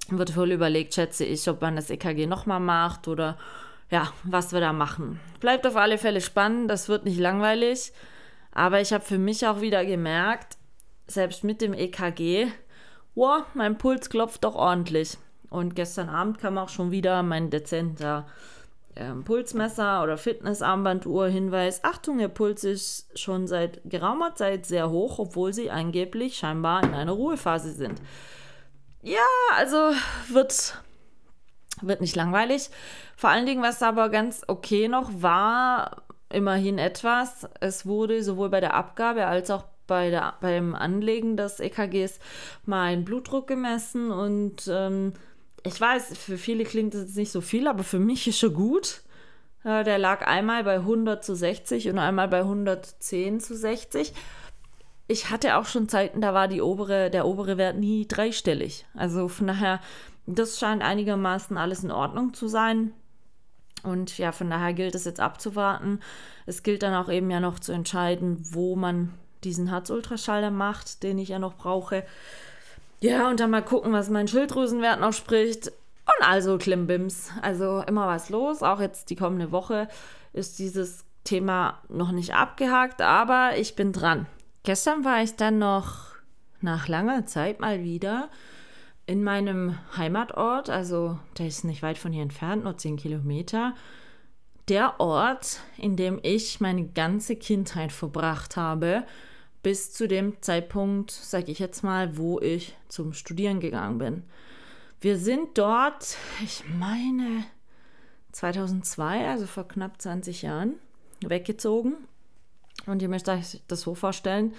wird 0.10 0.38
wohl 0.38 0.52
überlegt, 0.52 0.94
schätze 0.94 1.26
ich, 1.26 1.50
ob 1.50 1.62
man 1.62 1.76
das 1.76 1.90
EKG 1.90 2.28
nochmal 2.28 2.60
macht 2.60 3.08
oder 3.08 3.38
ja, 3.90 4.12
was 4.24 4.54
wir 4.54 4.60
da 4.60 4.74
machen. 4.74 5.20
Bleibt 5.40 5.66
auf 5.66 5.76
alle 5.76 5.98
Fälle 5.98 6.22
spannend, 6.22 6.70
das 6.70 6.90
wird 6.90 7.06
nicht 7.06 7.20
langweilig. 7.20 7.92
Aber 8.52 8.82
ich 8.82 8.94
habe 8.94 9.04
für 9.04 9.18
mich 9.18 9.46
auch 9.48 9.62
wieder 9.62 9.86
gemerkt, 9.86 10.58
selbst 11.08 11.44
mit 11.44 11.62
dem 11.62 11.74
EKG, 11.74 12.48
wow, 13.16 13.44
mein 13.54 13.78
Puls 13.78 14.10
klopft 14.10 14.44
doch 14.44 14.56
ordentlich. 14.56 15.18
Und 15.50 15.76
gestern 15.76 16.10
Abend 16.10 16.40
kam 16.40 16.58
auch 16.58 16.70
schon 16.70 16.92
wieder 16.92 17.24
mein 17.24 17.50
dezenter 17.50 18.26
äh, 18.96 19.12
Pulsmesser 19.12 20.04
oder 20.04 20.18
Fitnessarmbanduhr 20.18 21.28
Hinweis, 21.28 21.84
Achtung, 21.84 22.20
Ihr 22.20 22.30
Puls 22.30 22.64
ist 22.64 23.18
schon 23.20 23.48
seit 23.48 23.82
geraumer 23.86 24.36
Zeit 24.36 24.66
sehr 24.66 24.90
hoch, 24.90 25.20
obwohl 25.20 25.54
Sie 25.54 25.72
angeblich 25.72 26.38
scheinbar 26.38 26.84
in 26.84 26.94
einer 26.94 27.12
Ruhephase 27.12 27.72
sind. 27.72 28.02
Ja, 29.02 29.20
also 29.56 29.92
wird, 30.30 30.82
wird 31.82 32.02
nicht 32.02 32.16
langweilig. 32.16 32.70
Vor 33.16 33.30
allen 33.30 33.46
Dingen, 33.46 33.62
was 33.62 33.84
aber 33.84 34.10
ganz 34.10 34.44
okay 34.48 34.88
noch 34.88 35.12
war, 35.22 36.04
immerhin 36.30 36.78
etwas, 36.80 37.48
es 37.60 37.86
wurde 37.86 38.24
sowohl 38.24 38.50
bei 38.50 38.60
der 38.60 38.74
Abgabe 38.74 39.28
als 39.28 39.52
auch 39.52 39.66
bei 39.88 40.10
der, 40.10 40.36
beim 40.42 40.76
Anlegen 40.76 41.38
des 41.38 41.60
EKGs 41.60 42.20
meinen 42.66 43.06
Blutdruck 43.06 43.48
gemessen 43.48 44.12
und 44.12 44.68
ähm, 44.70 45.14
ich 45.64 45.82
weiß, 45.82 46.18
für 46.18 46.38
viele 46.38 46.64
klingt 46.64 46.94
das 46.94 47.02
jetzt 47.02 47.18
nicht 47.18 47.32
so 47.32 47.42
viel, 47.42 47.68
aber 47.68 47.84
für 47.84 48.00
mich 48.00 48.28
ist 48.28 48.40
schon 48.40 48.54
gut. 48.54 49.02
Äh, 49.64 49.84
der 49.84 49.98
lag 49.98 50.26
einmal 50.26 50.64
bei 50.64 50.76
100 50.76 51.24
zu 51.24 51.36
60 51.36 51.90
und 51.90 51.98
einmal 51.98 52.28
bei 52.28 52.42
110 52.42 53.40
zu 53.40 53.56
60. 53.56 54.14
Ich 55.08 55.30
hatte 55.30 55.58
auch 55.58 55.66
schon 55.66 55.90
Zeiten, 55.90 56.22
da 56.22 56.34
war 56.34 56.48
die 56.48 56.62
obere, 56.62 57.10
der 57.10 57.26
obere 57.26 57.58
Wert 57.58 57.78
nie 57.78 58.08
dreistellig. 58.08 58.86
Also 58.94 59.28
von 59.28 59.48
daher, 59.48 59.80
das 60.28 60.60
scheint 60.60 60.84
einigermaßen 60.84 61.58
alles 61.58 61.84
in 61.84 61.92
Ordnung 61.92 62.34
zu 62.34 62.48
sein. 62.48 62.94
Und 63.84 64.18
ja, 64.18 64.32
von 64.32 64.50
daher 64.50 64.74
gilt 64.74 64.96
es 64.96 65.06
jetzt 65.06 65.20
abzuwarten. 65.20 66.00
Es 66.46 66.64
gilt 66.64 66.84
dann 66.84 66.94
auch 66.96 67.10
eben 67.10 67.30
ja 67.30 67.40
noch 67.40 67.60
zu 67.60 67.72
entscheiden, 67.72 68.38
wo 68.52 68.76
man 68.76 69.14
diesen 69.46 69.68
Herzultraschall 69.68 70.42
dann 70.42 70.58
macht, 70.58 71.04
den 71.04 71.18
ich 71.18 71.30
ja 71.30 71.40
noch 71.40 71.56
brauche. 71.56 72.04
Ja, 73.00 73.30
und 73.30 73.40
dann 73.40 73.52
mal 73.52 73.64
gucken, 73.64 73.94
was 73.94 74.10
mein 74.10 74.28
Schilddrüsenwert 74.28 75.00
noch 75.00 75.14
spricht. 75.14 75.68
Und 75.68 76.28
also 76.28 76.58
Klimbims. 76.58 77.30
Also 77.42 77.82
immer 77.88 78.08
was 78.08 78.30
los. 78.30 78.64
Auch 78.64 78.82
jetzt 78.82 79.10
die 79.10 79.16
kommende 79.16 79.52
Woche 79.52 79.88
ist 80.34 80.60
dieses 80.60 81.06
Thema 81.24 81.82
noch 81.90 82.12
nicht 82.12 82.34
abgehakt, 82.34 83.02
aber 83.02 83.58
ich 83.58 83.76
bin 83.76 83.92
dran. 83.92 84.28
Gestern 84.64 85.06
war 85.06 85.22
ich 85.22 85.36
dann 85.36 85.60
noch 85.60 86.16
nach 86.62 86.88
langer 86.88 87.26
Zeit 87.26 87.60
mal 87.60 87.84
wieder 87.84 88.30
in 89.06 89.24
meinem 89.24 89.78
Heimatort, 89.96 90.70
also 90.70 91.20
der 91.38 91.48
ist 91.48 91.64
nicht 91.64 91.84
weit 91.84 91.98
von 91.98 92.12
hier 92.12 92.24
entfernt, 92.24 92.64
nur 92.64 92.78
10 92.78 92.98
Kilometer, 92.98 93.76
der 94.68 95.00
Ort, 95.00 95.60
in 95.78 95.96
dem 95.96 96.20
ich 96.24 96.60
meine 96.60 96.88
ganze 96.88 97.36
Kindheit 97.36 97.92
verbracht 97.92 98.58
habe, 98.58 99.04
bis 99.66 99.92
zu 99.92 100.08
dem 100.08 100.40
Zeitpunkt, 100.44 101.10
sage 101.10 101.52
ich 101.52 101.58
jetzt 101.58 101.84
mal, 101.84 102.18
wo 102.18 102.40
ich 102.40 102.78
zum 102.88 103.14
Studieren 103.14 103.60
gegangen 103.60 103.98
bin. 103.98 104.24
Wir 105.02 105.18
sind 105.18 105.58
dort, 105.58 106.18
ich 106.44 106.64
meine, 106.68 107.46
2002, 108.32 109.28
also 109.28 109.48
vor 109.48 109.68
knapp 109.68 110.00
20 110.00 110.44
Jahren, 110.44 110.76
weggezogen. 111.22 111.96
Und 112.86 113.02
ihr 113.02 113.10
möchtet 113.10 113.40
euch 113.40 113.64
das 113.68 113.82
so 113.82 113.96
vorstellen, 113.96 114.54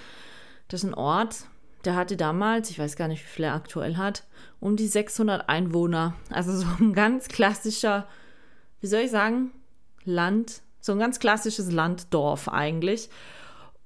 das 0.67 0.83
ist 0.83 0.91
ein 0.91 0.95
Ort, 0.95 1.45
der 1.85 1.95
hatte 1.95 2.17
damals, 2.17 2.71
ich 2.71 2.81
weiß 2.81 2.97
gar 2.97 3.07
nicht, 3.07 3.23
wie 3.23 3.29
viel 3.29 3.45
er 3.45 3.55
aktuell 3.55 3.97
hat, 3.99 4.25
um 4.59 4.75
die 4.75 4.89
600 4.89 5.49
Einwohner. 5.49 6.15
Also 6.31 6.51
so 6.57 6.67
ein 6.81 6.95
ganz 6.95 7.29
klassischer, 7.29 8.09
wie 8.81 8.89
soll 8.89 9.03
ich 9.03 9.13
sagen, 9.13 9.53
Land, 10.05 10.63
so 10.81 10.91
ein 10.91 10.99
ganz 10.99 11.21
klassisches 11.21 11.71
Landdorf 11.71 12.49
eigentlich. 12.49 13.09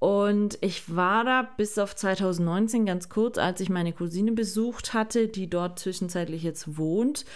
Und 0.00 0.56
ich 0.62 0.96
war 0.96 1.24
da 1.24 1.42
bis 1.42 1.78
auf 1.78 1.94
2019 1.94 2.86
ganz 2.86 3.10
kurz, 3.10 3.36
als 3.36 3.60
ich 3.60 3.68
meine 3.68 3.92
Cousine 3.92 4.32
besucht 4.32 4.94
hatte, 4.94 5.28
die 5.28 5.48
dort 5.48 5.78
zwischenzeitlich 5.78 6.42
jetzt 6.42 6.78
wohnt. 6.78 7.26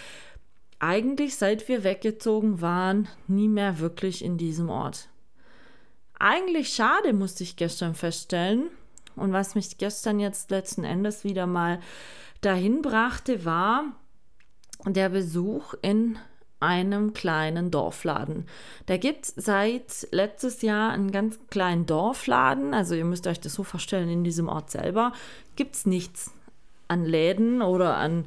Eigentlich, 0.79 1.35
seit 1.35 1.67
wir 1.67 1.83
weggezogen 1.83 2.61
waren, 2.61 3.07
nie 3.27 3.47
mehr 3.47 3.79
wirklich 3.79 4.25
in 4.25 4.37
diesem 4.39 4.69
Ort. 4.69 5.09
Eigentlich 6.17 6.69
schade, 6.69 7.13
musste 7.13 7.43
ich 7.43 7.55
gestern 7.55 7.93
feststellen. 7.93 8.71
Und 9.15 9.31
was 9.31 9.53
mich 9.53 9.77
gestern 9.77 10.19
jetzt 10.19 10.49
letzten 10.49 10.85
Endes 10.85 11.23
wieder 11.23 11.45
mal 11.45 11.79
dahin 12.41 12.81
brachte, 12.81 13.45
war 13.45 13.95
der 14.85 15.09
Besuch 15.09 15.75
in 15.83 16.17
einem 16.65 17.13
kleinen 17.13 17.71
Dorfladen. 17.71 18.45
Da 18.87 18.97
gibt 18.97 19.25
es 19.25 19.33
seit 19.37 20.07
letztes 20.11 20.61
Jahr 20.61 20.91
einen 20.91 21.11
ganz 21.11 21.39
kleinen 21.49 21.85
Dorfladen. 21.85 22.73
Also 22.73 22.95
ihr 22.95 23.05
müsst 23.05 23.27
euch 23.27 23.39
das 23.39 23.53
so 23.53 23.63
vorstellen, 23.63 24.09
in 24.09 24.23
diesem 24.23 24.49
Ort 24.49 24.71
selber 24.71 25.13
gibt 25.55 25.75
es 25.75 25.85
nichts 25.85 26.31
an 26.87 27.05
Läden 27.05 27.61
oder 27.61 27.97
an, 27.97 28.25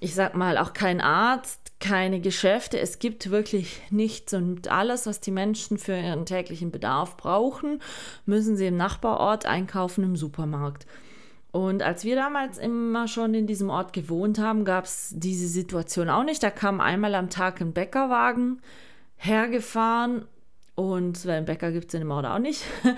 ich 0.00 0.14
sag 0.14 0.34
mal, 0.34 0.58
auch 0.58 0.72
kein 0.72 1.00
Arzt, 1.00 1.72
keine 1.80 2.20
Geschäfte. 2.20 2.78
Es 2.78 2.98
gibt 2.98 3.30
wirklich 3.30 3.80
nichts 3.90 4.32
und 4.34 4.68
alles, 4.68 5.06
was 5.06 5.20
die 5.20 5.30
Menschen 5.30 5.78
für 5.78 5.96
ihren 5.96 6.26
täglichen 6.26 6.70
Bedarf 6.70 7.16
brauchen, 7.16 7.80
müssen 8.24 8.56
sie 8.56 8.66
im 8.66 8.76
Nachbarort 8.76 9.46
einkaufen 9.46 10.04
im 10.04 10.16
Supermarkt. 10.16 10.86
Und 11.52 11.82
als 11.82 12.04
wir 12.04 12.16
damals 12.16 12.56
immer 12.56 13.06
schon 13.08 13.34
in 13.34 13.46
diesem 13.46 13.68
Ort 13.68 13.92
gewohnt 13.92 14.38
haben, 14.38 14.64
gab 14.64 14.86
es 14.86 15.12
diese 15.14 15.46
Situation 15.46 16.08
auch 16.08 16.24
nicht. 16.24 16.42
Da 16.42 16.50
kam 16.50 16.80
einmal 16.80 17.14
am 17.14 17.28
Tag 17.28 17.60
ein 17.60 17.74
Bäckerwagen 17.74 18.62
hergefahren 19.16 20.24
und 20.74 21.26
weil 21.26 21.36
einen 21.36 21.46
Bäcker 21.46 21.70
gibt 21.70 21.88
es 21.88 21.94
in 21.94 22.00
dem 22.00 22.10
Ort 22.10 22.26
auch 22.26 22.38
nicht. 22.38 22.64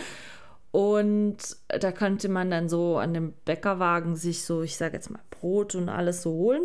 Und 0.71 1.37
da 1.69 1.93
konnte 1.93 2.29
man 2.29 2.51
dann 2.51 2.69
so 2.69 2.99
an 2.99 3.14
dem 3.14 3.33
Bäckerwagen 3.45 4.17
sich 4.17 4.43
so, 4.43 4.62
ich 4.62 4.77
sage 4.77 4.95
jetzt 4.95 5.09
mal, 5.09 5.21
Brot 5.31 5.77
und 5.77 5.88
alles 5.88 6.23
so 6.23 6.33
holen. 6.33 6.64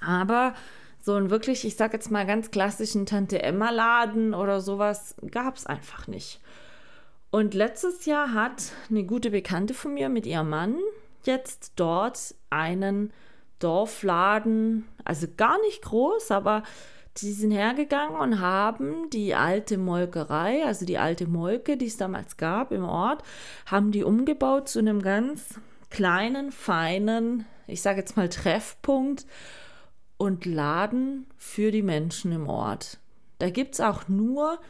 Aber 0.00 0.54
so 1.00 1.14
einen 1.14 1.30
wirklich, 1.30 1.64
ich 1.64 1.76
sage 1.76 1.92
jetzt 1.92 2.10
mal 2.10 2.26
ganz 2.26 2.50
klassischen 2.50 3.06
Tante-Emma-Laden 3.06 4.34
oder 4.34 4.60
sowas 4.60 5.14
gab 5.30 5.54
es 5.56 5.64
einfach 5.64 6.08
nicht. 6.08 6.40
Und 7.34 7.52
letztes 7.52 8.06
Jahr 8.06 8.32
hat 8.32 8.70
eine 8.88 9.02
gute 9.02 9.32
Bekannte 9.32 9.74
von 9.74 9.94
mir 9.94 10.08
mit 10.08 10.24
ihrem 10.24 10.50
Mann 10.50 10.78
jetzt 11.24 11.72
dort 11.74 12.32
einen 12.48 13.12
Dorfladen, 13.58 14.84
also 15.04 15.26
gar 15.36 15.60
nicht 15.62 15.82
groß, 15.82 16.30
aber 16.30 16.62
die 17.16 17.32
sind 17.32 17.50
hergegangen 17.50 18.20
und 18.20 18.38
haben 18.38 19.10
die 19.10 19.34
alte 19.34 19.78
Molkerei, 19.78 20.64
also 20.64 20.86
die 20.86 20.96
alte 20.96 21.26
Molke, 21.26 21.76
die 21.76 21.86
es 21.86 21.96
damals 21.96 22.36
gab 22.36 22.70
im 22.70 22.84
Ort, 22.84 23.24
haben 23.66 23.90
die 23.90 24.04
umgebaut 24.04 24.68
zu 24.68 24.78
einem 24.78 25.02
ganz 25.02 25.58
kleinen, 25.90 26.52
feinen, 26.52 27.46
ich 27.66 27.82
sage 27.82 27.98
jetzt 27.98 28.16
mal 28.16 28.28
Treffpunkt 28.28 29.26
und 30.18 30.46
Laden 30.46 31.26
für 31.36 31.72
die 31.72 31.82
Menschen 31.82 32.30
im 32.30 32.48
Ort. 32.48 33.00
Da 33.40 33.50
gibt 33.50 33.74
es 33.74 33.80
auch 33.80 34.06
nur 34.06 34.60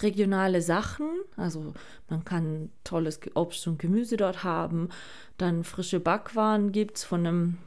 regionale 0.00 0.62
Sachen. 0.62 1.08
Also 1.36 1.74
man 2.08 2.24
kann 2.24 2.70
tolles 2.84 3.20
Obst 3.34 3.66
und 3.66 3.78
Gemüse 3.78 4.16
dort 4.16 4.44
haben. 4.44 4.88
Dann 5.38 5.64
frische 5.64 6.00
Backwaren 6.00 6.72
gibt 6.72 6.98
es 6.98 7.04
von 7.04 7.26
einem 7.26 7.58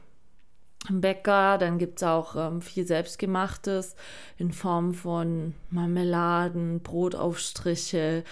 Bäcker. 0.90 1.58
Dann 1.58 1.78
gibt 1.78 1.98
es 1.98 2.02
auch 2.02 2.36
ähm, 2.36 2.60
viel 2.60 2.86
Selbstgemachtes 2.86 3.96
in 4.36 4.52
Form 4.52 4.94
von 4.94 5.54
Marmeladen, 5.70 6.80
Brotaufstriche. 6.80 8.24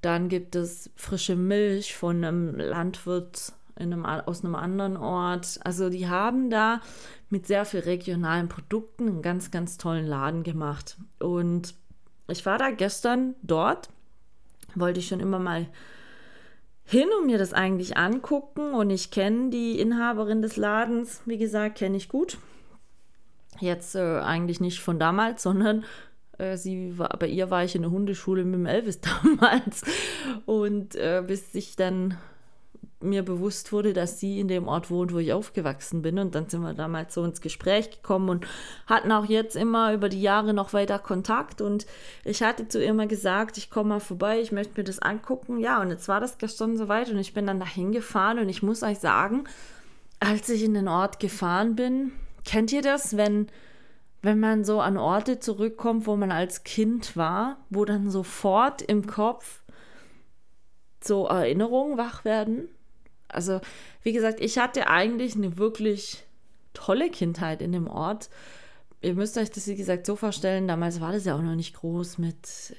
Dann 0.00 0.28
gibt 0.28 0.54
es 0.56 0.90
frische 0.94 1.36
Milch 1.36 1.96
von 1.96 2.24
einem 2.24 2.56
Landwirt 2.56 3.52
in 3.78 3.92
einem, 3.92 4.06
aus 4.06 4.44
einem 4.44 4.54
anderen 4.54 4.96
Ort. 4.96 5.60
Also 5.64 5.90
die 5.90 6.08
haben 6.08 6.50
da 6.50 6.80
mit 7.28 7.46
sehr 7.46 7.64
viel 7.64 7.80
regionalen 7.80 8.48
Produkten 8.48 9.08
einen 9.08 9.22
ganz, 9.22 9.50
ganz 9.50 9.78
tollen 9.78 10.06
Laden 10.06 10.42
gemacht. 10.42 10.96
Und 11.18 11.74
ich 12.28 12.44
war 12.46 12.58
da 12.58 12.70
gestern 12.70 13.34
dort, 13.42 13.88
wollte 14.74 15.00
ich 15.00 15.08
schon 15.08 15.20
immer 15.20 15.38
mal 15.38 15.66
hin 16.84 17.08
und 17.18 17.26
mir 17.26 17.38
das 17.38 17.52
eigentlich 17.52 17.96
angucken 17.96 18.72
und 18.72 18.90
ich 18.90 19.10
kenne 19.10 19.50
die 19.50 19.80
Inhaberin 19.80 20.40
des 20.40 20.56
Ladens, 20.56 21.20
wie 21.26 21.38
gesagt, 21.38 21.78
kenne 21.78 21.96
ich 21.96 22.08
gut. 22.08 22.38
Jetzt 23.60 23.96
äh, 23.96 24.20
eigentlich 24.20 24.60
nicht 24.60 24.80
von 24.80 24.98
damals, 24.98 25.42
sondern 25.42 25.84
äh, 26.38 26.56
sie 26.56 26.98
war, 26.98 27.08
bei 27.18 27.26
ihr 27.26 27.50
war 27.50 27.64
ich 27.64 27.74
in 27.74 27.82
der 27.82 27.90
Hundeschule 27.90 28.44
mit 28.44 28.54
dem 28.54 28.66
Elvis 28.66 29.00
damals. 29.22 29.82
Und 30.44 30.94
äh, 30.94 31.24
bis 31.26 31.54
ich 31.54 31.76
dann 31.76 32.16
mir 33.00 33.22
bewusst 33.22 33.72
wurde, 33.72 33.92
dass 33.92 34.20
sie 34.20 34.40
in 34.40 34.48
dem 34.48 34.68
Ort 34.68 34.90
wohnt, 34.90 35.12
wo 35.12 35.18
ich 35.18 35.32
aufgewachsen 35.32 36.02
bin. 36.02 36.18
Und 36.18 36.34
dann 36.34 36.48
sind 36.48 36.62
wir 36.62 36.74
damals 36.74 37.14
so 37.14 37.24
ins 37.24 37.40
Gespräch 37.40 37.90
gekommen 37.90 38.28
und 38.30 38.46
hatten 38.86 39.12
auch 39.12 39.26
jetzt 39.26 39.54
immer 39.54 39.92
über 39.92 40.08
die 40.08 40.22
Jahre 40.22 40.54
noch 40.54 40.72
weiter 40.72 40.98
Kontakt. 40.98 41.60
Und 41.60 41.86
ich 42.24 42.42
hatte 42.42 42.68
zu 42.68 42.82
ihr 42.82 42.88
immer 42.88 43.06
gesagt, 43.06 43.58
ich 43.58 43.70
komme 43.70 43.90
mal 43.90 44.00
vorbei, 44.00 44.40
ich 44.40 44.52
möchte 44.52 44.80
mir 44.80 44.84
das 44.84 44.98
angucken. 44.98 45.58
Ja, 45.58 45.80
und 45.80 45.90
jetzt 45.90 46.08
war 46.08 46.20
das 46.20 46.38
gestern 46.38 46.76
soweit 46.76 47.10
und 47.10 47.18
ich 47.18 47.34
bin 47.34 47.46
dann 47.46 47.60
dahin 47.60 47.92
gefahren 47.92 48.38
und 48.38 48.48
ich 48.48 48.62
muss 48.62 48.82
euch 48.82 48.98
sagen, 48.98 49.44
als 50.18 50.48
ich 50.48 50.62
in 50.64 50.74
den 50.74 50.88
Ort 50.88 51.20
gefahren 51.20 51.76
bin, 51.76 52.12
kennt 52.44 52.72
ihr 52.72 52.82
das, 52.82 53.16
wenn 53.16 53.48
wenn 54.22 54.40
man 54.40 54.64
so 54.64 54.80
an 54.80 54.96
Orte 54.96 55.38
zurückkommt, 55.38 56.06
wo 56.08 56.16
man 56.16 56.32
als 56.32 56.64
Kind 56.64 57.16
war, 57.16 57.58
wo 57.70 57.84
dann 57.84 58.10
sofort 58.10 58.82
im 58.82 59.06
Kopf 59.06 59.62
so 61.00 61.26
Erinnerungen 61.26 61.96
wach 61.96 62.24
werden? 62.24 62.68
Also, 63.28 63.60
wie 64.02 64.12
gesagt, 64.12 64.40
ich 64.40 64.58
hatte 64.58 64.88
eigentlich 64.88 65.34
eine 65.34 65.56
wirklich 65.56 66.24
tolle 66.74 67.10
Kindheit 67.10 67.62
in 67.62 67.72
dem 67.72 67.88
Ort. 67.88 68.28
Ihr 69.02 69.14
müsst 69.14 69.36
euch 69.36 69.50
das, 69.50 69.66
wie 69.66 69.76
gesagt, 69.76 70.06
so 70.06 70.16
vorstellen, 70.16 70.66
damals 70.66 71.00
war 71.00 71.12
das 71.12 71.26
ja 71.26 71.36
auch 71.36 71.42
noch 71.42 71.54
nicht 71.54 71.74
groß 71.74 72.18
mit, 72.18 72.76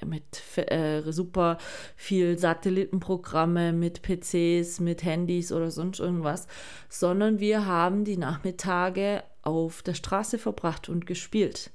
äh, 0.00 0.04
mit 0.04 0.24
äh, 0.56 1.02
super 1.12 1.58
viel 1.96 2.38
Satellitenprogramme, 2.38 3.72
mit 3.72 4.02
PCs, 4.02 4.80
mit 4.80 5.04
Handys 5.04 5.52
oder 5.52 5.70
sonst 5.70 6.00
irgendwas, 6.00 6.48
sondern 6.88 7.40
wir 7.40 7.66
haben 7.66 8.04
die 8.04 8.16
Nachmittage 8.16 9.22
auf 9.42 9.82
der 9.82 9.94
Straße 9.94 10.38
verbracht 10.38 10.88
und 10.88 11.06
gespielt. 11.06 11.70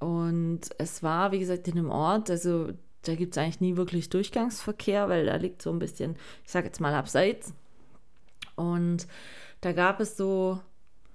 Und 0.00 0.60
es 0.78 1.02
war, 1.02 1.30
wie 1.30 1.38
gesagt, 1.38 1.68
in 1.68 1.76
dem 1.76 1.90
Ort, 1.90 2.30
also 2.30 2.70
da 3.02 3.14
gibt 3.14 3.34
es 3.34 3.38
eigentlich 3.38 3.60
nie 3.60 3.76
wirklich 3.76 4.10
Durchgangsverkehr, 4.10 5.08
weil 5.08 5.26
da 5.26 5.36
liegt 5.36 5.62
so 5.62 5.70
ein 5.70 5.78
bisschen, 5.78 6.16
ich 6.44 6.50
sage 6.50 6.66
jetzt 6.66 6.80
mal, 6.80 6.94
abseits. 6.94 7.54
Und 8.56 9.06
da 9.62 9.72
gab 9.72 10.00
es 10.00 10.16
so, 10.16 10.60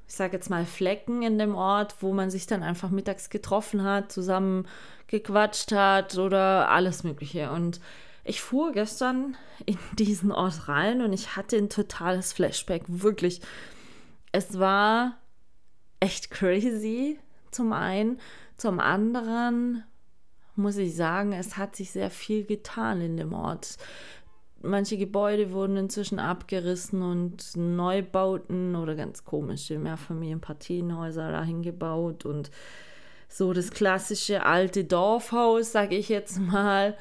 ich 0.08 0.16
sage 0.16 0.34
jetzt 0.34 0.50
mal, 0.50 0.66
Flecken 0.66 1.22
in 1.22 1.38
dem 1.38 1.56
Ort, 1.56 1.96
wo 2.02 2.14
man 2.14 2.32
sich 2.32 2.48
dann 2.48 2.64
einfach 2.64 2.90
mittags 2.90 3.30
getroffen 3.30 3.84
hat, 3.84 4.12
zusammen 4.12 4.68
gequatscht 5.08 5.72
hat 5.72 6.18
oder 6.18 6.70
alles 6.70 7.04
Mögliche. 7.04 7.52
Und 7.52 7.80
ich 8.24 8.42
fuhr 8.42 8.72
gestern 8.72 9.38
in 9.66 9.78
diesen 10.00 10.32
Ort 10.32 10.68
rein 10.68 11.02
und 11.02 11.14
ich 11.14 11.36
hatte 11.36 11.58
ein 11.58 11.70
totales 11.70 12.34
Flashback. 12.34 12.84
Wirklich. 12.88 13.42
Es 14.32 14.60
war 14.60 15.18
echt 16.00 16.30
crazy, 16.30 17.20
zum 17.52 17.72
einen, 17.72 18.20
Zum 18.58 18.80
anderen 18.80 19.84
muss 20.56 20.78
ich 20.78 20.96
sagen, 20.96 21.34
es 21.34 21.58
hat 21.58 21.76
sich 21.76 21.92
sehr 21.92 22.10
viel 22.10 22.46
getan 22.46 23.02
in 23.02 23.18
dem 23.18 23.34
Ort. 23.34 23.78
Manche 24.62 24.98
Gebäude 24.98 25.52
wurden 25.52 25.78
inzwischen 25.78 26.18
abgerissen 26.18 27.02
und 27.02 27.56
Neubauten 27.56 28.76
oder 28.76 28.96
ganz 28.96 29.24
komische 29.24 29.78
Mehrfamilienpartienhäuser 29.78 31.32
dahin 31.32 31.62
gebaut 31.62 32.26
und 32.26 32.50
so 33.28 33.54
das 33.54 33.72
klassische 33.72 34.46
alte 34.46 34.84
Dorfhaus, 34.84 35.72
sage 35.72 35.96
ich 35.96 36.10
jetzt 36.10 36.40
mal, 36.40 36.96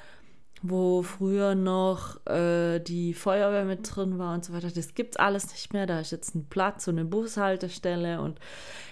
wo 0.62 1.02
früher 1.02 1.54
noch 1.54 2.26
äh, 2.26 2.80
die 2.80 3.12
Feuerwehr 3.12 3.64
mit 3.64 3.94
drin 3.94 4.18
war 4.18 4.34
und 4.34 4.44
so 4.44 4.52
weiter. 4.54 4.70
Das 4.70 4.94
gibt's 4.94 5.16
alles 5.16 5.50
nicht 5.50 5.72
mehr. 5.74 5.86
Da 5.86 6.00
ist 6.00 6.10
jetzt 6.10 6.34
ein 6.34 6.46
Platz 6.48 6.88
und 6.88 6.98
eine 6.98 7.08
Bushaltestelle 7.08 8.20
und 8.20 8.40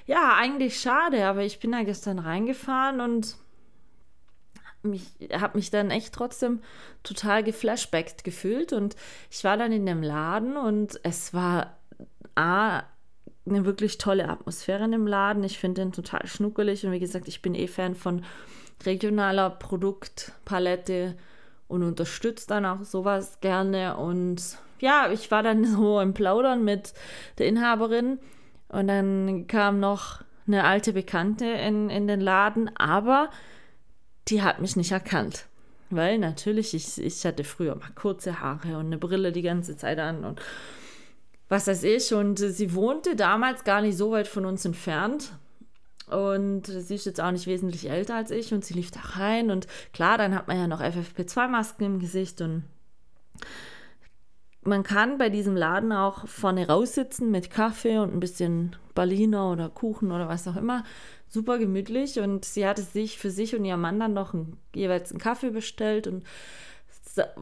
ja, 0.06 0.34
eigentlich 0.36 0.80
schade, 0.80 1.26
aber 1.26 1.42
ich 1.42 1.60
bin 1.60 1.72
da 1.72 1.82
gestern 1.82 2.18
reingefahren 2.18 3.00
und 3.00 3.36
mich, 4.82 5.04
habe 5.32 5.58
mich 5.58 5.70
dann 5.70 5.90
echt 5.90 6.14
trotzdem 6.14 6.60
total 7.02 7.42
geflashbackt 7.42 8.24
gefühlt 8.24 8.72
und 8.72 8.96
ich 9.30 9.44
war 9.44 9.56
dann 9.56 9.72
in 9.72 9.86
dem 9.86 10.02
Laden 10.02 10.56
und 10.56 11.00
es 11.02 11.32
war 11.34 11.76
A, 12.34 12.82
eine 13.46 13.64
wirklich 13.64 13.98
tolle 13.98 14.28
Atmosphäre 14.28 14.84
in 14.84 14.92
dem 14.92 15.06
Laden. 15.06 15.42
Ich 15.44 15.58
finde 15.58 15.82
den 15.82 15.92
total 15.92 16.26
schnuckelig 16.26 16.86
und 16.86 16.92
wie 16.92 17.00
gesagt, 17.00 17.28
ich 17.28 17.42
bin 17.42 17.54
eh 17.54 17.66
Fan 17.66 17.94
von 17.94 18.24
regionaler 18.84 19.50
Produktpalette 19.50 21.16
und 21.68 21.82
unterstütze 21.82 22.46
dann 22.48 22.66
auch 22.66 22.82
sowas 22.84 23.40
gerne 23.40 23.96
und 23.96 24.58
ja, 24.80 25.10
ich 25.12 25.30
war 25.30 25.42
dann 25.42 25.64
so 25.76 26.00
im 26.00 26.14
Plaudern 26.14 26.64
mit 26.64 26.92
der 27.38 27.46
Inhaberin 27.46 28.18
und 28.68 28.88
dann 28.88 29.46
kam 29.46 29.80
noch 29.80 30.22
eine 30.46 30.64
alte 30.64 30.92
Bekannte 30.92 31.46
in, 31.46 31.88
in 31.88 32.08
den 32.08 32.20
Laden, 32.20 32.70
aber 32.76 33.30
die 34.28 34.42
hat 34.42 34.60
mich 34.60 34.76
nicht 34.76 34.92
erkannt. 34.92 35.46
Weil 35.90 36.18
natürlich, 36.18 36.72
ich, 36.74 36.98
ich 36.98 37.24
hatte 37.26 37.44
früher 37.44 37.74
mal 37.74 37.90
kurze 37.94 38.40
Haare 38.40 38.78
und 38.78 38.86
eine 38.86 38.98
Brille 38.98 39.30
die 39.30 39.42
ganze 39.42 39.76
Zeit 39.76 39.98
an 39.98 40.24
und 40.24 40.40
was 41.48 41.66
weiß 41.66 41.82
ich. 41.84 42.14
Und 42.14 42.38
sie 42.38 42.74
wohnte 42.74 43.14
damals 43.14 43.64
gar 43.64 43.82
nicht 43.82 43.98
so 43.98 44.12
weit 44.12 44.26
von 44.26 44.46
uns 44.46 44.64
entfernt. 44.64 45.32
Und 46.06 46.66
sie 46.66 46.94
ist 46.94 47.06
jetzt 47.06 47.20
auch 47.20 47.30
nicht 47.30 47.46
wesentlich 47.46 47.88
älter 47.88 48.16
als 48.16 48.30
ich 48.30 48.52
und 48.52 48.64
sie 48.64 48.74
lief 48.74 48.90
da 48.90 49.00
rein. 49.00 49.50
Und 49.50 49.66
klar, 49.92 50.18
dann 50.18 50.34
hat 50.34 50.48
man 50.48 50.56
ja 50.56 50.66
noch 50.66 50.80
FFP2-Masken 50.80 51.84
im 51.84 52.00
Gesicht 52.00 52.40
und 52.40 52.64
man 54.64 54.82
kann 54.82 55.18
bei 55.18 55.28
diesem 55.28 55.56
Laden 55.56 55.92
auch 55.92 56.26
vorne 56.28 56.68
raussitzen 56.68 57.30
mit 57.30 57.50
Kaffee 57.50 57.98
und 57.98 58.14
ein 58.14 58.20
bisschen 58.20 58.76
Berliner 58.94 59.50
oder 59.50 59.68
Kuchen 59.68 60.12
oder 60.12 60.28
was 60.28 60.46
auch 60.46 60.56
immer. 60.56 60.84
Super 61.28 61.58
gemütlich 61.58 62.20
und 62.20 62.44
sie 62.44 62.66
hatte 62.66 62.82
sich 62.82 63.18
für 63.18 63.30
sich 63.30 63.56
und 63.56 63.64
ihr 63.64 63.76
Mann 63.76 63.98
dann 63.98 64.12
noch 64.12 64.34
ein, 64.34 64.56
jeweils 64.74 65.10
einen 65.10 65.20
Kaffee 65.20 65.50
bestellt 65.50 66.06
und 66.06 66.24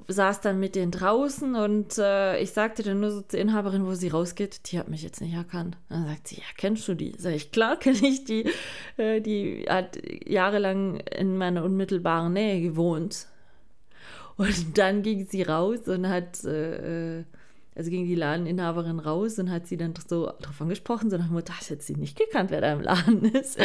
saß 0.09 0.41
dann 0.41 0.59
mit 0.59 0.75
denen 0.75 0.91
draußen 0.91 1.55
und 1.55 1.97
äh, 1.99 2.41
ich 2.41 2.51
sagte 2.51 2.83
dann 2.83 3.01
nur 3.01 3.13
so 3.13 3.21
zur 3.21 3.39
Inhaberin, 3.39 3.87
wo 3.87 3.95
sie 3.95 4.09
rausgeht, 4.09 4.71
die 4.71 4.79
hat 4.79 4.89
mich 4.89 5.03
jetzt 5.03 5.21
nicht 5.21 5.35
erkannt. 5.35 5.77
Dann 5.89 6.07
sagt 6.07 6.29
sie, 6.29 6.37
ja, 6.37 6.45
kennst 6.57 6.89
du 6.89 6.95
die? 6.95 7.15
Sag 7.17 7.35
ich, 7.35 7.53
klar 7.53 7.79
kenne 7.79 7.99
ich 8.03 8.25
die. 8.25 8.51
Äh, 8.97 9.21
die 9.21 9.67
hat 9.69 9.99
jahrelang 10.27 10.97
in 10.97 11.37
meiner 11.37 11.63
unmittelbaren 11.63 12.33
Nähe 12.33 12.61
gewohnt. 12.61 13.27
Und 14.41 14.79
dann 14.79 15.03
ging 15.03 15.27
sie 15.27 15.43
raus 15.43 15.81
und 15.87 16.09
hat, 16.09 16.43
äh, 16.45 17.25
also 17.75 17.91
ging 17.91 18.07
die 18.07 18.15
Ladeninhaberin 18.15 18.99
raus 18.99 19.39
und 19.39 19.51
hat 19.51 19.67
sie 19.67 19.77
dann 19.77 19.93
so 20.09 20.33
darauf 20.41 20.63
angesprochen, 20.63 21.11
so 21.11 21.19
nach 21.19 21.27
dem 21.27 21.35
Motto, 21.35 21.53
hast 21.53 21.69
jetzt 21.69 21.87
sie 21.87 21.95
nicht 21.95 22.19
gekannt, 22.19 22.51
wer 22.51 22.63
da 22.63 22.73
im 22.73 22.81
Laden 22.81 23.23
ist. 23.35 23.59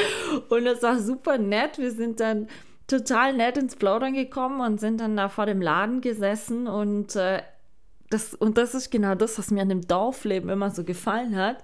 Und 0.49 0.65
das 0.65 0.83
war 0.83 0.99
super 0.99 1.37
nett. 1.37 1.77
Wir 1.77 1.91
sind 1.91 2.19
dann 2.19 2.49
total 2.87 3.31
nett 3.31 3.57
ins 3.57 3.77
Plaudern 3.77 4.13
gekommen 4.13 4.59
und 4.59 4.81
sind 4.81 4.99
dann 4.99 5.15
da 5.15 5.29
vor 5.29 5.45
dem 5.45 5.61
Laden 5.61 6.01
gesessen 6.01 6.67
und 6.67 7.15
äh, 7.15 7.41
das, 8.09 8.33
und 8.33 8.57
das 8.57 8.75
ist 8.75 8.91
genau 8.91 9.15
das, 9.15 9.39
was 9.39 9.51
mir 9.51 9.61
an 9.61 9.69
dem 9.69 9.87
Dorfleben 9.87 10.49
immer 10.49 10.71
so 10.71 10.83
gefallen 10.83 11.37
hat. 11.37 11.63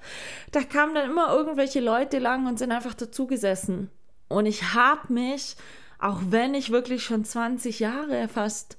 Da 0.54 0.62
kamen 0.64 0.96
dann 0.96 1.12
immer 1.12 1.34
irgendwelche 1.34 1.82
Leute 1.82 2.20
lang 2.20 2.48
und 2.48 2.60
sind 2.60 2.72
einfach 2.72 2.94
dazugesessen. 2.94 3.90
Und 4.30 4.46
ich 4.46 4.74
habe 4.74 5.12
mich, 5.12 5.58
auch 6.00 6.22
wenn 6.30 6.54
ich 6.54 6.72
wirklich 6.72 7.04
schon 7.04 7.26
20 7.26 7.82
Jahre 7.82 8.30
fast 8.30 8.78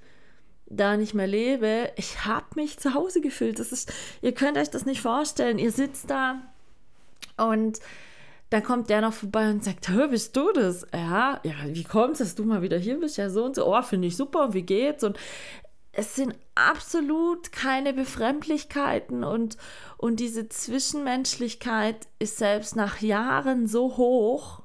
da 0.66 0.96
nicht 0.96 1.14
mehr 1.14 1.27
lebe, 1.27 1.90
ich 1.96 2.25
habe 2.25 2.46
mich 2.55 2.79
zu 2.79 2.94
Hause 2.94 3.20
gefühlt. 3.20 3.59
Das 3.59 3.72
ist, 3.72 3.92
ihr 4.22 4.33
könnt 4.33 4.57
euch 4.57 4.70
das 4.70 4.87
nicht 4.87 5.03
vorstellen. 5.03 5.59
Ihr 5.59 5.72
sitzt 5.72 6.11
da 6.11 6.40
und 7.37 7.81
dann 8.51 8.62
kommt 8.62 8.90
der 8.90 9.01
noch 9.01 9.14
vorbei 9.14 9.51
und 9.51 9.64
sagt, 9.64 9.88
hör, 9.88 10.09
bist 10.09 10.37
du 10.37 10.53
das? 10.53 10.87
Ja, 10.92 11.40
ja, 11.42 11.55
wie 11.66 11.85
kommt's, 11.85 12.18
dass 12.18 12.35
du 12.35 12.44
mal 12.44 12.61
wieder 12.61 12.79
hier 12.79 13.01
bist? 13.01 13.16
Ja, 13.16 13.31
so 13.31 13.44
und 13.44 13.57
so. 13.57 13.66
Oh, 13.66 13.83
finde 13.83 14.09
ich 14.09 14.16
super. 14.16 14.44
Und 14.44 14.55
wie 14.55 14.62
geht's? 14.62 15.05
Und 15.05 15.18
es 15.92 16.16
sind 16.16 16.35
absolut 16.55 17.53
keine 17.53 17.92
Befremdlichkeiten 17.92 19.25
und, 19.25 19.59
und 19.98 20.20
diese 20.20 20.48
Zwischenmenschlichkeit 20.48 22.09
ist 22.18 22.38
selbst 22.38 22.77
nach 22.77 23.01
Jahren 23.01 23.66
so 23.66 23.96
hoch. 23.96 24.62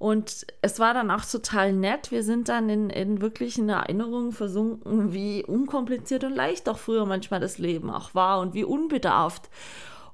Und 0.00 0.46
es 0.62 0.78
war 0.78 0.94
dann 0.94 1.10
auch 1.10 1.26
total 1.26 1.74
nett. 1.74 2.10
Wir 2.10 2.22
sind 2.22 2.48
dann 2.48 2.70
in, 2.70 2.88
in 2.88 3.20
wirklichen 3.20 3.68
Erinnerungen 3.68 4.32
versunken, 4.32 5.12
wie 5.12 5.44
unkompliziert 5.44 6.24
und 6.24 6.34
leicht 6.34 6.70
auch 6.70 6.78
früher 6.78 7.04
manchmal 7.04 7.38
das 7.38 7.58
Leben 7.58 7.90
auch 7.90 8.14
war 8.14 8.40
und 8.40 8.54
wie 8.54 8.64
unbedarft. 8.64 9.50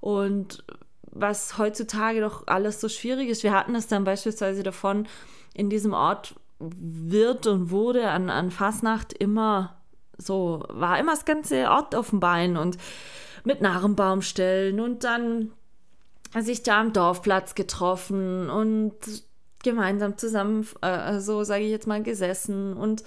Und 0.01 0.65
was 1.05 1.57
heutzutage 1.57 2.21
doch 2.21 2.49
alles 2.49 2.81
so 2.81 2.89
schwierig 2.89 3.29
ist. 3.29 3.45
Wir 3.45 3.53
hatten 3.53 3.77
es 3.77 3.87
dann 3.87 4.03
beispielsweise 4.03 4.65
davon, 4.65 5.07
in 5.55 5.71
diesem 5.71 5.93
Ort 5.93 6.35
wird 6.59 7.47
und 7.47 7.71
wurde 7.71 8.09
an, 8.09 8.29
an 8.29 8.51
Fasnacht 8.51 9.13
immer 9.13 9.77
so, 10.19 10.65
war 10.69 10.99
immer 10.99 11.13
das 11.13 11.25
ganze 11.25 11.71
Ort 11.71 11.95
auf 11.95 12.11
dem 12.11 12.19
Bein 12.19 12.57
und 12.57 12.77
mit 13.45 13.61
Narrenbaumstellen 13.61 14.81
und 14.81 15.05
dann 15.05 15.53
sich 16.37 16.65
da 16.65 16.81
am 16.81 16.93
Dorfplatz 16.93 17.55
getroffen 17.55 18.51
und 18.51 18.97
gemeinsam 19.67 20.17
zusammen, 20.17 20.67
äh, 20.81 21.19
so 21.19 21.43
sage 21.45 21.65
ich 21.65 21.71
jetzt 21.71 21.87
mal, 21.87 22.03
gesessen 22.03 22.75
und 22.75 23.03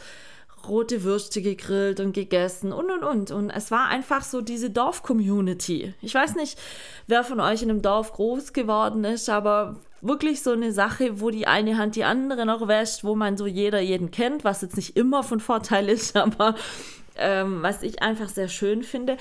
rote 0.67 1.03
Würste 1.03 1.41
gegrillt 1.41 2.01
und 2.01 2.13
gegessen 2.13 2.73
und 2.73 2.91
und 2.91 3.03
und. 3.03 3.31
Und 3.31 3.49
es 3.49 3.71
war 3.71 3.87
einfach 3.87 4.23
so 4.23 4.41
diese 4.41 4.69
Dorf-Community. 4.69 5.93
Ich 6.01 6.13
weiß 6.13 6.35
nicht, 6.35 6.59
wer 7.07 7.23
von 7.23 7.39
euch 7.39 7.63
in 7.63 7.69
einem 7.69 7.81
Dorf 7.81 8.11
groß 8.11 8.51
geworden 8.51 9.05
ist, 9.05 9.29
aber 9.29 9.77
wirklich 10.01 10.43
so 10.43 10.51
eine 10.51 10.73
Sache, 10.73 11.21
wo 11.21 11.29
die 11.29 11.47
eine 11.47 11.77
Hand 11.77 11.95
die 11.95 12.03
andere 12.03 12.45
noch 12.45 12.67
wäscht, 12.67 13.03
wo 13.03 13.15
man 13.15 13.37
so 13.37 13.47
jeder 13.47 13.79
jeden 13.79 14.11
kennt, 14.11 14.43
was 14.43 14.61
jetzt 14.61 14.75
nicht 14.75 14.97
immer 14.97 15.23
von 15.23 15.39
Vorteil 15.39 15.87
ist, 15.89 16.17
aber 16.17 16.55
ähm, 17.15 17.61
was 17.61 17.81
ich 17.81 18.01
einfach 18.01 18.29
sehr 18.29 18.49
schön 18.49 18.83
finde. 18.83 19.17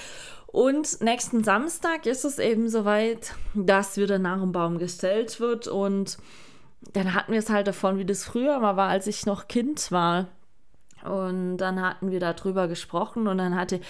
Und 0.47 1.03
nächsten 1.03 1.45
Samstag 1.45 2.07
ist 2.07 2.25
es 2.25 2.39
eben 2.39 2.69
soweit, 2.69 3.35
dass 3.55 3.97
wieder 3.97 4.19
nach 4.19 4.41
dem 4.41 4.53
Baum 4.53 4.79
gestellt 4.79 5.41
wird 5.41 5.69
und 5.69 6.17
dann 6.81 7.15
hatten 7.15 7.33
wir 7.33 7.39
es 7.39 7.51
halt 7.51 7.67
davon, 7.67 7.99
wie 7.99 8.05
das 8.05 8.25
früher 8.25 8.59
mal 8.61 8.77
war, 8.77 8.89
als 8.89 9.07
ich 9.07 9.27
noch 9.27 9.49
Kind 9.49 9.91
war. 9.91 10.29
Und 11.05 11.59
dann 11.59 11.81
hatten 11.81 12.11
wir 12.11 12.19
darüber 12.19 12.67
gesprochen 12.67 13.29
und 13.29 13.39
dann 13.39 13.55
hatte 13.55 13.81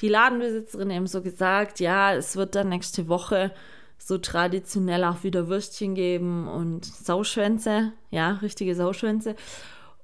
die 0.00 0.08
Ladenbesitzerin 0.08 0.90
eben 0.90 1.06
so 1.06 1.22
gesagt, 1.22 1.80
ja, 1.80 2.14
es 2.14 2.36
wird 2.36 2.54
dann 2.54 2.68
nächste 2.68 3.08
Woche 3.08 3.52
so 3.96 4.18
traditionell 4.18 5.04
auch 5.04 5.22
wieder 5.22 5.48
Würstchen 5.48 5.94
geben 5.94 6.46
und 6.46 6.84
Sauschwänze, 6.84 7.92
ja, 8.10 8.32
richtige 8.42 8.74
Sauschwänze 8.74 9.34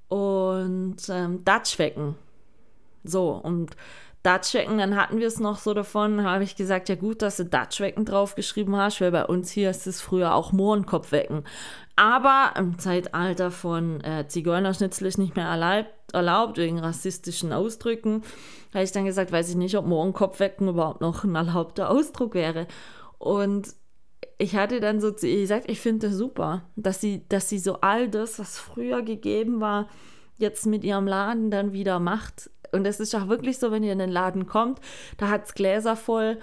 und 0.07 0.97
ähm, 1.09 1.45
Datschwecken. 1.45 2.15
So, 3.03 3.31
und 3.31 3.75
Datschwecken, 4.25 4.79
dann 4.79 4.95
hatten 4.95 5.19
wir 5.19 5.27
es 5.27 5.39
noch 5.39 5.57
so 5.57 5.73
davon, 5.73 6.23
habe 6.23 6.43
ich 6.43 6.55
gesagt, 6.55 6.89
ja 6.89 6.95
gut, 6.95 7.21
dass 7.21 7.37
du 7.37 7.45
Datschwecken 7.45 8.05
draufgeschrieben 8.05 8.75
hast, 8.75 8.99
weil 8.99 9.11
bei 9.11 9.25
uns 9.25 9.51
hier 9.51 9.69
ist 9.69 9.85
es 9.85 10.01
früher 10.01 10.33
auch 10.33 10.51
Mohrenkopfwecken. 10.51 11.43
Aber 11.95 12.53
im 12.57 12.79
Zeitalter 12.79 13.51
von 13.51 14.01
äh, 14.01 14.27
Zigeunerschnitzel 14.27 15.07
ist 15.07 15.19
nicht 15.19 15.35
mehr 15.35 15.45
erlaubt, 15.45 15.93
erlaubt, 16.11 16.57
wegen 16.57 16.79
rassistischen 16.79 17.53
Ausdrücken. 17.53 18.23
habe 18.73 18.83
ich 18.83 18.91
dann 18.91 19.05
gesagt, 19.05 19.31
weiß 19.31 19.49
ich 19.49 19.55
nicht, 19.55 19.77
ob 19.77 19.85
Mohrenkopfwecken 19.85 20.67
überhaupt 20.69 21.01
noch 21.01 21.23
ein 21.23 21.35
erlaubter 21.35 21.91
Ausdruck 21.91 22.33
wäre. 22.33 22.67
Und 23.19 23.75
ich 24.37 24.55
hatte 24.55 24.79
dann 24.79 24.99
so 24.99 25.13
gesagt, 25.13 25.69
ich 25.69 25.79
finde 25.79 26.07
das 26.07 26.17
super, 26.17 26.63
dass 26.75 26.99
sie, 26.99 27.27
dass 27.29 27.47
sie 27.47 27.59
so 27.59 27.81
all 27.81 28.09
das, 28.09 28.39
was 28.39 28.57
früher 28.57 29.01
gegeben 29.01 29.61
war, 29.61 29.87
jetzt 30.37 30.65
mit 30.65 30.83
ihrem 30.83 31.07
Laden 31.07 31.51
dann 31.51 31.73
wieder 31.73 31.99
macht. 31.99 32.49
Und 32.75 32.85
es 32.85 32.99
ist 32.99 33.15
auch 33.15 33.27
wirklich 33.27 33.57
so, 33.57 33.71
wenn 33.71 33.83
ihr 33.83 33.93
in 33.93 33.99
den 33.99 34.11
Laden 34.11 34.45
kommt, 34.45 34.79
da 35.17 35.29
hat 35.29 35.45
es 35.45 35.53
Gläser 35.53 35.95
voll, 35.95 36.37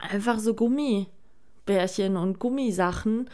einfach 0.00 0.38
so 0.38 0.54
Gummibärchen 0.54 2.16
und 2.16 2.38
Gummisachen. 2.38 3.28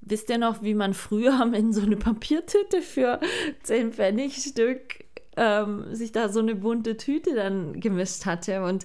Wisst 0.00 0.30
ihr 0.30 0.38
noch, 0.38 0.62
wie 0.62 0.74
man 0.74 0.94
früher 0.94 1.52
in 1.54 1.72
so 1.72 1.82
eine 1.82 1.96
Papiertüte 1.96 2.80
für 2.82 3.20
10 3.64 3.92
Pfennig 3.92 4.36
Stück 4.36 5.04
ähm, 5.36 5.94
sich 5.94 6.12
da 6.12 6.28
so 6.28 6.40
eine 6.40 6.54
bunte 6.54 6.96
Tüte 6.96 7.34
dann 7.34 7.80
gemischt 7.80 8.24
hatte. 8.26 8.62
Und 8.62 8.84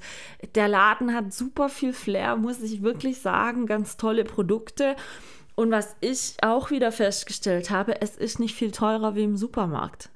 der 0.55 0.67
Laden 0.67 1.13
hat 1.13 1.33
super 1.33 1.69
viel 1.69 1.93
Flair, 1.93 2.35
muss 2.35 2.61
ich 2.61 2.81
wirklich 2.81 3.21
sagen. 3.21 3.65
Ganz 3.65 3.97
tolle 3.97 4.25
Produkte. 4.25 4.95
Und 5.55 5.71
was 5.71 5.95
ich 6.01 6.35
auch 6.41 6.71
wieder 6.71 6.91
festgestellt 6.91 7.69
habe, 7.69 8.01
es 8.01 8.17
ist 8.17 8.39
nicht 8.39 8.55
viel 8.55 8.71
teurer 8.71 9.15
wie 9.15 9.23
im 9.23 9.37
Supermarkt. 9.37 10.09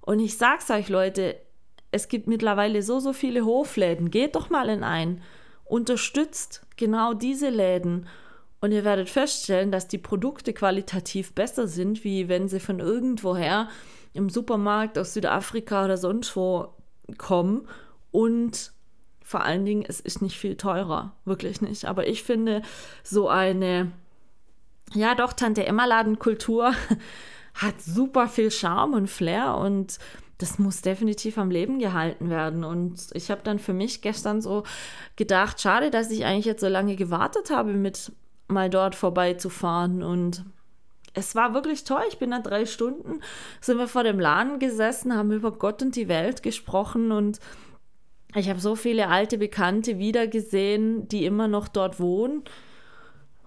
Und 0.00 0.18
ich 0.18 0.36
sag's 0.36 0.70
euch, 0.70 0.88
Leute, 0.88 1.36
es 1.92 2.08
gibt 2.08 2.26
mittlerweile 2.26 2.82
so, 2.82 2.98
so 2.98 3.12
viele 3.12 3.44
Hofläden. 3.44 4.10
Geht 4.10 4.34
doch 4.34 4.50
mal 4.50 4.68
in 4.70 4.82
einen. 4.82 5.22
Unterstützt 5.64 6.62
genau 6.76 7.12
diese 7.12 7.50
Läden. 7.50 8.08
Und 8.60 8.72
ihr 8.72 8.84
werdet 8.84 9.10
feststellen, 9.10 9.70
dass 9.70 9.88
die 9.88 9.98
Produkte 9.98 10.52
qualitativ 10.52 11.34
besser 11.34 11.68
sind, 11.68 12.02
wie 12.02 12.28
wenn 12.28 12.48
sie 12.48 12.60
von 12.60 12.80
irgendwoher 12.80 13.68
im 14.14 14.30
Supermarkt 14.30 14.98
aus 14.98 15.14
Südafrika 15.14 15.84
oder 15.84 15.98
sonst 15.98 16.34
wo 16.34 16.74
kommen. 17.18 17.68
Und 18.10 18.72
vor 19.22 19.42
allen 19.42 19.64
Dingen, 19.64 19.84
es 19.86 20.00
ist 20.00 20.22
nicht 20.22 20.38
viel 20.38 20.56
teurer. 20.56 21.14
Wirklich 21.24 21.60
nicht. 21.60 21.84
Aber 21.84 22.06
ich 22.06 22.22
finde, 22.22 22.62
so 23.02 23.28
eine, 23.28 23.92
ja 24.94 25.14
doch, 25.14 25.34
Tante 25.34 25.66
Emma-Ladenkultur 25.66 26.72
hat 27.54 27.82
super 27.82 28.28
viel 28.28 28.50
Charme 28.50 28.94
und 28.94 29.10
Flair 29.10 29.56
und 29.56 29.98
das 30.38 30.58
muss 30.58 30.82
definitiv 30.82 31.38
am 31.38 31.50
Leben 31.50 31.78
gehalten 31.78 32.30
werden. 32.30 32.64
Und 32.64 33.08
ich 33.12 33.30
habe 33.30 33.42
dann 33.44 33.58
für 33.58 33.72
mich 33.72 34.02
gestern 34.02 34.40
so 34.40 34.64
gedacht, 35.16 35.60
schade, 35.60 35.90
dass 35.90 36.10
ich 36.10 36.24
eigentlich 36.24 36.46
jetzt 36.46 36.60
so 36.60 36.68
lange 36.68 36.96
gewartet 36.96 37.50
habe, 37.50 37.72
mit 37.72 38.12
mal 38.48 38.70
dort 38.70 38.94
vorbeizufahren. 38.94 40.02
Und 40.02 40.44
es 41.14 41.34
war 41.34 41.54
wirklich 41.54 41.84
toll. 41.84 42.02
Ich 42.08 42.18
bin 42.18 42.30
da 42.30 42.40
drei 42.40 42.66
Stunden, 42.66 43.20
sind 43.60 43.78
wir 43.78 43.88
vor 43.88 44.04
dem 44.04 44.18
Laden 44.18 44.58
gesessen, 44.58 45.16
haben 45.16 45.32
über 45.32 45.52
Gott 45.52 45.82
und 45.82 45.96
die 45.96 46.08
Welt 46.08 46.42
gesprochen 46.42 47.12
und 47.12 47.38
ich 48.34 48.48
habe 48.48 48.60
so 48.60 48.76
viele 48.76 49.08
alte 49.08 49.36
Bekannte 49.36 49.98
wiedergesehen, 49.98 51.06
die 51.08 51.26
immer 51.26 51.48
noch 51.48 51.68
dort 51.68 52.00
wohnen. 52.00 52.44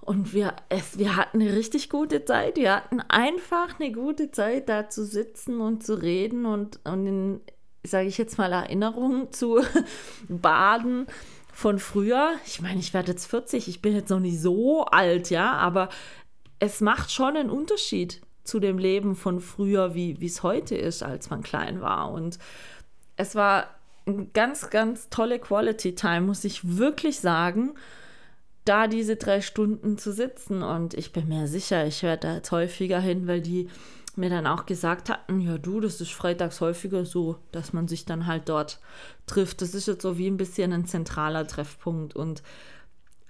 Und 0.05 0.33
wir, 0.33 0.55
es, 0.69 0.99
wir 0.99 1.15
hatten 1.15 1.41
eine 1.41 1.55
richtig 1.55 1.89
gute 1.89 2.23
Zeit. 2.25 2.57
Wir 2.57 2.75
hatten 2.75 3.01
einfach 3.01 3.79
eine 3.79 3.91
gute 3.91 4.29
Zeit, 4.29 4.69
da 4.69 4.87
zu 4.87 5.03
sitzen 5.03 5.61
und 5.61 5.83
zu 5.83 5.95
reden 5.95 6.45
und, 6.45 6.79
und 6.85 7.07
in, 7.07 7.41
sage 7.83 8.07
ich 8.07 8.19
jetzt 8.19 8.37
mal, 8.37 8.51
Erinnerungen 8.53 9.31
zu 9.33 9.61
baden 10.29 11.07
von 11.51 11.79
früher. 11.79 12.35
Ich 12.45 12.61
meine, 12.61 12.79
ich 12.79 12.93
werde 12.93 13.13
jetzt 13.13 13.25
40, 13.25 13.67
ich 13.67 13.81
bin 13.81 13.95
jetzt 13.95 14.11
noch 14.11 14.19
nicht 14.19 14.39
so 14.39 14.85
alt, 14.85 15.31
ja, 15.31 15.53
aber 15.53 15.89
es 16.59 16.81
macht 16.81 17.11
schon 17.11 17.35
einen 17.35 17.49
Unterschied 17.49 18.21
zu 18.43 18.59
dem 18.59 18.77
Leben 18.77 19.15
von 19.15 19.39
früher, 19.39 19.95
wie 19.95 20.23
es 20.23 20.43
heute 20.43 20.75
ist, 20.75 21.01
als 21.01 21.31
man 21.31 21.41
klein 21.41 21.81
war. 21.81 22.11
Und 22.11 22.37
es 23.17 23.33
war 23.33 23.71
eine 24.05 24.27
ganz, 24.27 24.69
ganz 24.69 25.09
tolle 25.09 25.39
Quality 25.39 25.95
Time, 25.95 26.21
muss 26.21 26.43
ich 26.43 26.77
wirklich 26.77 27.19
sagen 27.19 27.73
da 28.65 28.87
diese 28.87 29.15
drei 29.15 29.41
Stunden 29.41 29.97
zu 29.97 30.11
sitzen. 30.11 30.63
Und 30.63 30.93
ich 30.93 31.13
bin 31.13 31.27
mir 31.27 31.47
sicher, 31.47 31.85
ich 31.85 32.03
werde 32.03 32.27
da 32.27 32.35
jetzt 32.35 32.51
häufiger 32.51 32.99
hin, 32.99 33.27
weil 33.27 33.41
die 33.41 33.69
mir 34.17 34.29
dann 34.29 34.47
auch 34.47 34.65
gesagt 34.65 35.09
hatten, 35.09 35.41
ja 35.41 35.57
du, 35.57 35.79
das 35.79 35.99
ist 36.01 36.11
freitags 36.11 36.61
häufiger 36.61 37.05
so, 37.05 37.37
dass 37.51 37.73
man 37.73 37.87
sich 37.87 38.05
dann 38.05 38.25
halt 38.27 38.49
dort 38.49 38.79
trifft. 39.27 39.61
Das 39.61 39.73
ist 39.73 39.87
jetzt 39.87 40.01
so 40.01 40.17
wie 40.17 40.27
ein 40.27 40.37
bisschen 40.37 40.73
ein 40.73 40.85
zentraler 40.85 41.45
Treffpunkt 41.47 42.15
und 42.15 42.41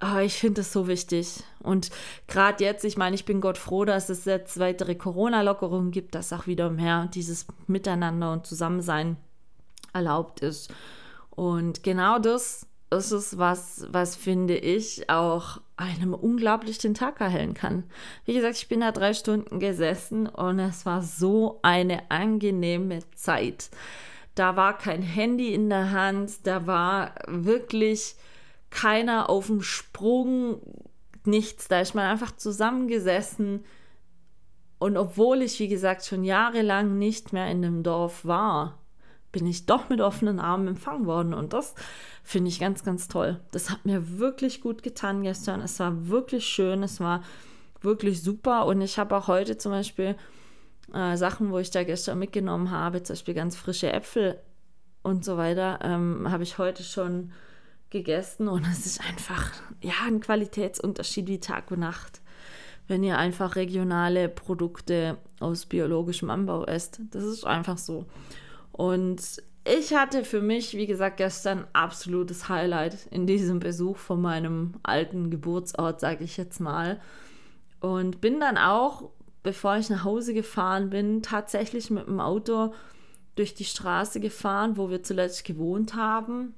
oh, 0.01 0.19
ich 0.19 0.35
finde 0.35 0.61
es 0.61 0.71
so 0.71 0.87
wichtig. 0.87 1.43
Und 1.59 1.89
gerade 2.27 2.63
jetzt, 2.63 2.85
ich 2.85 2.97
meine, 2.97 3.15
ich 3.15 3.25
bin 3.25 3.41
Gott 3.41 3.57
froh, 3.57 3.85
dass 3.85 4.09
es 4.09 4.25
jetzt 4.25 4.59
weitere 4.59 4.95
Corona-Lockerungen 4.95 5.91
gibt, 5.91 6.15
dass 6.15 6.33
auch 6.33 6.47
wieder 6.47 6.69
mehr 6.69 7.09
dieses 7.13 7.47
Miteinander 7.67 8.33
und 8.33 8.45
Zusammensein 8.45 9.17
erlaubt 9.93 10.41
ist. 10.41 10.71
Und 11.31 11.83
genau 11.83 12.19
das 12.19 12.67
ist 12.91 13.11
es 13.11 13.37
was, 13.37 13.85
was 13.89 14.15
finde 14.15 14.57
ich 14.57 15.09
auch 15.09 15.59
einem 15.77 16.13
unglaublich 16.13 16.77
den 16.77 16.93
Tag 16.93 17.19
erhellen 17.19 17.53
kann. 17.53 17.83
Wie 18.25 18.33
gesagt, 18.33 18.55
ich 18.57 18.67
bin 18.67 18.81
da 18.81 18.91
drei 18.91 19.13
Stunden 19.13 19.59
gesessen 19.59 20.27
und 20.27 20.59
es 20.59 20.85
war 20.85 21.01
so 21.01 21.59
eine 21.63 22.09
angenehme 22.09 22.99
Zeit. 23.15 23.69
Da 24.35 24.55
war 24.55 24.77
kein 24.77 25.01
Handy 25.01 25.53
in 25.53 25.69
der 25.69 25.91
Hand, 25.91 26.45
da 26.45 26.67
war 26.67 27.15
wirklich 27.27 28.15
keiner 28.69 29.29
auf 29.29 29.47
dem 29.47 29.61
Sprung, 29.61 30.61
nichts. 31.25 31.67
Da 31.67 31.79
ist 31.81 31.95
man 31.95 32.05
einfach 32.05 32.35
zusammengesessen. 32.35 33.65
Und 34.77 34.97
obwohl 34.97 35.41
ich, 35.41 35.59
wie 35.59 35.67
gesagt, 35.67 36.05
schon 36.05 36.23
jahrelang 36.23 36.97
nicht 36.97 37.33
mehr 37.33 37.49
in 37.49 37.61
dem 37.61 37.83
Dorf 37.83 38.25
war, 38.25 38.84
bin 39.35 39.47
ich 39.47 39.65
doch 39.65 39.89
mit 39.89 39.99
offenen 39.99 40.39
Armen 40.39 40.69
empfangen 40.69 41.05
worden. 41.05 41.33
Und 41.33 41.51
das 41.51 41.75
finde 42.23 42.47
ich 42.47 42.57
ganz, 42.57 42.85
ganz 42.85 43.09
toll. 43.09 43.41
Das 43.51 43.69
hat 43.69 43.85
mir 43.85 44.17
wirklich 44.17 44.61
gut 44.61 44.81
getan 44.81 45.23
gestern. 45.23 45.59
Es 45.59 45.77
war 45.77 46.07
wirklich 46.07 46.45
schön, 46.45 46.83
es 46.83 47.01
war 47.01 47.21
wirklich 47.81 48.23
super. 48.23 48.65
Und 48.65 48.79
ich 48.79 48.97
habe 48.97 49.13
auch 49.13 49.27
heute 49.27 49.57
zum 49.57 49.73
Beispiel 49.73 50.15
äh, 50.93 51.17
Sachen, 51.17 51.51
wo 51.51 51.59
ich 51.59 51.69
da 51.69 51.83
gestern 51.83 52.17
mitgenommen 52.17 52.71
habe, 52.71 53.03
zum 53.03 53.15
Beispiel 53.15 53.33
ganz 53.33 53.57
frische 53.57 53.91
Äpfel 53.91 54.39
und 55.03 55.25
so 55.25 55.35
weiter, 55.35 55.79
ähm, 55.81 56.31
habe 56.31 56.43
ich 56.43 56.57
heute 56.57 56.83
schon 56.83 57.33
gegessen. 57.89 58.47
Und 58.47 58.65
es 58.71 58.85
ist 58.85 59.01
einfach, 59.01 59.51
ja, 59.81 59.95
ein 60.07 60.21
Qualitätsunterschied 60.21 61.27
wie 61.27 61.41
Tag 61.41 61.71
und 61.71 61.79
Nacht 61.79 62.21
wenn 62.87 63.03
ihr 63.03 63.17
einfach 63.17 63.55
regionale 63.55 64.29
Produkte 64.29 65.17
aus 65.39 65.65
biologischem 65.65 66.29
Anbau 66.29 66.65
esst. 66.65 67.01
Das 67.11 67.23
ist 67.23 67.43
einfach 67.43 67.77
so. 67.77 68.05
Und 68.75 69.41
ich 69.63 69.95
hatte 69.95 70.25
für 70.25 70.41
mich, 70.41 70.75
wie 70.75 70.85
gesagt, 70.85 71.15
gestern 71.17 71.65
absolutes 71.71 72.49
Highlight 72.49 73.07
in 73.09 73.25
diesem 73.25 73.59
Besuch 73.59 73.95
von 73.95 74.21
meinem 74.21 74.73
alten 74.83 75.29
Geburtsort, 75.29 76.01
sage 76.01 76.25
ich 76.25 76.35
jetzt 76.35 76.59
mal. 76.59 76.99
Und 77.79 78.19
bin 78.19 78.41
dann 78.41 78.57
auch, 78.57 79.11
bevor 79.43 79.77
ich 79.77 79.89
nach 79.89 80.03
Hause 80.03 80.33
gefahren 80.33 80.89
bin, 80.89 81.21
tatsächlich 81.21 81.89
mit 81.89 82.05
dem 82.05 82.19
Auto 82.19 82.73
durch 83.35 83.53
die 83.53 83.63
Straße 83.63 84.19
gefahren, 84.19 84.75
wo 84.75 84.89
wir 84.89 85.03
zuletzt 85.03 85.45
gewohnt 85.45 85.95
haben, 85.95 86.53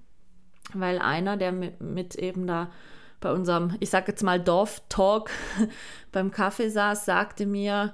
weil 0.74 0.97
einer, 0.97 1.38
der 1.38 1.51
mit, 1.51 1.80
mit 1.80 2.15
eben 2.15 2.47
da 2.47 2.72
bei 3.20 3.32
unserem, 3.32 3.76
ich 3.80 3.91
sage 3.91 4.11
jetzt 4.11 4.24
mal 4.24 4.39
Dorf-Talk 4.39 5.30
beim 6.11 6.32
Kaffee 6.32 6.70
saß, 6.70 7.05
sagte 7.05 7.45
mir, 7.45 7.93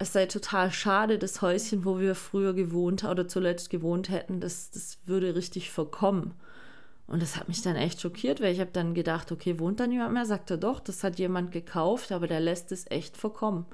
es 0.00 0.14
sei 0.14 0.24
total 0.24 0.72
schade, 0.72 1.18
das 1.18 1.42
Häuschen, 1.42 1.84
wo 1.84 1.98
wir 1.98 2.14
früher 2.14 2.54
gewohnt 2.54 3.04
oder 3.04 3.28
zuletzt 3.28 3.68
gewohnt 3.68 4.08
hätten, 4.08 4.40
das, 4.40 4.70
das 4.70 4.98
würde 5.04 5.34
richtig 5.34 5.70
verkommen. 5.70 6.32
Und 7.06 7.20
das 7.20 7.36
hat 7.36 7.48
mich 7.48 7.60
dann 7.60 7.76
echt 7.76 8.00
schockiert, 8.00 8.40
weil 8.40 8.54
ich 8.54 8.60
habe 8.60 8.70
dann 8.72 8.94
gedacht, 8.94 9.30
okay, 9.30 9.58
wohnt 9.58 9.78
da 9.78 9.86
niemand 9.86 10.14
mehr? 10.14 10.24
Sagt 10.24 10.50
er 10.50 10.56
doch, 10.56 10.80
das 10.80 11.04
hat 11.04 11.18
jemand 11.18 11.52
gekauft, 11.52 12.12
aber 12.12 12.26
der 12.26 12.40
lässt 12.40 12.72
es 12.72 12.90
echt 12.90 13.18
verkommen. 13.18 13.66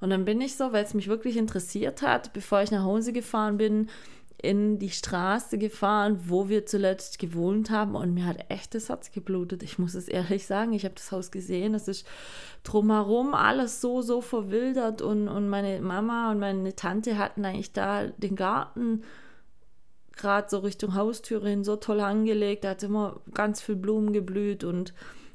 Und 0.00 0.10
dann 0.10 0.24
bin 0.24 0.40
ich 0.40 0.56
so, 0.56 0.72
weil 0.72 0.82
es 0.82 0.94
mich 0.94 1.06
wirklich 1.06 1.36
interessiert 1.36 2.02
hat, 2.02 2.32
bevor 2.32 2.62
ich 2.62 2.72
nach 2.72 2.82
Hause 2.82 3.12
gefahren 3.12 3.56
bin, 3.56 3.90
in 4.42 4.78
die 4.78 4.90
Straße 4.90 5.58
gefahren, 5.58 6.20
wo 6.26 6.48
wir 6.48 6.66
zuletzt 6.66 7.18
gewohnt 7.18 7.70
haben. 7.70 7.94
Und 7.94 8.14
mir 8.14 8.26
hat 8.26 8.44
echt 8.48 8.74
das 8.74 8.88
Herz 8.88 9.10
geblutet. 9.12 9.62
Ich 9.62 9.78
muss 9.78 9.94
es 9.94 10.08
ehrlich 10.08 10.46
sagen, 10.46 10.72
ich 10.72 10.84
habe 10.84 10.94
das 10.94 11.12
Haus 11.12 11.30
gesehen, 11.30 11.74
es 11.74 11.88
ist 11.88 12.06
drumherum 12.64 13.34
alles 13.34 13.80
so, 13.80 14.02
so 14.02 14.20
verwildert. 14.20 15.02
Und, 15.02 15.28
und 15.28 15.48
meine 15.48 15.80
Mama 15.80 16.30
und 16.30 16.38
meine 16.38 16.74
Tante 16.74 17.18
hatten 17.18 17.44
eigentlich 17.44 17.72
da 17.72 18.06
den 18.06 18.36
Garten 18.36 19.02
gerade 20.16 20.48
so 20.50 20.58
Richtung 20.58 20.94
Haustüre 20.94 21.48
hin 21.48 21.64
so 21.64 21.76
toll 21.76 22.00
angelegt, 22.00 22.64
da 22.64 22.70
hat 22.70 22.82
immer 22.82 23.20
ganz 23.32 23.62
viel 23.62 23.76
Blumen 23.76 24.12
geblüht 24.12 24.64
und 24.64 24.92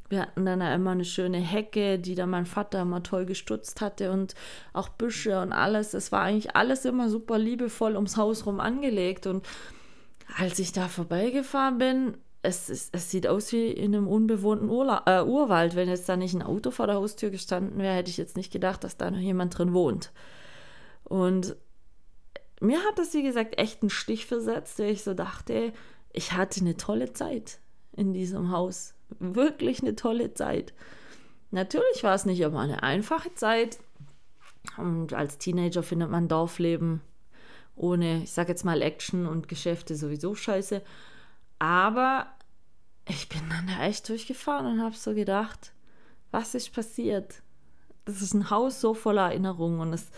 wir 0.09 0.21
hatten 0.21 0.45
dann 0.45 0.61
immer 0.61 0.91
eine 0.91 1.05
schöne 1.05 1.39
Hecke, 1.39 1.97
die 1.97 2.15
dann 2.15 2.29
mein 2.29 2.45
Vater 2.45 2.81
immer 2.81 3.01
toll 3.01 3.25
gestutzt 3.25 3.81
hatte 3.81 4.11
und 4.11 4.35
auch 4.71 4.89
Büsche 4.89 5.41
und 5.41 5.51
alles. 5.51 5.93
Es 5.93 6.11
war 6.11 6.21
eigentlich 6.21 6.55
alles 6.55 6.85
immer 6.85 7.09
super 7.09 7.39
liebevoll 7.39 7.95
ums 7.95 8.15
Haus 8.15 8.45
rum 8.45 8.59
angelegt. 8.59 9.25
Und 9.25 9.47
als 10.37 10.59
ich 10.59 10.71
da 10.71 10.87
vorbeigefahren 10.87 11.79
bin, 11.79 12.17
es, 12.43 12.69
es, 12.69 12.89
es 12.91 13.09
sieht 13.09 13.25
aus 13.25 13.51
wie 13.51 13.71
in 13.71 13.95
einem 13.95 14.07
unbewohnten 14.07 14.69
Urla 14.69 15.03
äh, 15.07 15.23
Urwald. 15.23 15.75
Wenn 15.75 15.89
jetzt 15.89 16.07
da 16.07 16.15
nicht 16.15 16.35
ein 16.35 16.43
Auto 16.43 16.69
vor 16.69 16.85
der 16.85 16.97
Haustür 16.97 17.31
gestanden 17.31 17.79
wäre, 17.79 17.95
hätte 17.95 18.11
ich 18.11 18.17
jetzt 18.17 18.37
nicht 18.37 18.53
gedacht, 18.53 18.83
dass 18.83 18.97
da 18.97 19.09
noch 19.09 19.17
jemand 19.17 19.57
drin 19.57 19.73
wohnt. 19.73 20.11
Und 21.03 21.55
mir 22.61 22.79
hat 22.79 22.99
das, 22.99 23.13
wie 23.15 23.23
gesagt, 23.23 23.57
echt 23.57 23.81
einen 23.81 23.89
Stich 23.89 24.27
versetzt, 24.27 24.77
der 24.77 24.89
ich 24.89 25.03
so 25.03 25.15
dachte, 25.15 25.73
ich 26.13 26.33
hatte 26.33 26.61
eine 26.61 26.77
tolle 26.77 27.13
Zeit 27.13 27.59
in 27.91 28.13
diesem 28.13 28.51
Haus 28.51 28.93
wirklich 29.19 29.81
eine 29.81 29.95
tolle 29.95 30.33
Zeit. 30.33 30.73
Natürlich 31.51 32.03
war 32.03 32.15
es 32.15 32.25
nicht 32.25 32.39
immer 32.39 32.59
eine 32.59 32.83
einfache 32.83 33.33
Zeit. 33.35 33.79
Und 34.77 35.13
als 35.13 35.37
Teenager 35.37 35.83
findet 35.83 36.09
man 36.09 36.27
Dorfleben 36.27 37.01
ohne, 37.75 38.23
ich 38.23 38.31
sag 38.31 38.47
jetzt 38.47 38.63
mal, 38.63 38.81
Action 38.81 39.25
und 39.25 39.47
Geschäfte 39.47 39.95
sowieso 39.95 40.33
scheiße. 40.33 40.81
Aber 41.59 42.27
ich 43.07 43.29
bin 43.29 43.41
dann 43.49 43.67
da 43.67 43.85
echt 43.85 44.07
durchgefahren 44.09 44.65
und 44.65 44.81
habe 44.81 44.95
so 44.95 45.13
gedacht, 45.13 45.73
was 46.31 46.55
ist 46.55 46.73
passiert? 46.73 47.41
Das 48.05 48.21
ist 48.21 48.33
ein 48.33 48.49
Haus 48.49 48.81
so 48.81 48.93
voller 48.93 49.29
Erinnerungen 49.29 49.79
und 49.79 49.93
es 49.93 50.09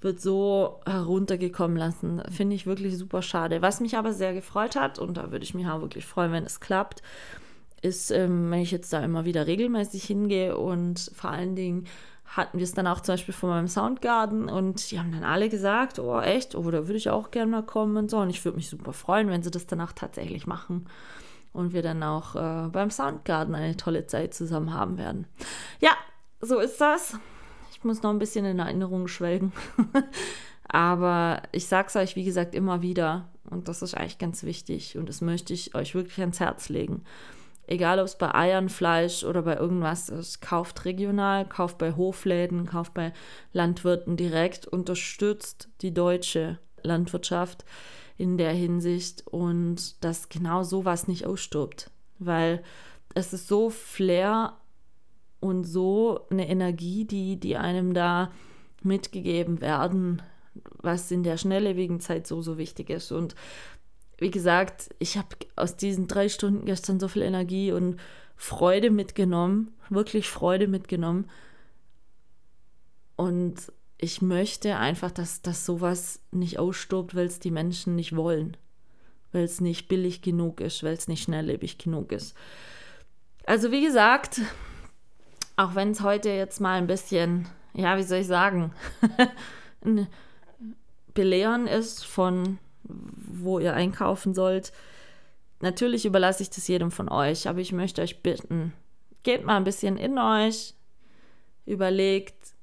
wird 0.00 0.20
so 0.20 0.80
heruntergekommen 0.86 1.76
lassen. 1.76 2.22
Finde 2.30 2.54
ich 2.54 2.66
wirklich 2.66 2.96
super 2.96 3.22
schade. 3.22 3.62
Was 3.62 3.80
mich 3.80 3.96
aber 3.96 4.12
sehr 4.12 4.34
gefreut 4.34 4.76
hat, 4.76 4.98
und 4.98 5.16
da 5.16 5.30
würde 5.30 5.44
ich 5.44 5.54
mich 5.54 5.66
auch 5.66 5.80
wirklich 5.80 6.06
freuen, 6.06 6.32
wenn 6.32 6.44
es 6.44 6.60
klappt, 6.60 7.02
ist, 7.86 8.10
ähm, 8.10 8.50
wenn 8.50 8.60
ich 8.60 8.70
jetzt 8.70 8.92
da 8.92 9.02
immer 9.02 9.24
wieder 9.24 9.46
regelmäßig 9.46 10.04
hingehe 10.04 10.56
und 10.56 11.10
vor 11.14 11.30
allen 11.30 11.56
Dingen 11.56 11.86
hatten 12.26 12.58
wir 12.58 12.64
es 12.64 12.74
dann 12.74 12.86
auch 12.86 13.00
zum 13.00 13.14
Beispiel 13.14 13.34
von 13.34 13.50
meinem 13.50 13.68
Soundgarden 13.68 14.48
und 14.48 14.90
die 14.90 14.98
haben 14.98 15.12
dann 15.12 15.24
alle 15.24 15.48
gesagt, 15.48 15.98
oh 15.98 16.20
echt, 16.20 16.54
oh, 16.54 16.70
da 16.70 16.86
würde 16.86 16.96
ich 16.96 17.08
auch 17.08 17.30
gerne 17.30 17.50
mal 17.50 17.62
kommen 17.62 17.96
und 17.96 18.10
so. 18.10 18.18
Und 18.18 18.30
ich 18.30 18.44
würde 18.44 18.56
mich 18.56 18.68
super 18.68 18.92
freuen, 18.92 19.28
wenn 19.28 19.42
sie 19.42 19.50
das 19.50 19.66
danach 19.66 19.92
tatsächlich 19.92 20.46
machen 20.46 20.86
und 21.52 21.72
wir 21.72 21.82
dann 21.82 22.02
auch 22.02 22.34
äh, 22.34 22.68
beim 22.68 22.90
Soundgarden 22.90 23.54
eine 23.54 23.76
tolle 23.76 24.06
Zeit 24.06 24.34
zusammen 24.34 24.74
haben 24.74 24.98
werden. 24.98 25.26
Ja, 25.80 25.92
so 26.40 26.58
ist 26.58 26.80
das. 26.80 27.16
Ich 27.72 27.84
muss 27.84 28.02
noch 28.02 28.10
ein 28.10 28.18
bisschen 28.18 28.44
in 28.44 28.58
Erinnerung 28.58 29.08
schwelgen. 29.08 29.52
Aber 30.68 31.42
ich 31.52 31.66
sage 31.66 31.88
es 31.88 31.96
euch, 31.96 32.16
wie 32.16 32.24
gesagt, 32.24 32.54
immer 32.54 32.82
wieder. 32.82 33.28
Und 33.48 33.68
das 33.68 33.82
ist 33.82 33.94
eigentlich 33.94 34.18
ganz 34.18 34.42
wichtig. 34.42 34.98
Und 34.98 35.08
das 35.08 35.20
möchte 35.20 35.54
ich 35.54 35.74
euch 35.74 35.94
wirklich 35.94 36.18
ans 36.20 36.40
Herz 36.40 36.68
legen. 36.68 37.04
Egal, 37.66 37.98
ob 37.98 38.06
es 38.06 38.16
bei 38.16 38.32
Eiern, 38.34 38.68
Fleisch 38.68 39.24
oder 39.24 39.42
bei 39.42 39.56
irgendwas 39.56 40.08
ist, 40.08 40.40
kauft 40.40 40.84
regional, 40.84 41.46
kauft 41.46 41.78
bei 41.78 41.94
Hofläden, 41.94 42.66
kauft 42.66 42.94
bei 42.94 43.12
Landwirten 43.52 44.16
direkt, 44.16 44.66
unterstützt 44.66 45.68
die 45.82 45.92
deutsche 45.92 46.58
Landwirtschaft 46.82 47.64
in 48.16 48.38
der 48.38 48.52
Hinsicht 48.52 49.26
und 49.26 50.02
dass 50.04 50.28
genau 50.28 50.62
sowas 50.62 51.08
nicht 51.08 51.26
ausstirbt. 51.26 51.90
Weil 52.18 52.62
es 53.14 53.32
ist 53.32 53.48
so 53.48 53.68
Flair 53.70 54.54
und 55.40 55.64
so 55.64 56.26
eine 56.30 56.48
Energie, 56.48 57.04
die, 57.04 57.38
die 57.38 57.56
einem 57.56 57.94
da 57.94 58.30
mitgegeben 58.82 59.60
werden, 59.60 60.22
was 60.78 61.10
in 61.10 61.22
der 61.22 61.36
schnelllebigen 61.36 62.00
Zeit 62.00 62.26
so, 62.26 62.42
so 62.42 62.58
wichtig 62.58 62.90
ist. 62.90 63.12
Und 63.12 63.34
wie 64.18 64.30
gesagt, 64.30 64.94
ich 64.98 65.18
habe 65.18 65.28
aus 65.56 65.76
diesen 65.76 66.08
drei 66.08 66.28
Stunden 66.28 66.64
gestern 66.64 66.98
so 66.98 67.08
viel 67.08 67.22
Energie 67.22 67.72
und 67.72 68.00
Freude 68.36 68.90
mitgenommen, 68.90 69.74
wirklich 69.88 70.28
Freude 70.28 70.68
mitgenommen. 70.68 71.30
Und 73.16 73.72
ich 73.98 74.20
möchte 74.22 74.76
einfach, 74.76 75.10
dass, 75.10 75.42
dass 75.42 75.64
sowas 75.64 76.20
nicht 76.30 76.58
ausstirbt, 76.58 77.14
weil 77.14 77.26
es 77.26 77.40
die 77.40 77.50
Menschen 77.50 77.96
nicht 77.96 78.14
wollen. 78.14 78.56
Weil 79.32 79.44
es 79.44 79.60
nicht 79.60 79.88
billig 79.88 80.22
genug 80.22 80.60
ist, 80.60 80.82
weil 80.82 80.94
es 80.94 81.08
nicht 81.08 81.22
schnelllebig 81.22 81.78
genug 81.78 82.12
ist. 82.12 82.34
Also 83.44 83.70
wie 83.70 83.82
gesagt, 83.82 84.40
auch 85.56 85.74
wenn 85.74 85.90
es 85.90 86.02
heute 86.02 86.30
jetzt 86.30 86.60
mal 86.60 86.78
ein 86.78 86.86
bisschen, 86.86 87.46
ja, 87.74 87.96
wie 87.96 88.02
soll 88.02 88.18
ich 88.18 88.26
sagen, 88.26 88.72
ein 89.84 90.06
Belehren 91.14 91.66
ist 91.66 92.04
von, 92.04 92.58
wo 92.88 93.58
ihr 93.58 93.74
einkaufen 93.74 94.34
sollt. 94.34 94.72
Natürlich 95.60 96.04
überlasse 96.04 96.42
ich 96.42 96.50
das 96.50 96.68
jedem 96.68 96.90
von 96.90 97.08
euch, 97.08 97.48
aber 97.48 97.60
ich 97.60 97.72
möchte 97.72 98.02
euch 98.02 98.22
bitten, 98.22 98.72
geht 99.22 99.44
mal 99.44 99.56
ein 99.56 99.64
bisschen 99.64 99.96
in 99.96 100.18
euch, 100.18 100.74
überlegt, 101.64 102.54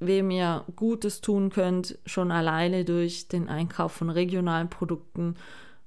wem 0.00 0.30
ihr 0.30 0.64
Gutes 0.76 1.20
tun 1.20 1.50
könnt, 1.50 1.98
schon 2.04 2.30
alleine 2.30 2.84
durch 2.84 3.28
den 3.28 3.48
Einkauf 3.48 3.92
von 3.92 4.10
regionalen 4.10 4.68
Produkten. 4.68 5.36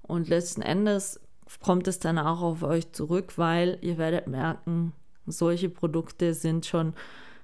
Und 0.02 0.28
letzten 0.28 0.62
Endes 0.62 1.20
kommt 1.62 1.88
es 1.88 2.00
dann 2.00 2.18
auch 2.18 2.42
auf 2.42 2.64
euch 2.64 2.92
zurück, 2.92 3.34
weil 3.38 3.78
ihr 3.82 3.98
werdet 3.98 4.28
merken, 4.28 4.94
solche 5.26 5.70
Produkte 5.70 6.34
sind 6.34 6.66
schon 6.66 6.94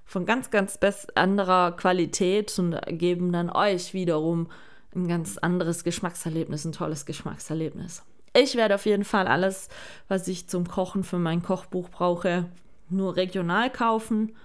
von 0.05 0.25
ganz, 0.25 0.49
ganz 0.49 0.77
anderer 1.15 1.73
Qualität 1.73 2.57
und 2.59 2.79
geben 2.87 3.31
dann 3.31 3.49
euch 3.49 3.93
wiederum 3.93 4.47
ein 4.95 5.07
ganz 5.07 5.37
anderes 5.37 5.83
Geschmackserlebnis, 5.83 6.65
ein 6.65 6.71
tolles 6.71 7.05
Geschmackserlebnis. 7.05 8.03
Ich 8.35 8.55
werde 8.55 8.75
auf 8.75 8.85
jeden 8.85 9.03
Fall 9.03 9.27
alles, 9.27 9.69
was 10.07 10.27
ich 10.27 10.47
zum 10.47 10.67
Kochen 10.67 11.03
für 11.03 11.19
mein 11.19 11.43
Kochbuch 11.43 11.89
brauche, 11.89 12.45
nur 12.89 13.15
regional 13.15 13.69
kaufen. 13.69 14.35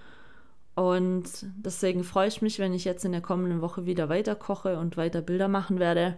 Und 0.75 1.45
deswegen 1.57 2.03
freue 2.03 2.27
ich 2.27 2.41
mich, 2.41 2.59
wenn 2.59 2.73
ich 2.73 2.85
jetzt 2.85 3.03
in 3.03 3.11
der 3.11 3.21
kommenden 3.21 3.61
Woche 3.61 3.85
wieder 3.85 4.07
weiter 4.07 4.35
koche 4.35 4.77
und 4.77 4.95
weiter 4.95 5.21
Bilder 5.21 5.47
machen 5.47 5.79
werde. 5.79 6.15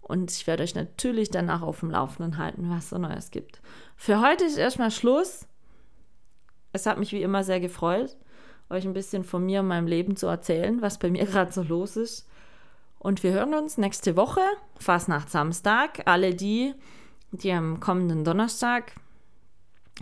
Und 0.00 0.30
ich 0.30 0.46
werde 0.46 0.62
euch 0.62 0.74
natürlich 0.74 1.30
danach 1.30 1.62
auf 1.62 1.80
dem 1.80 1.90
Laufenden 1.90 2.36
halten, 2.36 2.68
was 2.68 2.90
so 2.90 2.98
Neues 2.98 3.30
gibt. 3.30 3.60
Für 3.96 4.20
heute 4.20 4.44
ist 4.44 4.58
erstmal 4.58 4.90
Schluss. 4.90 5.46
Es 6.72 6.86
hat 6.86 6.98
mich 6.98 7.12
wie 7.12 7.22
immer 7.22 7.44
sehr 7.44 7.60
gefreut, 7.60 8.16
euch 8.68 8.84
ein 8.86 8.92
bisschen 8.92 9.24
von 9.24 9.44
mir 9.44 9.60
und 9.60 9.68
meinem 9.68 9.86
Leben 9.86 10.16
zu 10.16 10.26
erzählen, 10.26 10.82
was 10.82 10.98
bei 10.98 11.10
mir 11.10 11.24
gerade 11.26 11.52
so 11.52 11.62
los 11.62 11.96
ist. 11.96 12.28
Und 13.00 13.22
wir 13.22 13.32
hören 13.32 13.54
uns 13.54 13.78
nächste 13.78 14.14
Woche, 14.14 14.42
fast 14.78 15.08
nach 15.08 15.26
Samstag. 15.26 16.02
Alle 16.04 16.34
die, 16.34 16.74
die 17.30 17.50
am 17.50 17.80
kommenden 17.80 18.24
Donnerstag 18.24 18.92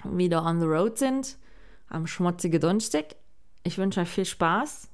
wieder 0.02 0.44
on 0.44 0.58
the 0.58 0.66
road 0.66 0.98
sind, 0.98 1.38
am 1.88 2.08
schmutzigen 2.08 2.60
Donnerstag. 2.60 3.14
Ich 3.62 3.78
wünsche 3.78 4.00
euch 4.00 4.08
viel 4.08 4.24
Spaß. 4.24 4.88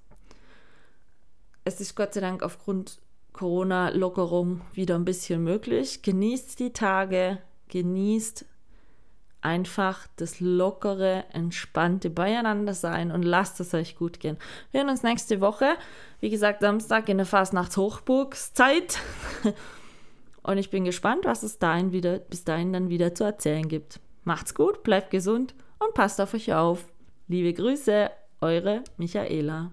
Es 1.64 1.80
ist 1.80 1.96
Gott 1.96 2.12
sei 2.12 2.20
Dank 2.20 2.42
aufgrund 2.42 3.00
Corona-Lockerung 3.32 4.60
wieder 4.74 4.96
ein 4.96 5.06
bisschen 5.06 5.42
möglich. 5.42 6.02
Genießt 6.02 6.60
die 6.60 6.74
Tage, 6.74 7.38
genießt 7.68 8.44
einfach 9.44 10.06
das 10.16 10.40
lockere, 10.40 11.24
entspannte 11.32 12.10
Beieinander-Sein 12.10 13.10
und 13.10 13.22
lasst 13.22 13.60
es 13.60 13.74
euch 13.74 13.96
gut 13.96 14.18
gehen. 14.20 14.38
Wir 14.70 14.80
sehen 14.80 14.90
uns 14.90 15.02
nächste 15.02 15.40
Woche. 15.40 15.76
Wie 16.20 16.30
gesagt, 16.30 16.60
Samstag 16.60 17.08
in 17.08 17.18
der 17.18 17.26
Fastnachts-Hochburgszeit. 17.26 18.98
und 20.42 20.58
ich 20.58 20.70
bin 20.70 20.84
gespannt, 20.84 21.24
was 21.24 21.42
es 21.42 21.58
dahin 21.58 21.92
wieder, 21.92 22.18
bis 22.18 22.44
dahin 22.44 22.72
dann 22.72 22.88
wieder 22.88 23.14
zu 23.14 23.24
erzählen 23.24 23.68
gibt. 23.68 24.00
Macht's 24.24 24.54
gut, 24.54 24.82
bleibt 24.82 25.10
gesund 25.10 25.54
und 25.78 25.94
passt 25.94 26.20
auf 26.20 26.32
euch 26.34 26.54
auf. 26.54 26.86
Liebe 27.28 27.52
Grüße, 27.52 28.10
eure 28.40 28.82
Michaela. 28.96 29.72